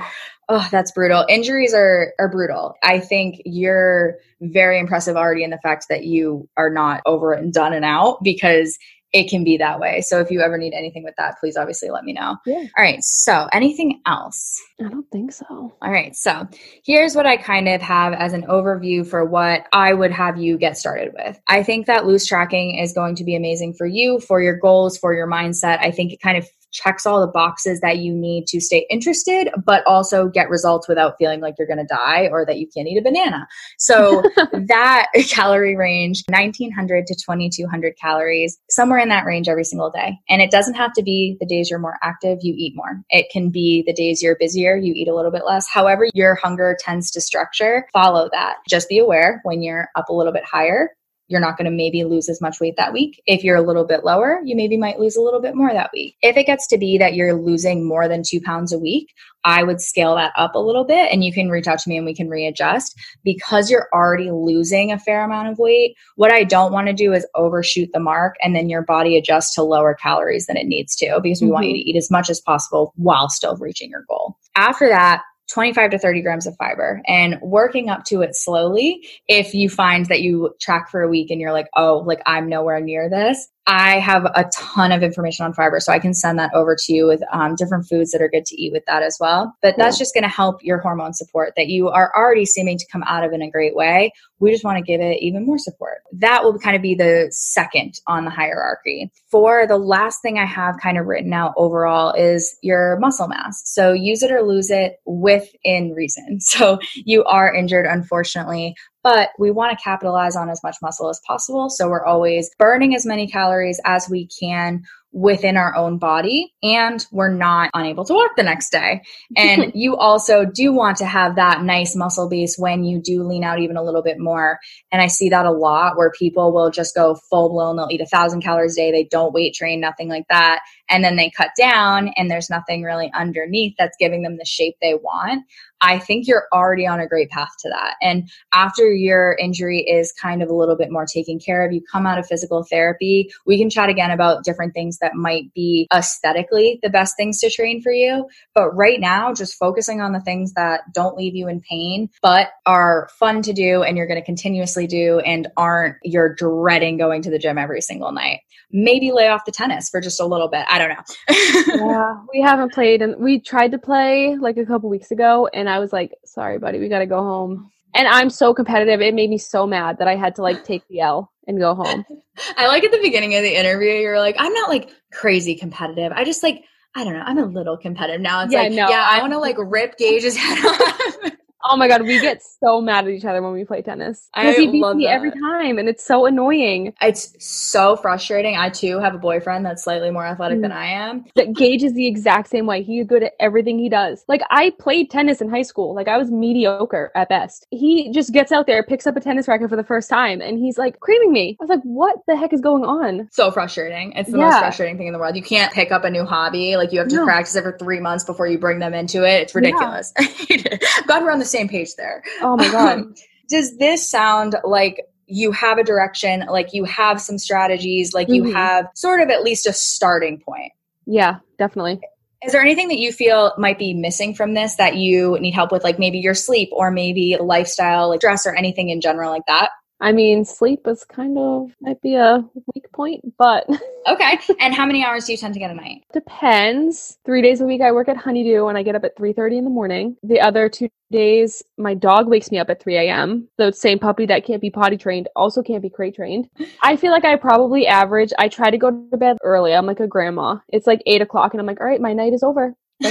Oh, 0.48 0.66
that's 0.70 0.92
brutal. 0.92 1.24
Injuries 1.28 1.72
are 1.72 2.12
are 2.18 2.28
brutal. 2.28 2.74
I 2.82 3.00
think 3.00 3.40
you're 3.44 4.16
very 4.40 4.78
impressive 4.78 5.16
already 5.16 5.42
in 5.42 5.50
the 5.50 5.60
fact 5.62 5.86
that 5.88 6.04
you 6.04 6.48
are 6.56 6.70
not 6.70 7.00
over 7.06 7.32
and 7.32 7.52
done 7.52 7.72
and 7.72 7.84
out 7.84 8.22
because 8.22 8.78
it 9.14 9.30
can 9.30 9.44
be 9.44 9.56
that 9.56 9.78
way. 9.78 10.00
So 10.00 10.18
if 10.18 10.28
you 10.30 10.40
ever 10.40 10.58
need 10.58 10.74
anything 10.74 11.04
with 11.04 11.14
that, 11.18 11.38
please 11.38 11.56
obviously 11.56 11.88
let 11.88 12.02
me 12.02 12.12
know. 12.12 12.36
Yeah. 12.44 12.64
All 12.76 12.84
right. 12.84 13.02
So 13.02 13.48
anything 13.52 14.00
else? 14.06 14.60
I 14.80 14.88
don't 14.88 15.08
think 15.12 15.30
so. 15.30 15.46
All 15.48 15.92
right. 15.92 16.16
So 16.16 16.48
here's 16.84 17.14
what 17.14 17.24
I 17.24 17.36
kind 17.36 17.68
of 17.68 17.80
have 17.80 18.12
as 18.12 18.32
an 18.32 18.42
overview 18.42 19.06
for 19.06 19.24
what 19.24 19.66
I 19.72 19.94
would 19.94 20.10
have 20.10 20.36
you 20.36 20.58
get 20.58 20.76
started 20.76 21.12
with. 21.16 21.40
I 21.46 21.62
think 21.62 21.86
that 21.86 22.06
loose 22.06 22.26
tracking 22.26 22.76
is 22.76 22.92
going 22.92 23.14
to 23.14 23.24
be 23.24 23.36
amazing 23.36 23.74
for 23.74 23.86
you, 23.86 24.18
for 24.18 24.42
your 24.42 24.56
goals, 24.56 24.98
for 24.98 25.14
your 25.14 25.28
mindset. 25.28 25.78
I 25.78 25.92
think 25.92 26.12
it 26.12 26.20
kind 26.20 26.36
of 26.36 26.48
checks 26.74 27.06
all 27.06 27.20
the 27.20 27.32
boxes 27.32 27.80
that 27.80 27.98
you 27.98 28.12
need 28.14 28.46
to 28.48 28.60
stay 28.60 28.86
interested, 28.90 29.48
but 29.64 29.86
also 29.86 30.28
get 30.28 30.50
results 30.50 30.88
without 30.88 31.14
feeling 31.18 31.40
like 31.40 31.54
you're 31.58 31.68
going 31.68 31.78
to 31.78 31.86
die 31.86 32.28
or 32.30 32.44
that 32.44 32.58
you 32.58 32.66
can't 32.66 32.88
eat 32.88 32.98
a 32.98 33.02
banana. 33.02 33.46
So 33.78 34.22
that 34.52 35.06
calorie 35.30 35.76
range, 35.76 36.24
1900 36.28 37.06
to 37.06 37.14
2200 37.14 37.96
calories, 37.96 38.58
somewhere 38.68 38.98
in 38.98 39.08
that 39.08 39.24
range 39.24 39.48
every 39.48 39.64
single 39.64 39.90
day. 39.90 40.18
And 40.28 40.42
it 40.42 40.50
doesn't 40.50 40.74
have 40.74 40.92
to 40.94 41.02
be 41.02 41.36
the 41.40 41.46
days 41.46 41.70
you're 41.70 41.78
more 41.78 41.98
active, 42.02 42.38
you 42.42 42.54
eat 42.56 42.74
more. 42.74 43.00
It 43.10 43.26
can 43.32 43.50
be 43.50 43.84
the 43.86 43.94
days 43.94 44.22
you're 44.22 44.36
busier, 44.36 44.76
you 44.76 44.92
eat 44.94 45.08
a 45.08 45.14
little 45.14 45.30
bit 45.30 45.46
less. 45.46 45.68
However, 45.68 46.08
your 46.12 46.34
hunger 46.34 46.76
tends 46.80 47.10
to 47.12 47.20
structure, 47.20 47.86
follow 47.92 48.28
that. 48.32 48.56
Just 48.68 48.88
be 48.88 48.98
aware 48.98 49.40
when 49.44 49.62
you're 49.62 49.88
up 49.94 50.08
a 50.08 50.12
little 50.12 50.32
bit 50.32 50.44
higher, 50.44 50.90
you're 51.34 51.40
not 51.40 51.56
going 51.58 51.64
to 51.64 51.76
maybe 51.76 52.04
lose 52.04 52.28
as 52.28 52.40
much 52.40 52.60
weight 52.60 52.76
that 52.76 52.92
week. 52.92 53.20
If 53.26 53.42
you're 53.42 53.56
a 53.56 53.66
little 53.66 53.84
bit 53.84 54.04
lower, 54.04 54.40
you 54.44 54.54
maybe 54.54 54.76
might 54.76 55.00
lose 55.00 55.16
a 55.16 55.20
little 55.20 55.40
bit 55.40 55.56
more 55.56 55.72
that 55.72 55.90
week. 55.92 56.16
If 56.22 56.36
it 56.36 56.46
gets 56.46 56.68
to 56.68 56.78
be 56.78 56.96
that 56.98 57.14
you're 57.14 57.34
losing 57.34 57.84
more 57.84 58.06
than 58.06 58.22
two 58.24 58.40
pounds 58.40 58.72
a 58.72 58.78
week, 58.78 59.12
I 59.42 59.64
would 59.64 59.80
scale 59.80 60.14
that 60.14 60.32
up 60.36 60.54
a 60.54 60.60
little 60.60 60.84
bit 60.84 61.10
and 61.10 61.24
you 61.24 61.32
can 61.32 61.50
reach 61.50 61.66
out 61.66 61.80
to 61.80 61.88
me 61.88 61.96
and 61.96 62.06
we 62.06 62.14
can 62.14 62.30
readjust 62.30 62.96
because 63.24 63.68
you're 63.68 63.88
already 63.92 64.30
losing 64.30 64.92
a 64.92 64.98
fair 64.98 65.24
amount 65.24 65.48
of 65.48 65.58
weight. 65.58 65.96
What 66.14 66.32
I 66.32 66.44
don't 66.44 66.72
want 66.72 66.86
to 66.86 66.92
do 66.92 67.12
is 67.12 67.26
overshoot 67.34 67.90
the 67.92 67.98
mark 67.98 68.36
and 68.40 68.54
then 68.54 68.70
your 68.70 68.82
body 68.82 69.16
adjusts 69.16 69.54
to 69.56 69.64
lower 69.64 69.94
calories 69.94 70.46
than 70.46 70.56
it 70.56 70.68
needs 70.68 70.94
to 70.96 71.20
because 71.20 71.40
we 71.40 71.46
mm-hmm. 71.46 71.54
want 71.54 71.66
you 71.66 71.72
mm-hmm. 71.72 71.84
to 71.84 71.90
eat 71.90 71.96
as 71.96 72.10
much 72.10 72.30
as 72.30 72.40
possible 72.40 72.92
while 72.94 73.28
still 73.28 73.56
reaching 73.56 73.90
your 73.90 74.04
goal. 74.08 74.38
After 74.54 74.88
that, 74.88 75.22
25 75.50 75.90
to 75.92 75.98
30 75.98 76.22
grams 76.22 76.46
of 76.46 76.56
fiber 76.56 77.02
and 77.06 77.38
working 77.42 77.90
up 77.90 78.04
to 78.04 78.22
it 78.22 78.34
slowly. 78.34 79.06
If 79.28 79.54
you 79.54 79.68
find 79.68 80.06
that 80.06 80.22
you 80.22 80.54
track 80.60 80.90
for 80.90 81.02
a 81.02 81.08
week 81.08 81.30
and 81.30 81.40
you're 81.40 81.52
like, 81.52 81.68
oh, 81.76 81.98
like 81.98 82.22
I'm 82.26 82.48
nowhere 82.48 82.80
near 82.80 83.10
this, 83.10 83.48
I 83.66 83.98
have 84.00 84.26
a 84.26 84.44
ton 84.54 84.92
of 84.92 85.02
information 85.02 85.46
on 85.46 85.54
fiber, 85.54 85.80
so 85.80 85.92
I 85.92 85.98
can 85.98 86.12
send 86.12 86.38
that 86.38 86.52
over 86.54 86.76
to 86.78 86.92
you 86.92 87.06
with 87.06 87.22
um, 87.32 87.54
different 87.54 87.86
foods 87.86 88.10
that 88.10 88.20
are 88.20 88.28
good 88.28 88.44
to 88.44 88.62
eat 88.62 88.72
with 88.72 88.84
that 88.86 89.02
as 89.02 89.16
well. 89.18 89.56
But 89.62 89.76
that's 89.78 89.98
just 89.98 90.12
going 90.12 90.24
to 90.24 90.28
help 90.28 90.62
your 90.62 90.78
hormone 90.78 91.14
support 91.14 91.54
that 91.56 91.68
you 91.68 91.88
are 91.88 92.12
already 92.14 92.44
seeming 92.44 92.76
to 92.76 92.86
come 92.92 93.02
out 93.04 93.24
of 93.24 93.32
in 93.32 93.40
a 93.40 93.50
great 93.50 93.74
way. 93.74 94.12
We 94.38 94.50
just 94.50 94.64
want 94.64 94.76
to 94.76 94.82
give 94.82 95.00
it 95.00 95.22
even 95.22 95.46
more 95.46 95.58
support. 95.58 95.98
That 96.12 96.44
will 96.44 96.58
kind 96.58 96.76
of 96.76 96.82
be 96.82 96.94
the 96.94 97.28
second 97.30 97.94
on 98.06 98.26
the 98.26 98.30
hierarchy. 98.30 99.10
For 99.30 99.66
the 99.66 99.78
last 99.78 100.20
thing 100.20 100.38
I 100.38 100.44
have 100.44 100.76
kind 100.82 100.98
of 100.98 101.06
written 101.06 101.32
out 101.32 101.54
overall 101.56 102.12
is 102.12 102.56
your 102.60 102.98
muscle 102.98 103.28
mass. 103.28 103.62
So 103.64 103.92
use 103.92 104.22
it 104.22 104.30
or 104.30 104.42
lose 104.42 104.70
it 104.70 104.96
within 105.06 105.92
reason. 105.92 106.38
So 106.54 106.78
you 106.94 107.24
are 107.24 107.52
injured, 107.52 107.84
unfortunately, 107.84 108.76
but 109.04 109.30
we 109.38 109.52
want 109.52 109.78
to 109.78 109.84
capitalize 109.84 110.34
on 110.34 110.50
as 110.50 110.60
much 110.64 110.76
muscle 110.82 111.10
as 111.10 111.20
possible. 111.26 111.70
So 111.70 111.88
we're 111.88 112.04
always 112.04 112.50
burning 112.58 112.96
as 112.96 113.06
many 113.06 113.28
calories 113.28 113.80
as 113.84 114.08
we 114.10 114.26
can 114.40 114.82
within 115.14 115.56
our 115.56 115.76
own 115.76 115.96
body 115.96 116.52
and 116.64 117.06
we're 117.12 117.32
not 117.32 117.70
unable 117.72 118.04
to 118.04 118.12
walk 118.12 118.32
the 118.36 118.42
next 118.42 118.70
day. 118.70 119.00
And 119.36 119.72
you 119.74 119.96
also 119.96 120.44
do 120.44 120.72
want 120.72 120.96
to 120.98 121.06
have 121.06 121.36
that 121.36 121.62
nice 121.62 121.94
muscle 121.94 122.28
base 122.28 122.56
when 122.58 122.84
you 122.84 123.00
do 123.00 123.22
lean 123.22 123.44
out 123.44 123.60
even 123.60 123.76
a 123.76 123.82
little 123.82 124.02
bit 124.02 124.18
more. 124.18 124.58
And 124.90 125.02
I 125.02 125.06
see 125.08 125.28
that 125.28 125.46
a 125.46 125.52
lot 125.52 125.96
where 125.96 126.10
people 126.10 126.52
will 126.52 126.70
just 126.70 126.94
go 126.94 127.16
full 127.30 127.50
blown, 127.50 127.76
they'll 127.76 127.88
eat 127.90 128.00
a 128.00 128.06
thousand 128.06 128.42
calories 128.42 128.76
a 128.76 128.80
day, 128.80 128.90
they 128.90 129.04
don't 129.04 129.32
weight 129.32 129.54
train, 129.54 129.80
nothing 129.80 130.08
like 130.08 130.24
that. 130.30 130.60
And 130.88 131.04
then 131.04 131.16
they 131.16 131.30
cut 131.36 131.50
down 131.58 132.08
and 132.16 132.30
there's 132.30 132.50
nothing 132.50 132.82
really 132.82 133.10
underneath 133.14 133.74
that's 133.78 133.96
giving 133.98 134.22
them 134.22 134.36
the 134.38 134.44
shape 134.44 134.74
they 134.80 134.94
want. 134.94 135.44
I 135.84 135.98
think 135.98 136.26
you're 136.26 136.48
already 136.52 136.86
on 136.86 136.98
a 136.98 137.06
great 137.06 137.28
path 137.28 137.50
to 137.60 137.68
that. 137.68 137.96
And 138.00 138.30
after 138.54 138.90
your 138.90 139.36
injury 139.38 139.80
is 139.80 140.12
kind 140.12 140.42
of 140.42 140.48
a 140.48 140.54
little 140.54 140.76
bit 140.76 140.90
more 140.90 141.04
taken 141.04 141.38
care 141.38 141.64
of, 141.64 141.72
you 141.72 141.82
come 141.92 142.06
out 142.06 142.18
of 142.18 142.26
physical 142.26 142.64
therapy, 142.64 143.30
we 143.44 143.58
can 143.58 143.68
chat 143.68 143.90
again 143.90 144.10
about 144.10 144.44
different 144.44 144.72
things 144.72 144.98
that 144.98 145.14
might 145.14 145.52
be 145.52 145.86
aesthetically 145.92 146.80
the 146.82 146.88
best 146.88 147.16
things 147.18 147.38
to 147.40 147.50
train 147.50 147.82
for 147.82 147.92
you. 147.92 148.26
But 148.54 148.70
right 148.70 148.98
now, 148.98 149.34
just 149.34 149.58
focusing 149.58 150.00
on 150.00 150.12
the 150.12 150.20
things 150.20 150.54
that 150.54 150.80
don't 150.94 151.18
leave 151.18 151.36
you 151.36 151.48
in 151.48 151.60
pain, 151.60 152.08
but 152.22 152.48
are 152.64 153.08
fun 153.18 153.42
to 153.42 153.52
do 153.52 153.82
and 153.82 153.96
you're 153.96 154.06
going 154.06 154.20
to 154.20 154.24
continuously 154.24 154.86
do 154.86 155.18
and 155.20 155.48
aren't 155.56 155.96
you're 156.02 156.34
dreading 156.34 156.96
going 156.96 157.20
to 157.22 157.30
the 157.30 157.38
gym 157.38 157.58
every 157.58 157.82
single 157.82 158.10
night. 158.12 158.40
Maybe 158.72 159.12
lay 159.12 159.28
off 159.28 159.44
the 159.44 159.52
tennis 159.52 159.90
for 159.90 160.00
just 160.00 160.20
a 160.20 160.26
little 160.26 160.48
bit. 160.48 160.64
I 160.68 160.78
don't 160.78 160.88
know. 160.88 161.86
yeah, 161.86 162.14
we 162.32 162.40
haven't 162.40 162.72
played 162.72 163.02
and 163.02 163.16
we 163.22 163.38
tried 163.40 163.72
to 163.72 163.78
play 163.78 164.36
like 164.40 164.56
a 164.56 164.64
couple 164.64 164.88
weeks 164.88 165.10
ago 165.10 165.48
and 165.52 165.68
I 165.68 165.73
was 165.78 165.92
like, 165.92 166.12
sorry, 166.24 166.58
buddy, 166.58 166.78
we 166.78 166.88
got 166.88 167.00
to 167.00 167.06
go 167.06 167.18
home. 167.18 167.70
And 167.94 168.08
I'm 168.08 168.28
so 168.28 168.52
competitive. 168.52 169.00
It 169.00 169.14
made 169.14 169.30
me 169.30 169.38
so 169.38 169.66
mad 169.66 169.98
that 169.98 170.08
I 170.08 170.16
had 170.16 170.34
to 170.36 170.42
like 170.42 170.64
take 170.64 170.86
the 170.88 171.00
L 171.00 171.30
and 171.46 171.58
go 171.58 171.74
home. 171.74 172.04
I 172.56 172.66
like 172.66 172.84
at 172.84 172.90
the 172.90 172.98
beginning 172.98 173.36
of 173.36 173.42
the 173.42 173.56
interview, 173.56 173.92
you're 173.92 174.18
like, 174.18 174.36
I'm 174.38 174.52
not 174.52 174.68
like 174.68 174.90
crazy 175.12 175.54
competitive. 175.54 176.12
I 176.12 176.24
just 176.24 176.42
like, 176.42 176.64
I 176.96 177.04
don't 177.04 177.12
know. 177.12 177.22
I'm 177.24 177.38
a 177.38 177.46
little 177.46 177.76
competitive 177.76 178.20
now. 178.20 178.42
It's 178.42 178.52
yeah, 178.52 178.62
like, 178.62 178.72
no, 178.72 178.88
yeah, 178.88 179.06
I, 179.08 179.18
I 179.18 179.20
want 179.20 179.32
to 179.32 179.38
like 179.38 179.56
rip 179.58 179.96
Gage's 179.96 180.36
head 180.36 180.64
off. 180.64 181.32
Oh 181.70 181.76
my 181.76 181.88
god, 181.88 182.02
we 182.02 182.20
get 182.20 182.42
so 182.42 182.80
mad 182.80 183.06
at 183.06 183.10
each 183.10 183.24
other 183.24 183.40
when 183.40 183.52
we 183.52 183.64
play 183.64 183.80
tennis. 183.80 184.28
Because 184.34 184.56
he 184.56 184.66
beats 184.66 184.94
me 184.94 185.04
that. 185.06 185.12
every 185.12 185.30
time, 185.30 185.78
and 185.78 185.88
it's 185.88 186.04
so 186.04 186.26
annoying. 186.26 186.92
It's 187.00 187.34
so 187.38 187.96
frustrating. 187.96 188.56
I 188.56 188.68
too 188.68 188.98
have 188.98 189.14
a 189.14 189.18
boyfriend 189.18 189.64
that's 189.64 189.84
slightly 189.84 190.10
more 190.10 190.26
athletic 190.26 190.58
mm. 190.58 190.62
than 190.62 190.72
I 190.72 190.86
am. 190.86 191.24
That 191.36 191.54
Gage 191.54 191.82
is 191.82 191.94
the 191.94 192.06
exact 192.06 192.50
same 192.50 192.66
way. 192.66 192.82
He's 192.82 193.06
good 193.06 193.22
at 193.22 193.32
everything 193.40 193.78
he 193.78 193.88
does. 193.88 194.24
Like 194.28 194.42
I 194.50 194.74
played 194.78 195.10
tennis 195.10 195.40
in 195.40 195.48
high 195.48 195.62
school. 195.62 195.94
Like 195.94 196.08
I 196.08 196.18
was 196.18 196.30
mediocre 196.30 197.10
at 197.14 197.30
best. 197.30 197.66
He 197.70 198.12
just 198.12 198.32
gets 198.32 198.52
out 198.52 198.66
there, 198.66 198.82
picks 198.82 199.06
up 199.06 199.16
a 199.16 199.20
tennis 199.20 199.48
racket 199.48 199.70
for 199.70 199.76
the 199.76 199.84
first 199.84 200.10
time, 200.10 200.42
and 200.42 200.58
he's 200.58 200.76
like 200.76 201.00
creaming 201.00 201.32
me. 201.32 201.56
I 201.60 201.64
was 201.64 201.70
like, 201.70 201.82
what 201.82 202.18
the 202.26 202.36
heck 202.36 202.52
is 202.52 202.60
going 202.60 202.84
on? 202.84 203.28
So 203.32 203.50
frustrating. 203.50 204.12
It's 204.12 204.30
the 204.30 204.38
yeah. 204.38 204.50
most 204.50 204.58
frustrating 204.58 204.98
thing 204.98 205.06
in 205.06 205.14
the 205.14 205.18
world. 205.18 205.34
You 205.34 205.42
can't 205.42 205.72
pick 205.72 205.92
up 205.92 206.04
a 206.04 206.10
new 206.10 206.24
hobby. 206.24 206.76
Like 206.76 206.92
you 206.92 206.98
have 206.98 207.08
to 207.08 207.16
no. 207.16 207.24
practice 207.24 207.56
it 207.56 207.62
for 207.62 207.76
three 207.78 208.00
months 208.00 208.24
before 208.24 208.46
you 208.46 208.58
bring 208.58 208.80
them 208.80 208.92
into 208.92 209.24
it. 209.24 209.42
It's 209.42 209.54
ridiculous. 209.54 210.12
Yeah. 210.48 210.78
God, 211.06 211.22
we're 211.22 211.30
on 211.30 211.38
the 211.38 211.44
same 211.54 211.68
page 211.68 211.94
there. 211.96 212.22
Oh 212.40 212.56
my 212.56 212.68
God. 212.72 212.98
Um, 212.98 213.14
does 213.48 213.76
this 213.78 214.08
sound 214.08 214.56
like 214.64 215.00
you 215.26 215.52
have 215.52 215.78
a 215.78 215.84
direction, 215.84 216.44
like 216.48 216.72
you 216.72 216.84
have 216.84 217.20
some 217.20 217.38
strategies, 217.38 218.12
like 218.12 218.28
mm-hmm. 218.28 218.46
you 218.46 218.54
have 218.54 218.86
sort 218.94 219.20
of 219.20 219.28
at 219.30 219.42
least 219.42 219.66
a 219.66 219.72
starting 219.72 220.40
point? 220.40 220.72
Yeah, 221.06 221.38
definitely. 221.58 222.00
Is 222.44 222.52
there 222.52 222.60
anything 222.60 222.88
that 222.88 222.98
you 222.98 223.10
feel 223.10 223.54
might 223.56 223.78
be 223.78 223.94
missing 223.94 224.34
from 224.34 224.52
this 224.52 224.76
that 224.76 224.96
you 224.96 225.38
need 225.40 225.52
help 225.52 225.72
with, 225.72 225.82
like 225.82 225.98
maybe 225.98 226.18
your 226.18 226.34
sleep 226.34 226.68
or 226.72 226.90
maybe 226.90 227.36
lifestyle, 227.40 228.10
like 228.10 228.20
dress 228.20 228.46
or 228.46 228.54
anything 228.54 228.90
in 228.90 229.00
general 229.00 229.30
like 229.30 229.46
that? 229.46 229.70
I 230.00 230.12
mean, 230.12 230.44
sleep 230.44 230.86
is 230.86 231.04
kind 231.04 231.38
of 231.38 231.70
might 231.80 232.00
be 232.02 232.14
a 232.14 232.44
weak 232.74 232.90
point, 232.92 233.34
but 233.38 233.66
okay. 234.08 234.38
And 234.60 234.74
how 234.74 234.86
many 234.86 235.04
hours 235.04 235.24
do 235.24 235.32
you 235.32 235.38
tend 235.38 235.54
to 235.54 235.60
get 235.60 235.70
a 235.70 235.74
night? 235.74 236.04
Depends. 236.12 237.18
Three 237.24 237.42
days 237.42 237.60
a 237.60 237.64
week, 237.64 237.80
I 237.80 237.92
work 237.92 238.08
at 238.08 238.16
Honeydew, 238.16 238.66
and 238.66 238.76
I 238.76 238.82
get 238.82 238.96
up 238.96 239.04
at 239.04 239.16
three 239.16 239.32
thirty 239.32 239.56
in 239.56 239.64
the 239.64 239.70
morning. 239.70 240.16
The 240.22 240.40
other 240.40 240.68
two 240.68 240.88
days, 241.10 241.62
my 241.78 241.94
dog 241.94 242.28
wakes 242.28 242.50
me 242.50 242.58
up 242.58 242.70
at 242.70 242.82
three 242.82 242.96
a.m. 242.96 243.48
The 243.56 243.72
same 243.72 243.98
puppy 243.98 244.26
that 244.26 244.44
can't 244.44 244.60
be 244.60 244.70
potty 244.70 244.96
trained 244.96 245.28
also 245.36 245.62
can't 245.62 245.82
be 245.82 245.90
crate 245.90 246.16
trained. 246.16 246.48
I 246.82 246.96
feel 246.96 247.12
like 247.12 247.24
I 247.24 247.36
probably 247.36 247.86
average. 247.86 248.32
I 248.38 248.48
try 248.48 248.70
to 248.70 248.78
go 248.78 248.90
to 248.90 249.16
bed 249.16 249.38
early. 249.42 249.74
I'm 249.74 249.86
like 249.86 250.00
a 250.00 250.06
grandma. 250.08 250.58
It's 250.68 250.86
like 250.86 251.02
eight 251.06 251.22
o'clock, 251.22 251.54
and 251.54 251.60
I'm 251.60 251.66
like, 251.66 251.80
all 251.80 251.86
right, 251.86 252.00
my 252.00 252.12
night 252.12 252.32
is 252.32 252.42
over. 252.42 252.74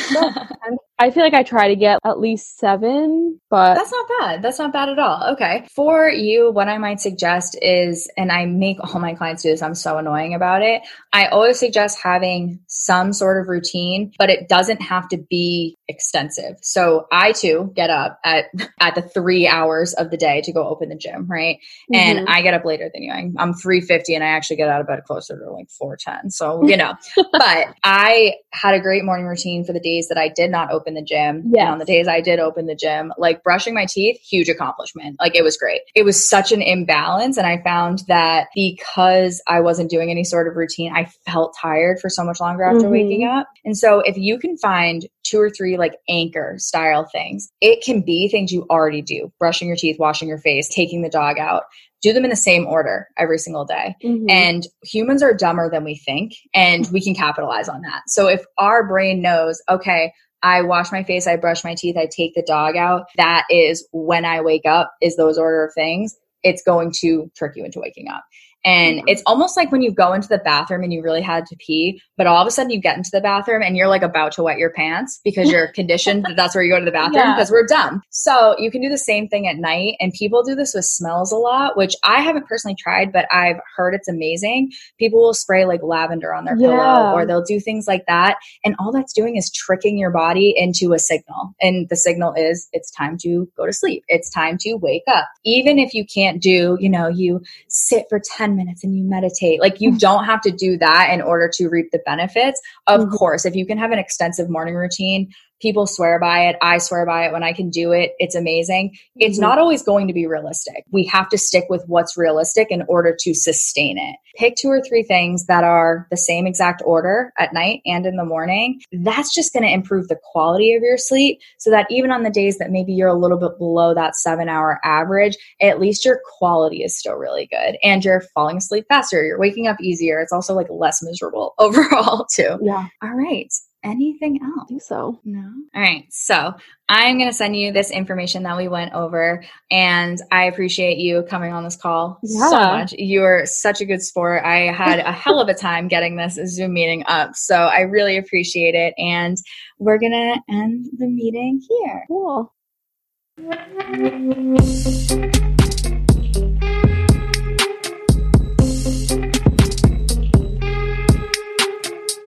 I 1.00 1.12
feel 1.12 1.24
like 1.24 1.34
I 1.34 1.44
try 1.44 1.68
to 1.68 1.76
get 1.76 2.00
at 2.06 2.20
least 2.20 2.58
seven, 2.58 3.40
but 3.50 3.76
that's 3.76 3.92
not 3.92 4.08
bad. 4.20 4.42
That's 4.42 4.60
not 4.60 4.72
bad 4.72 4.90
at 4.90 5.00
all. 5.00 5.34
Okay. 5.34 5.68
For 5.76 6.10
you, 6.10 6.52
what 6.52 6.70
I 6.70 6.78
might 6.78 7.02
suggest 7.02 7.58
is, 7.62 8.10
and 8.16 8.32
I 8.32 8.46
make 8.46 8.78
all 8.80 9.00
my 9.00 9.14
clients 9.14 9.44
do 9.44 9.50
this, 9.50 9.62
I'm 9.62 9.76
so 9.76 9.98
annoying 9.98 10.34
about 10.34 10.62
it. 10.62 10.82
I 11.12 11.28
always 11.28 11.60
suggest 11.60 12.00
having 12.02 12.60
some 12.68 13.12
sort 13.12 13.42
of 13.42 13.50
routine, 13.50 14.12
but 14.18 14.30
it 14.30 14.48
doesn't 14.48 14.82
have 14.82 15.10
to 15.10 15.18
be 15.18 15.76
extensive. 15.88 16.58
So 16.62 17.08
I 17.12 17.32
too 17.32 17.72
get 17.76 17.90
up 17.90 18.20
at 18.24 18.46
at 18.80 18.96
the 18.96 19.02
three 19.02 19.48
hours 19.48 19.94
of 19.94 20.12
the 20.12 20.18
day 20.18 20.42
to 20.42 20.54
go 20.54 20.68
open 20.68 20.90
the 20.90 20.96
gym, 20.96 21.28
right? 21.28 21.58
Mm-hmm. 21.92 21.96
And 21.96 22.30
I 22.30 22.42
get 22.42 22.54
up 22.54 22.66
later 22.66 22.90
than 22.94 23.04
you. 23.04 23.12
I'm, 23.12 23.36
I'm 23.38 23.54
350 23.54 24.16
and 24.16 24.24
I 24.24 24.28
actually 24.28 24.58
get 24.58 24.70
out 24.70 24.82
of 24.82 24.88
bed 24.88 25.04
closer 25.06 25.38
to 25.38 25.52
like 25.52 25.70
410. 25.70 26.30
So, 26.30 26.66
you 26.68 26.78
know, 26.78 26.94
but 27.32 27.76
I 27.84 28.36
had 28.52 28.76
a 28.76 28.80
great 28.80 29.04
morning 29.04 29.26
routine 29.26 29.66
for 29.66 29.74
the 29.74 29.80
days 29.80 30.08
that 30.10 30.18
I 30.18 30.30
did 30.30 30.52
not 30.52 30.72
open 30.72 30.84
open 30.84 30.94
the 30.94 31.02
gym. 31.02 31.52
Yeah. 31.54 31.72
on 31.72 31.80
the 31.80 31.86
days 31.86 32.08
I 32.08 32.22
did 32.22 32.40
open 32.40 32.66
the 32.66 32.76
gym, 32.76 33.14
like 33.18 33.44
brushing 33.44 33.74
my 33.74 33.86
teeth, 33.86 34.20
huge 34.20 34.50
accomplishment. 34.50 35.18
Like 35.20 35.36
it 35.36 35.44
was 35.44 35.58
great. 35.58 35.82
It 35.96 36.04
was 36.04 36.28
such 36.28 36.52
an 36.52 36.62
imbalance. 36.62 37.38
And 37.38 37.48
I 37.48 37.62
found 37.64 38.04
that 38.08 38.48
because 38.56 39.42
I 39.48 39.62
wasn't 39.62 39.90
doing 39.90 40.12
any 40.12 40.24
sort 40.24 40.48
of 40.48 40.56
routine, 40.56 40.94
I 40.94 41.06
felt 41.26 41.56
tired 41.60 42.00
for 42.00 42.10
so 42.10 42.24
much 42.24 42.40
longer 42.40 42.64
after 42.64 42.82
mm-hmm. 42.82 42.92
waking 42.92 43.26
up. 43.26 43.48
And 43.66 43.78
so 43.78 44.00
if 44.02 44.18
you 44.18 44.38
can 44.38 44.58
find 44.58 45.06
two 45.34 45.42
or 45.42 45.50
three 45.50 45.78
like 45.78 45.98
anchor 46.08 46.56
style 46.58 47.08
things, 47.12 47.52
it 47.62 47.84
can 47.84 48.02
be 48.02 48.28
things 48.30 48.52
you 48.52 48.66
already 48.70 49.02
do 49.02 49.32
brushing 49.40 49.68
your 49.68 49.78
teeth, 49.78 49.98
washing 50.00 50.28
your 50.28 50.40
face, 50.40 50.68
taking 50.70 51.02
the 51.02 51.10
dog 51.10 51.40
out 51.40 51.64
do 52.04 52.12
them 52.12 52.26
in 52.26 52.30
the 52.30 52.36
same 52.36 52.68
order 52.68 53.08
every 53.18 53.40
single 53.40 53.66
day. 53.66 53.96
Mm-hmm. 54.04 54.30
And 54.30 54.68
humans 54.84 55.24
are 55.24 55.34
dumber 55.34 55.72
than 55.72 55.86
we 55.86 55.96
think, 55.96 56.34
and 56.54 56.88
we 56.92 57.02
can 57.02 57.16
capitalize 57.16 57.70
on 57.70 57.82
that. 57.82 58.02
So 58.08 58.28
if 58.28 58.44
our 58.58 58.86
brain 58.86 59.22
knows, 59.22 59.62
okay, 59.70 60.12
I 60.44 60.62
wash 60.62 60.92
my 60.92 61.04
face, 61.04 61.26
I 61.26 61.38
brush 61.38 61.64
my 61.64 61.74
teeth, 61.74 61.96
I 61.98 62.06
take 62.06 62.36
the 62.36 62.44
dog 62.46 62.76
out. 62.76 63.06
That 63.16 63.46
is 63.50 63.88
when 63.94 64.26
I 64.26 64.42
wake 64.42 64.66
up, 64.66 64.94
is 65.02 65.16
those 65.16 65.38
order 65.38 65.66
of 65.66 65.74
things. 65.74 66.16
It's 66.44 66.62
going 66.62 66.92
to 67.00 67.32
trick 67.38 67.54
you 67.56 67.64
into 67.64 67.80
waking 67.80 68.10
up. 68.10 68.26
And 68.66 69.02
it's 69.08 69.22
almost 69.26 69.58
like 69.58 69.72
when 69.72 69.82
you 69.82 69.92
go 69.92 70.14
into 70.14 70.28
the 70.28 70.38
bathroom 70.38 70.84
and 70.84 70.94
you 70.94 71.02
really 71.02 71.22
had 71.22 71.46
to 71.48 71.56
pee, 71.58 72.02
but 72.18 72.28
all 72.28 72.42
of 72.42 72.48
a 72.48 72.52
sudden 72.52 72.70
you 72.70 72.80
get 72.80 72.98
into 72.98 73.10
the 73.12 73.22
bathroom 73.22 73.62
and 73.62 73.76
you're 73.76 73.88
like 73.88 74.04
about 74.04 74.32
to 74.34 74.44
wet 74.44 74.58
your 74.58 74.72
pants 74.72 75.20
because 75.24 75.52
you're 75.52 75.68
conditioned 75.74 76.24
that 76.24 76.36
that's 76.36 76.56
where 76.56 76.64
you 76.64 76.72
go 76.72 76.80
to 76.80 76.86
the 76.86 76.92
bathroom 76.92 77.16
yeah. 77.16 77.36
because 77.36 77.52
we're 77.52 77.66
dumb. 77.66 78.02
So 78.10 78.56
you 78.58 78.72
can 78.72 78.82
do 78.82 78.90
the 78.90 78.98
same 78.98 79.28
thing 79.28 79.48
at 79.48 79.58
night. 79.58 79.96
And 80.00 80.14
people 80.14 80.44
do 80.44 80.56
this 80.56 80.74
with 80.74 80.86
smells 80.86 81.32
a 81.32 81.38
lot, 81.38 81.76
which 81.76 81.96
I 82.04 82.22
haven't 82.22 82.48
personally 82.48 82.76
tried, 82.80 83.12
but 83.12 83.26
I've 83.32 83.60
heard 83.76 83.94
it's 83.94 84.08
amazing. 84.08 84.72
People 84.98 85.22
will 85.22 85.34
spray 85.34 85.66
like 85.66 85.82
lavender 85.84 86.34
on 86.34 86.46
their 86.46 86.58
yeah. 86.58 86.68
pillow 86.68 87.14
or 87.14 87.26
they'll 87.26 87.44
do 87.44 87.60
things 87.60 87.88
like 87.88 88.06
that. 88.08 88.38
And 88.64 88.76
all 88.80 88.92
that's 88.92 89.14
doing 89.14 89.36
is 89.36 89.52
tricking 89.52 89.98
your 89.98 90.12
body 90.12 90.54
into 90.56 90.94
a 90.94 91.00
signal. 91.00 91.54
And 91.62 91.90
the 91.90 91.98
signal 91.98 92.34
is 92.34 92.70
it's 92.72 92.92
time 92.92 93.18
to 93.20 93.50
go 93.58 93.66
to 93.66 93.74
sleep. 93.74 94.04
It's 94.08 94.30
time 94.30 94.58
to 94.60 94.76
wake 94.76 95.04
up. 95.08 95.28
Even 95.44 95.80
if 95.80 95.94
you 95.94 96.06
can't 96.06 96.42
do, 96.42 96.78
you 96.80 96.90
know, 96.90 97.08
you 97.08 97.42
sit 97.68 98.06
for 98.10 98.22
10 98.38 98.53
minutes 98.56 98.84
and 98.84 98.96
you 98.96 99.04
meditate. 99.04 99.62
Like 99.62 99.82
you 99.82 99.98
don't 99.98 100.26
have 100.26 100.42
to 100.42 100.52
do 100.52 100.78
that 100.78 101.10
in 101.12 101.22
order 101.22 101.50
to 101.56 101.68
reap 101.68 101.92
the 101.92 102.02
benefits. 102.06 102.62
Of 102.88 103.02
mm-hmm. 103.02 103.16
course, 103.16 103.46
if 103.46 103.56
you 103.56 103.66
can 103.66 103.78
have 103.78 103.92
an 103.92 104.00
extensive 104.00 104.50
morning 104.50 104.76
routine, 104.76 105.32
people 105.64 105.88
swear 105.88 106.20
by 106.20 106.42
it. 106.42 106.58
I 106.62 106.78
swear 106.78 107.06
by 107.06 107.26
it 107.26 107.32
when 107.32 107.42
I 107.42 107.54
can 107.54 107.70
do 107.70 107.94
it. 107.94 108.12
It's 108.20 108.36
amazing. 108.36 108.96
It's 109.16 109.38
mm-hmm. 109.38 109.48
not 109.48 109.58
always 109.58 109.82
going 109.82 110.08
to 110.08 110.14
be 110.14 110.28
realistic. 110.28 110.84
We 110.92 111.06
have 111.06 111.30
to 111.30 111.38
stick 111.38 111.66
with 111.70 111.84
what's 111.88 112.18
realistic 112.18 112.68
in 112.70 112.84
order 112.90 113.16
to 113.22 113.34
sustain 113.34 113.98
it. 113.98 114.18
Pick 114.36 114.56
two 114.58 114.68
or 114.68 114.82
three 114.82 115.04
things 115.04 115.46
that 115.46 115.64
are 115.64 116.06
the 116.12 116.18
same 116.18 116.46
exact 116.46 116.84
order 116.86 117.32
at 117.40 117.54
night 117.54 117.82
and 117.86 118.06
in 118.06 118.18
the 118.18 118.26
morning. 118.26 118.82
That's 118.92 119.34
just 119.34 119.54
going 119.54 119.64
to 119.64 119.72
improve 119.72 120.10
the 120.10 120.20
quality 120.32 120.74
of 120.74 120.84
your 120.84 120.98
sleep 120.98 121.40
so 121.58 121.70
that 121.70 121.88
even 121.90 122.12
on 122.12 122.24
the 122.24 122.30
days 122.30 122.58
that 122.58 122.72
maybe 122.72 122.92
you're 122.92 123.08
a 123.08 123.18
little 123.18 123.40
bit 123.40 123.58
below 123.58 123.94
that 123.94 124.18
seven 124.18 124.50
hour 124.50 124.82
average, 124.84 125.38
at 125.62 125.80
least 125.80 126.04
your 126.04 126.20
quality 126.38 126.84
is 126.84 126.98
still 126.98 127.16
really 127.16 127.48
good 127.48 127.78
and 127.82 128.04
you're 128.04 128.24
falling 128.34 128.58
asleep 128.58 128.86
faster. 128.90 129.24
You're 129.24 129.40
waking 129.40 129.68
up 129.68 129.80
easier. 129.80 130.20
It's 130.20 130.34
also 130.34 130.54
like 130.54 130.68
less 130.70 131.02
miserable 131.02 131.54
overall, 131.60 132.26
too. 132.26 132.60
Yeah. 132.62 132.88
All 133.02 133.14
right 133.14 133.54
anything 133.84 134.40
else? 134.44 134.64
I 134.64 134.66
think 134.68 134.82
so. 134.82 135.20
No. 135.24 135.54
All 135.76 135.82
right. 135.82 136.06
So 136.10 136.54
I'm 136.90 137.18
going 137.18 137.30
to 137.30 137.36
send 137.36 137.56
you 137.56 137.72
this 137.72 137.92
information 137.92 138.44
that 138.44 138.58
we 138.58 138.68
went 138.68 138.94
over, 138.94 139.44
and 139.72 140.20
I 140.32 140.46
appreciate 140.46 140.98
you 140.98 141.24
coming 141.24 141.54
on 141.54 141.64
this 141.64 141.76
call 141.76 142.20
yeah. 142.24 142.50
so 142.50 142.58
much. 142.58 142.94
You're 142.94 143.46
such 143.46 143.82
a 143.82 143.86
good 143.86 144.02
sport. 144.02 144.44
I 144.44 144.72
had 144.72 145.00
a 145.00 145.12
hell 145.12 145.40
of 145.40 145.48
a 145.50 145.54
time 145.54 145.88
getting 145.88 146.16
this 146.16 146.40
Zoom 146.48 146.74
meeting 146.74 147.04
up, 147.08 147.36
so 147.36 147.56
I 147.56 147.82
really 147.82 148.18
appreciate 148.18 148.76
it. 148.76 148.94
And 148.98 149.38
we're 149.80 150.00
going 150.00 150.12
to 150.12 150.40
end 150.54 150.88
the 150.98 151.08
meeting 151.08 151.62
here. 151.68 152.06
Cool. 152.08 152.54